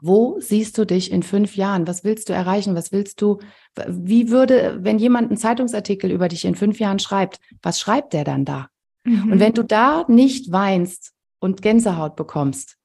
Wo 0.00 0.38
siehst 0.40 0.78
du 0.78 0.84
dich 0.84 1.10
in 1.10 1.22
fünf 1.22 1.56
Jahren? 1.56 1.86
Was 1.86 2.04
willst 2.04 2.28
du 2.28 2.32
erreichen? 2.32 2.74
Was 2.74 2.92
willst 2.92 3.20
du? 3.20 3.38
Wie 3.86 4.30
würde, 4.30 4.78
wenn 4.82 4.98
jemand 4.98 5.28
einen 5.28 5.36
Zeitungsartikel 5.36 6.10
über 6.10 6.28
dich 6.28 6.44
in 6.44 6.54
fünf 6.54 6.78
Jahren 6.78 6.98
schreibt, 6.98 7.40
was 7.62 7.80
schreibt 7.80 8.12
der 8.12 8.24
dann 8.24 8.44
da? 8.44 8.68
Mhm. 9.04 9.32
Und 9.32 9.40
wenn 9.40 9.54
du 9.54 9.62
da 9.62 10.04
nicht 10.08 10.52
weinst 10.52 11.12
und 11.40 11.62
Gänsehaut 11.62 12.16
bekommst, 12.16 12.78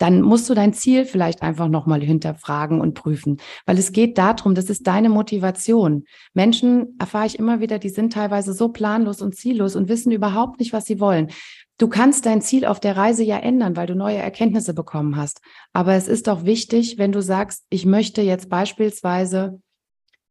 dann 0.00 0.22
musst 0.22 0.48
du 0.48 0.54
dein 0.54 0.72
Ziel 0.72 1.04
vielleicht 1.04 1.42
einfach 1.42 1.68
nochmal 1.68 2.00
hinterfragen 2.00 2.80
und 2.80 2.94
prüfen, 2.94 3.36
weil 3.66 3.78
es 3.78 3.92
geht 3.92 4.16
darum, 4.16 4.54
das 4.54 4.70
ist 4.70 4.86
deine 4.86 5.10
Motivation. 5.10 6.04
Menschen, 6.32 6.96
erfahre 6.98 7.26
ich 7.26 7.38
immer 7.38 7.60
wieder, 7.60 7.78
die 7.78 7.90
sind 7.90 8.14
teilweise 8.14 8.54
so 8.54 8.70
planlos 8.70 9.20
und 9.20 9.36
ziellos 9.36 9.76
und 9.76 9.90
wissen 9.90 10.10
überhaupt 10.10 10.58
nicht, 10.58 10.72
was 10.72 10.86
sie 10.86 11.00
wollen. 11.00 11.28
Du 11.80 11.88
kannst 11.88 12.26
dein 12.26 12.42
Ziel 12.42 12.66
auf 12.66 12.78
der 12.78 12.96
Reise 12.96 13.24
ja 13.24 13.38
ändern, 13.38 13.74
weil 13.74 13.86
du 13.86 13.94
neue 13.94 14.18
Erkenntnisse 14.18 14.74
bekommen 14.74 15.16
hast. 15.16 15.40
Aber 15.72 15.94
es 15.94 16.08
ist 16.08 16.26
doch 16.26 16.44
wichtig, 16.44 16.98
wenn 16.98 17.10
du 17.10 17.22
sagst, 17.22 17.64
ich 17.70 17.86
möchte 17.86 18.20
jetzt 18.20 18.50
beispielsweise 18.50 19.60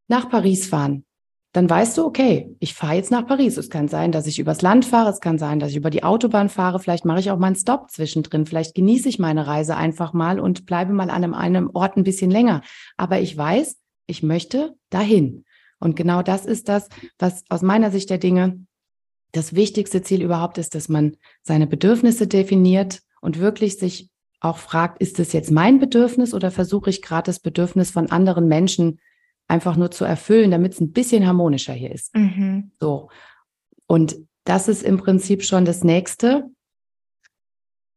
nach 0.08 0.30
Paris 0.30 0.68
fahren 0.68 1.06
dann 1.52 1.68
weißt 1.68 1.98
du, 1.98 2.06
okay, 2.06 2.56
ich 2.60 2.76
fahre 2.76 2.96
jetzt 2.96 3.10
nach 3.10 3.26
Paris. 3.26 3.58
Es 3.58 3.70
kann 3.70 3.88
sein, 3.88 4.12
dass 4.12 4.28
ich 4.28 4.38
übers 4.38 4.62
Land 4.62 4.86
fahre, 4.86 5.10
es 5.10 5.20
kann 5.20 5.40
sein, 5.40 5.60
dass 5.60 5.72
ich 5.72 5.78
über 5.78 5.90
die 5.90 6.04
Autobahn 6.04 6.48
fahre, 6.48 6.80
vielleicht 6.80 7.06
mache 7.06 7.20
ich 7.20 7.32
auch 7.32 7.40
mal 7.40 7.48
einen 7.48 7.56
Stopp 7.56 7.90
zwischendrin, 7.90 8.46
vielleicht 8.46 8.76
genieße 8.76 9.10
ich 9.10 9.18
meine 9.18 9.48
Reise 9.48 9.76
einfach 9.76 10.14
mal 10.14 10.40
und 10.40 10.68
bleibe 10.68 10.94
mal 10.94 11.10
an 11.10 11.24
einem, 11.24 11.34
einem 11.34 11.72
Ort 11.74 11.98
ein 11.98 12.04
bisschen 12.04 12.30
länger. 12.30 12.62
Aber 12.98 13.20
ich 13.20 13.36
weiß, 13.36 13.78
ich 14.06 14.22
möchte 14.22 14.76
dahin. 14.92 15.46
Und 15.80 15.96
genau 15.96 16.22
das 16.22 16.46
ist 16.46 16.70
das, 16.70 16.88
was 17.18 17.44
aus 17.50 17.62
meiner 17.62 17.90
Sicht 17.90 18.10
der 18.10 18.18
Dinge 18.20 18.66
das 19.32 19.54
wichtigste 19.54 20.02
Ziel 20.02 20.22
überhaupt 20.22 20.58
ist, 20.58 20.76
dass 20.76 20.90
man 20.90 21.18
seine 21.42 21.68
Bedürfnisse 21.68 22.28
definiert 22.28 23.02
und 23.22 23.40
wirklich 23.40 23.78
sich 23.78 24.10
auch 24.40 24.58
fragt, 24.58 25.02
ist 25.02 25.20
es 25.20 25.34
jetzt 25.34 25.52
mein 25.52 25.80
Bedürfnis 25.80 26.34
oder 26.34 26.52
versuche 26.52 26.90
ich 26.90 27.02
gerade 27.02 27.26
das 27.26 27.40
Bedürfnis 27.40 27.92
von 27.92 28.10
anderen 28.10 28.48
Menschen 28.48 29.00
einfach 29.48 29.76
nur 29.76 29.92
zu 29.92 30.06
erfüllen, 30.06 30.52
damit 30.52 30.74
es 30.74 30.80
ein 30.80 30.92
bisschen 30.92 31.28
harmonischer 31.28 31.74
hier 31.74 31.92
ist. 31.92 32.16
Mhm. 32.16 32.72
So. 32.80 33.10
Und 33.88 34.18
das 34.46 34.68
ist 34.68 34.84
im 34.84 34.98
Prinzip 34.98 35.44
schon 35.44 35.66
das 35.66 35.84
nächste. 35.84 36.46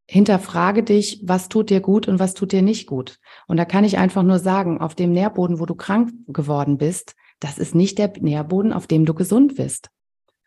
Hinterfrage 0.09 0.83
dich, 0.83 1.21
was 1.23 1.49
tut 1.49 1.71
dir 1.71 1.81
gut 1.81 2.09
und 2.09 2.19
was 2.19 2.35
tut 2.35 2.53
dir 2.53 2.63
nicht 2.63 2.87
gut. 2.87 3.19
Und 3.47 3.57
da 3.57 3.65
kann 3.65 3.85
ich 3.85 3.99
einfach 3.99 4.23
nur 4.23 4.39
sagen, 4.39 4.81
auf 4.81 4.95
dem 4.95 5.13
Nährboden, 5.13 5.61
wo 5.61 5.67
du 5.67 5.75
krank 5.75 6.13
geworden 6.27 6.77
bist, 6.77 7.15
das 7.39 7.59
ist 7.59 7.75
nicht 7.75 7.99
der 7.99 8.13
Nährboden, 8.19 8.73
auf 8.73 8.87
dem 8.87 9.05
du 9.07 9.15
gesund 9.15 9.57
bist. 9.57 9.91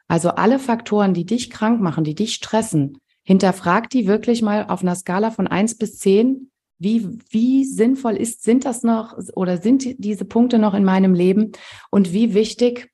Also 0.08 0.30
alle 0.30 0.60
Faktoren, 0.60 1.14
die 1.14 1.26
dich 1.26 1.49
krank 1.49 1.82
machen, 1.82 2.03
die 2.03 2.16
dich 2.16 2.36
stressen, 2.36 2.99
hinterfrag 3.24 3.89
die 3.89 4.08
wirklich 4.08 4.41
mal 4.41 4.66
auf 4.68 4.82
einer 4.82 4.95
Skala 4.95 5.32
von 5.32 5.47
eins 5.47 5.78
bis 5.78 5.97
zehn 5.97 6.51
wie, 6.78 7.20
wie 7.30 7.64
sinnvoll 7.64 8.16
ist, 8.18 8.43
sind 8.43 8.66
das 8.66 8.84
noch 8.84 9.18
oder 9.36 9.58
sind 9.58 9.86
diese 9.97 10.26
Punkte 10.26 10.60
noch 10.60 10.74
in 10.74 10.84
meinem 10.84 11.14
Leben? 11.14 11.53
Und 11.89 12.12
wie 12.12 12.34
wichtig 12.34 12.91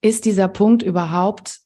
ist 0.00 0.24
dieser 0.24 0.48
Punkt 0.48 0.82
überhaupt? 0.82 1.60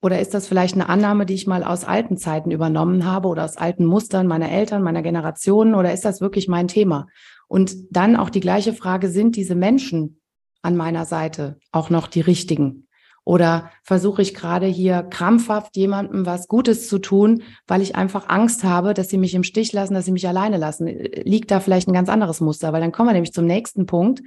Oder 0.00 0.20
ist 0.20 0.34
das 0.34 0.46
vielleicht 0.46 0.74
eine 0.74 0.88
Annahme, 0.88 1.26
die 1.26 1.34
ich 1.34 1.46
mal 1.46 1.64
aus 1.64 1.84
alten 1.84 2.18
Zeiten 2.18 2.50
übernommen 2.50 3.04
habe 3.04 3.28
oder 3.28 3.44
aus 3.44 3.56
alten 3.56 3.86
Mustern 3.86 4.26
meiner 4.26 4.50
Eltern, 4.50 4.82
meiner 4.82 5.02
Generationen? 5.02 5.74
Oder 5.74 5.92
ist 5.92 6.04
das 6.04 6.20
wirklich 6.20 6.46
mein 6.46 6.68
Thema? 6.68 7.06
Und 7.48 7.74
dann 7.90 8.14
auch 8.14 8.30
die 8.30 8.40
gleiche 8.40 8.74
Frage, 8.74 9.08
sind 9.08 9.34
diese 9.36 9.54
Menschen 9.54 10.20
an 10.64 10.76
meiner 10.76 11.04
Seite 11.04 11.58
auch 11.72 11.90
noch 11.90 12.08
die 12.08 12.20
richtigen? 12.20 12.88
Oder 13.26 13.70
versuche 13.82 14.20
ich 14.20 14.34
gerade 14.34 14.66
hier 14.66 15.02
krampfhaft 15.02 15.76
jemandem 15.76 16.26
was 16.26 16.46
Gutes 16.46 16.88
zu 16.88 16.98
tun, 16.98 17.42
weil 17.66 17.80
ich 17.80 17.96
einfach 17.96 18.28
Angst 18.28 18.64
habe, 18.64 18.92
dass 18.92 19.08
sie 19.08 19.16
mich 19.16 19.34
im 19.34 19.44
Stich 19.44 19.72
lassen, 19.72 19.94
dass 19.94 20.04
sie 20.04 20.12
mich 20.12 20.28
alleine 20.28 20.58
lassen? 20.58 20.86
Liegt 20.86 21.50
da 21.50 21.60
vielleicht 21.60 21.88
ein 21.88 21.94
ganz 21.94 22.10
anderes 22.10 22.40
Muster? 22.42 22.72
Weil 22.72 22.82
dann 22.82 22.92
kommen 22.92 23.08
wir 23.08 23.14
nämlich 23.14 23.32
zum 23.32 23.46
nächsten 23.46 23.86
Punkt. 23.86 24.22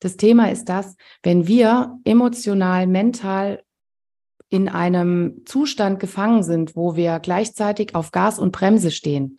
Das 0.00 0.16
Thema 0.16 0.50
ist 0.50 0.68
das, 0.68 0.96
wenn 1.22 1.46
wir 1.46 1.98
emotional, 2.04 2.88
mental 2.88 3.62
in 4.48 4.68
einem 4.68 5.42
Zustand 5.44 6.00
gefangen 6.00 6.42
sind, 6.42 6.74
wo 6.76 6.96
wir 6.96 7.20
gleichzeitig 7.20 7.94
auf 7.94 8.10
Gas 8.10 8.38
und 8.38 8.52
Bremse 8.52 8.90
stehen, 8.90 9.36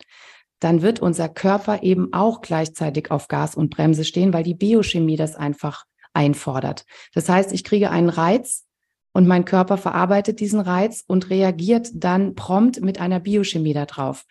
dann 0.60 0.82
wird 0.82 1.00
unser 1.00 1.28
Körper 1.28 1.82
eben 1.82 2.12
auch 2.12 2.40
gleichzeitig 2.40 3.10
auf 3.10 3.28
Gas 3.28 3.54
und 3.54 3.70
Bremse 3.70 4.04
stehen, 4.04 4.32
weil 4.32 4.42
die 4.42 4.54
Biochemie 4.54 5.16
das 5.16 5.36
einfach 5.36 5.84
einfordert. 6.18 6.84
Das 7.14 7.28
heißt, 7.28 7.52
ich 7.52 7.64
kriege 7.64 7.90
einen 7.90 8.10
Reiz, 8.10 8.68
und 9.12 9.26
mein 9.26 9.44
Körper 9.44 9.78
verarbeitet 9.78 10.38
diesen 10.38 10.60
Reiz 10.60 11.02
und 11.06 11.28
reagiert 11.28 11.88
dann 11.94 12.34
prompt 12.36 12.80
mit 12.82 13.00
einer 13.00 13.18
Biochemie 13.18 13.72
darauf. 13.72 14.24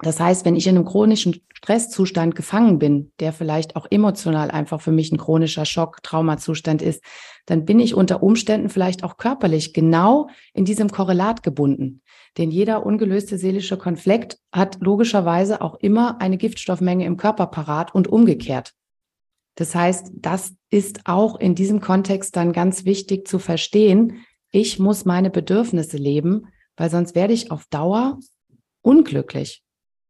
Das 0.00 0.18
heißt, 0.18 0.44
wenn 0.44 0.56
ich 0.56 0.66
in 0.66 0.76
einem 0.76 0.84
chronischen 0.84 1.40
Stresszustand 1.54 2.34
gefangen 2.34 2.78
bin, 2.78 3.12
der 3.20 3.32
vielleicht 3.32 3.76
auch 3.76 3.86
emotional 3.88 4.50
einfach 4.50 4.80
für 4.80 4.90
mich 4.90 5.10
ein 5.10 5.16
chronischer 5.16 5.64
Schock, 5.64 6.02
Traumazustand 6.02 6.82
ist, 6.82 7.02
dann 7.46 7.64
bin 7.64 7.78
ich 7.78 7.94
unter 7.94 8.22
Umständen 8.22 8.68
vielleicht 8.68 9.04
auch 9.04 9.16
körperlich 9.16 9.72
genau 9.72 10.28
in 10.52 10.64
diesem 10.64 10.90
Korrelat 10.90 11.42
gebunden. 11.42 12.02
Denn 12.36 12.50
jeder 12.50 12.84
ungelöste 12.84 13.38
seelische 13.38 13.78
Konflikt 13.78 14.38
hat 14.52 14.78
logischerweise 14.80 15.62
auch 15.62 15.76
immer 15.76 16.20
eine 16.20 16.36
Giftstoffmenge 16.36 17.06
im 17.06 17.16
Körper 17.16 17.46
parat 17.46 17.94
und 17.94 18.08
umgekehrt. 18.08 18.74
Das 19.56 19.74
heißt, 19.74 20.12
das 20.14 20.54
ist 20.70 21.00
auch 21.06 21.40
in 21.40 21.54
diesem 21.54 21.80
Kontext 21.80 22.36
dann 22.36 22.52
ganz 22.52 22.84
wichtig 22.84 23.26
zu 23.26 23.38
verstehen. 23.38 24.24
Ich 24.52 24.78
muss 24.78 25.04
meine 25.04 25.30
Bedürfnisse 25.30 25.96
leben, 25.96 26.46
weil 26.76 26.90
sonst 26.90 27.14
werde 27.14 27.32
ich 27.32 27.50
auf 27.50 27.64
Dauer 27.70 28.20
unglücklich. 28.82 29.62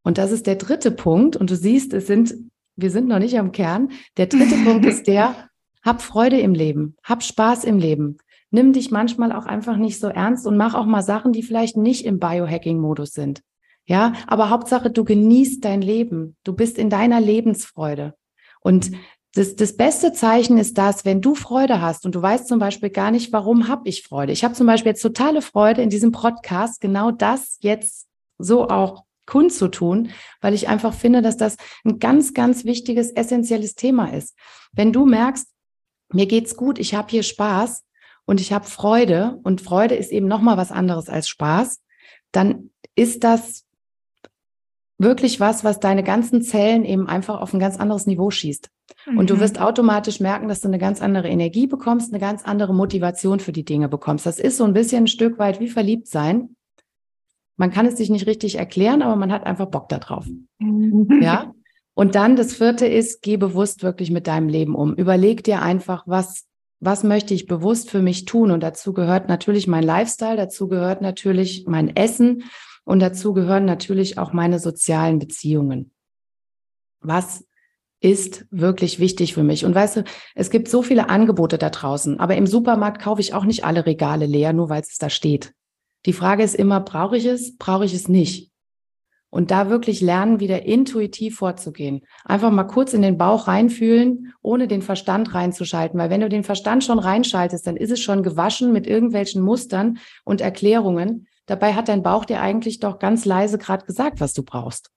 Und 0.02 0.18
das 0.18 0.32
ist 0.32 0.46
der 0.46 0.56
dritte 0.56 0.90
Punkt. 0.90 1.36
Und 1.36 1.50
du 1.50 1.56
siehst, 1.56 1.92
es 1.94 2.06
sind, 2.06 2.34
wir 2.76 2.90
sind 2.90 3.08
noch 3.08 3.18
nicht 3.18 3.38
am 3.38 3.52
Kern. 3.52 3.90
Der 4.16 4.26
dritte 4.26 4.56
Punkt 4.64 4.84
ist 4.86 5.06
der, 5.06 5.48
hab 5.82 6.02
Freude 6.02 6.38
im 6.40 6.54
Leben, 6.54 6.96
hab 7.02 7.22
Spaß 7.22 7.64
im 7.64 7.78
Leben. 7.78 8.18
Nimm 8.50 8.72
dich 8.72 8.90
manchmal 8.90 9.32
auch 9.32 9.46
einfach 9.46 9.76
nicht 9.76 9.98
so 10.00 10.08
ernst 10.08 10.46
und 10.46 10.56
mach 10.56 10.74
auch 10.74 10.86
mal 10.86 11.02
Sachen, 11.02 11.32
die 11.32 11.42
vielleicht 11.42 11.76
nicht 11.76 12.04
im 12.04 12.18
Biohacking-Modus 12.18 13.12
sind. 13.12 13.42
Ja, 13.84 14.14
aber 14.26 14.50
Hauptsache, 14.50 14.90
du 14.90 15.04
genießt 15.04 15.64
dein 15.64 15.80
Leben. 15.80 16.36
Du 16.42 16.52
bist 16.52 16.76
in 16.78 16.90
deiner 16.90 17.20
Lebensfreude. 17.20 18.14
Und 18.60 18.90
das, 19.36 19.54
das 19.54 19.76
beste 19.76 20.14
Zeichen 20.14 20.56
ist 20.56 20.78
das, 20.78 21.04
wenn 21.04 21.20
du 21.20 21.34
Freude 21.34 21.82
hast 21.82 22.06
und 22.06 22.14
du 22.14 22.22
weißt 22.22 22.48
zum 22.48 22.58
Beispiel 22.58 22.88
gar 22.88 23.10
nicht, 23.10 23.34
warum 23.34 23.68
habe 23.68 23.86
ich 23.86 24.02
Freude. 24.02 24.32
Ich 24.32 24.42
habe 24.44 24.54
zum 24.54 24.66
Beispiel 24.66 24.92
jetzt 24.92 25.02
totale 25.02 25.42
Freude 25.42 25.82
in 25.82 25.90
diesem 25.90 26.10
Podcast, 26.10 26.80
genau 26.80 27.10
das 27.10 27.58
jetzt 27.60 28.06
so 28.38 28.68
auch 28.70 29.04
kundzutun, 29.26 30.08
weil 30.40 30.54
ich 30.54 30.68
einfach 30.68 30.94
finde, 30.94 31.20
dass 31.20 31.36
das 31.36 31.58
ein 31.84 31.98
ganz, 31.98 32.32
ganz 32.32 32.64
wichtiges, 32.64 33.10
essentielles 33.10 33.74
Thema 33.74 34.06
ist. 34.14 34.34
Wenn 34.72 34.94
du 34.94 35.04
merkst, 35.04 35.48
mir 36.14 36.26
geht's 36.26 36.56
gut, 36.56 36.78
ich 36.78 36.94
habe 36.94 37.10
hier 37.10 37.22
Spaß 37.22 37.84
und 38.24 38.40
ich 38.40 38.54
habe 38.54 38.64
Freude 38.64 39.38
und 39.42 39.60
Freude 39.60 39.96
ist 39.96 40.12
eben 40.12 40.28
noch 40.28 40.40
mal 40.40 40.56
was 40.56 40.72
anderes 40.72 41.10
als 41.10 41.28
Spaß, 41.28 41.82
dann 42.32 42.70
ist 42.94 43.22
das 43.22 43.65
wirklich 44.98 45.40
was, 45.40 45.64
was 45.64 45.80
deine 45.80 46.02
ganzen 46.02 46.42
Zellen 46.42 46.84
eben 46.84 47.08
einfach 47.08 47.40
auf 47.40 47.52
ein 47.52 47.60
ganz 47.60 47.76
anderes 47.78 48.06
Niveau 48.06 48.30
schießt. 48.30 48.70
Mhm. 49.06 49.18
Und 49.18 49.30
du 49.30 49.36
mhm. 49.36 49.40
wirst 49.40 49.60
automatisch 49.60 50.20
merken, 50.20 50.48
dass 50.48 50.60
du 50.60 50.68
eine 50.68 50.78
ganz 50.78 51.02
andere 51.02 51.28
Energie 51.28 51.66
bekommst, 51.66 52.12
eine 52.12 52.20
ganz 52.20 52.44
andere 52.44 52.74
Motivation 52.74 53.40
für 53.40 53.52
die 53.52 53.64
Dinge 53.64 53.88
bekommst. 53.88 54.26
Das 54.26 54.38
ist 54.38 54.56
so 54.56 54.64
ein 54.64 54.72
bisschen 54.72 55.04
ein 55.04 55.08
Stück 55.08 55.38
weit 55.38 55.60
wie 55.60 55.68
verliebt 55.68 56.08
sein. 56.08 56.56
Man 57.56 57.70
kann 57.70 57.86
es 57.86 57.96
sich 57.96 58.10
nicht 58.10 58.26
richtig 58.26 58.56
erklären, 58.56 59.02
aber 59.02 59.16
man 59.16 59.32
hat 59.32 59.44
einfach 59.46 59.66
Bock 59.66 59.88
darauf. 59.88 60.26
Mhm. 60.58 61.20
Ja. 61.22 61.52
Und 61.94 62.14
dann 62.14 62.36
das 62.36 62.54
vierte 62.54 62.86
ist, 62.86 63.22
geh 63.22 63.38
bewusst 63.38 63.82
wirklich 63.82 64.10
mit 64.10 64.26
deinem 64.26 64.48
Leben 64.48 64.74
um. 64.74 64.94
Überleg 64.94 65.44
dir 65.44 65.62
einfach, 65.62 66.04
was, 66.06 66.44
was 66.78 67.04
möchte 67.04 67.32
ich 67.32 67.46
bewusst 67.46 67.90
für 67.90 68.02
mich 68.02 68.26
tun? 68.26 68.50
Und 68.50 68.62
dazu 68.62 68.92
gehört 68.92 69.28
natürlich 69.28 69.66
mein 69.66 69.82
Lifestyle, 69.82 70.36
dazu 70.36 70.68
gehört 70.68 71.00
natürlich 71.00 71.64
mein 71.66 71.96
Essen 71.96 72.44
und 72.86 73.00
dazu 73.00 73.34
gehören 73.34 73.66
natürlich 73.66 74.16
auch 74.16 74.32
meine 74.32 74.58
sozialen 74.58 75.18
Beziehungen. 75.18 75.90
Was 77.00 77.44
ist 78.00 78.46
wirklich 78.50 79.00
wichtig 79.00 79.34
für 79.34 79.42
mich. 79.42 79.64
Und 79.64 79.74
weißt 79.74 79.96
du, 79.96 80.04
es 80.34 80.50
gibt 80.50 80.68
so 80.68 80.82
viele 80.82 81.08
Angebote 81.08 81.58
da 81.58 81.70
draußen, 81.70 82.20
aber 82.20 82.36
im 82.36 82.46
Supermarkt 82.46 83.02
kaufe 83.02 83.20
ich 83.20 83.34
auch 83.34 83.44
nicht 83.44 83.64
alle 83.64 83.86
Regale 83.86 84.26
leer, 84.26 84.52
nur 84.52 84.68
weil 84.68 84.82
es 84.82 84.98
da 84.98 85.10
steht. 85.10 85.54
Die 86.04 86.12
Frage 86.12 86.42
ist 86.42 86.54
immer, 86.54 86.80
brauche 86.80 87.16
ich 87.16 87.24
es, 87.24 87.56
brauche 87.56 87.84
ich 87.84 87.94
es 87.94 88.08
nicht? 88.08 88.52
Und 89.28 89.50
da 89.50 89.70
wirklich 89.70 90.00
lernen, 90.00 90.40
wieder 90.40 90.66
intuitiv 90.66 91.36
vorzugehen. 91.36 92.02
Einfach 92.24 92.52
mal 92.52 92.64
kurz 92.64 92.94
in 92.94 93.02
den 93.02 93.18
Bauch 93.18 93.48
reinfühlen, 93.48 94.32
ohne 94.40 94.68
den 94.68 94.82
Verstand 94.82 95.34
reinzuschalten. 95.34 95.98
Weil 95.98 96.10
wenn 96.10 96.20
du 96.20 96.28
den 96.28 96.44
Verstand 96.44 96.84
schon 96.84 97.00
reinschaltest, 97.00 97.66
dann 97.66 97.76
ist 97.76 97.90
es 97.90 98.00
schon 98.00 98.22
gewaschen 98.22 98.72
mit 98.72 98.86
irgendwelchen 98.86 99.42
Mustern 99.42 99.98
und 100.24 100.40
Erklärungen. 100.40 101.26
Dabei 101.46 101.74
hat 101.74 101.88
dein 101.88 102.02
Bauch 102.02 102.24
dir 102.24 102.40
eigentlich 102.40 102.80
doch 102.80 102.98
ganz 102.98 103.24
leise 103.24 103.58
gerade 103.58 103.86
gesagt, 103.86 104.20
was 104.20 104.32
du 104.32 104.42
brauchst. 104.42 104.90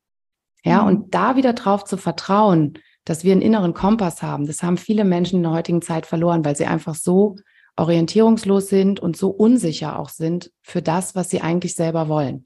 Ja, 0.64 0.82
mhm. 0.82 0.88
und 0.88 1.16
da 1.16 1.36
wieder 1.36 1.54
drauf 1.54 1.86
zu 1.86 1.98
vertrauen, 1.98 2.80
dass 3.06 3.24
wir 3.24 3.32
einen 3.32 3.42
inneren 3.42 3.74
Kompass 3.74 4.22
haben, 4.22 4.46
das 4.46 4.62
haben 4.62 4.78
viele 4.78 5.06
Menschen 5.06 5.38
in 5.38 5.44
der 5.44 5.54
heutigen 5.54 5.82
Zeit 5.82 6.06
verloren, 6.06 6.44
weil 6.44 6.56
sie 6.56 6.66
einfach 6.66 6.96
so 6.96 7.38
orientierungslos 7.78 8.68
sind 8.68 9.00
und 9.00 9.16
so 9.16 9.30
unsicher 9.30 9.98
auch 9.98 10.10
sind 10.10 10.52
für 10.62 10.82
das, 10.82 11.16
was 11.16 11.30
sie 11.30 11.42
eigentlich 11.42 11.76
selber 11.76 12.10
wollen. 12.10 12.46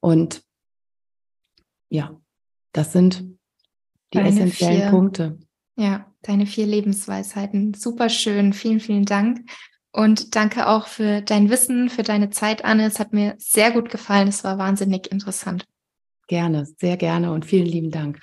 Und 0.00 0.42
ja, 1.88 2.20
das 2.72 2.92
sind 2.92 3.20
die 4.12 4.18
deine 4.18 4.28
essentiellen 4.28 4.82
vier, 4.82 4.90
Punkte. 4.90 5.38
Ja, 5.76 6.12
deine 6.22 6.46
vier 6.46 6.66
Lebensweisheiten. 6.66 7.74
Super 7.74 8.08
schön. 8.08 8.52
Vielen, 8.52 8.80
vielen 8.80 9.04
Dank. 9.04 9.48
Und 9.96 10.36
danke 10.36 10.68
auch 10.68 10.88
für 10.88 11.22
dein 11.22 11.48
Wissen, 11.48 11.88
für 11.88 12.02
deine 12.02 12.28
Zeit, 12.28 12.66
Anne. 12.66 12.84
Es 12.84 13.00
hat 13.00 13.14
mir 13.14 13.34
sehr 13.38 13.70
gut 13.70 13.88
gefallen. 13.88 14.28
Es 14.28 14.44
war 14.44 14.58
wahnsinnig 14.58 15.10
interessant. 15.10 15.64
Gerne, 16.28 16.66
sehr 16.78 16.98
gerne 16.98 17.32
und 17.32 17.46
vielen 17.46 17.64
lieben 17.64 17.90
Dank. 17.90 18.20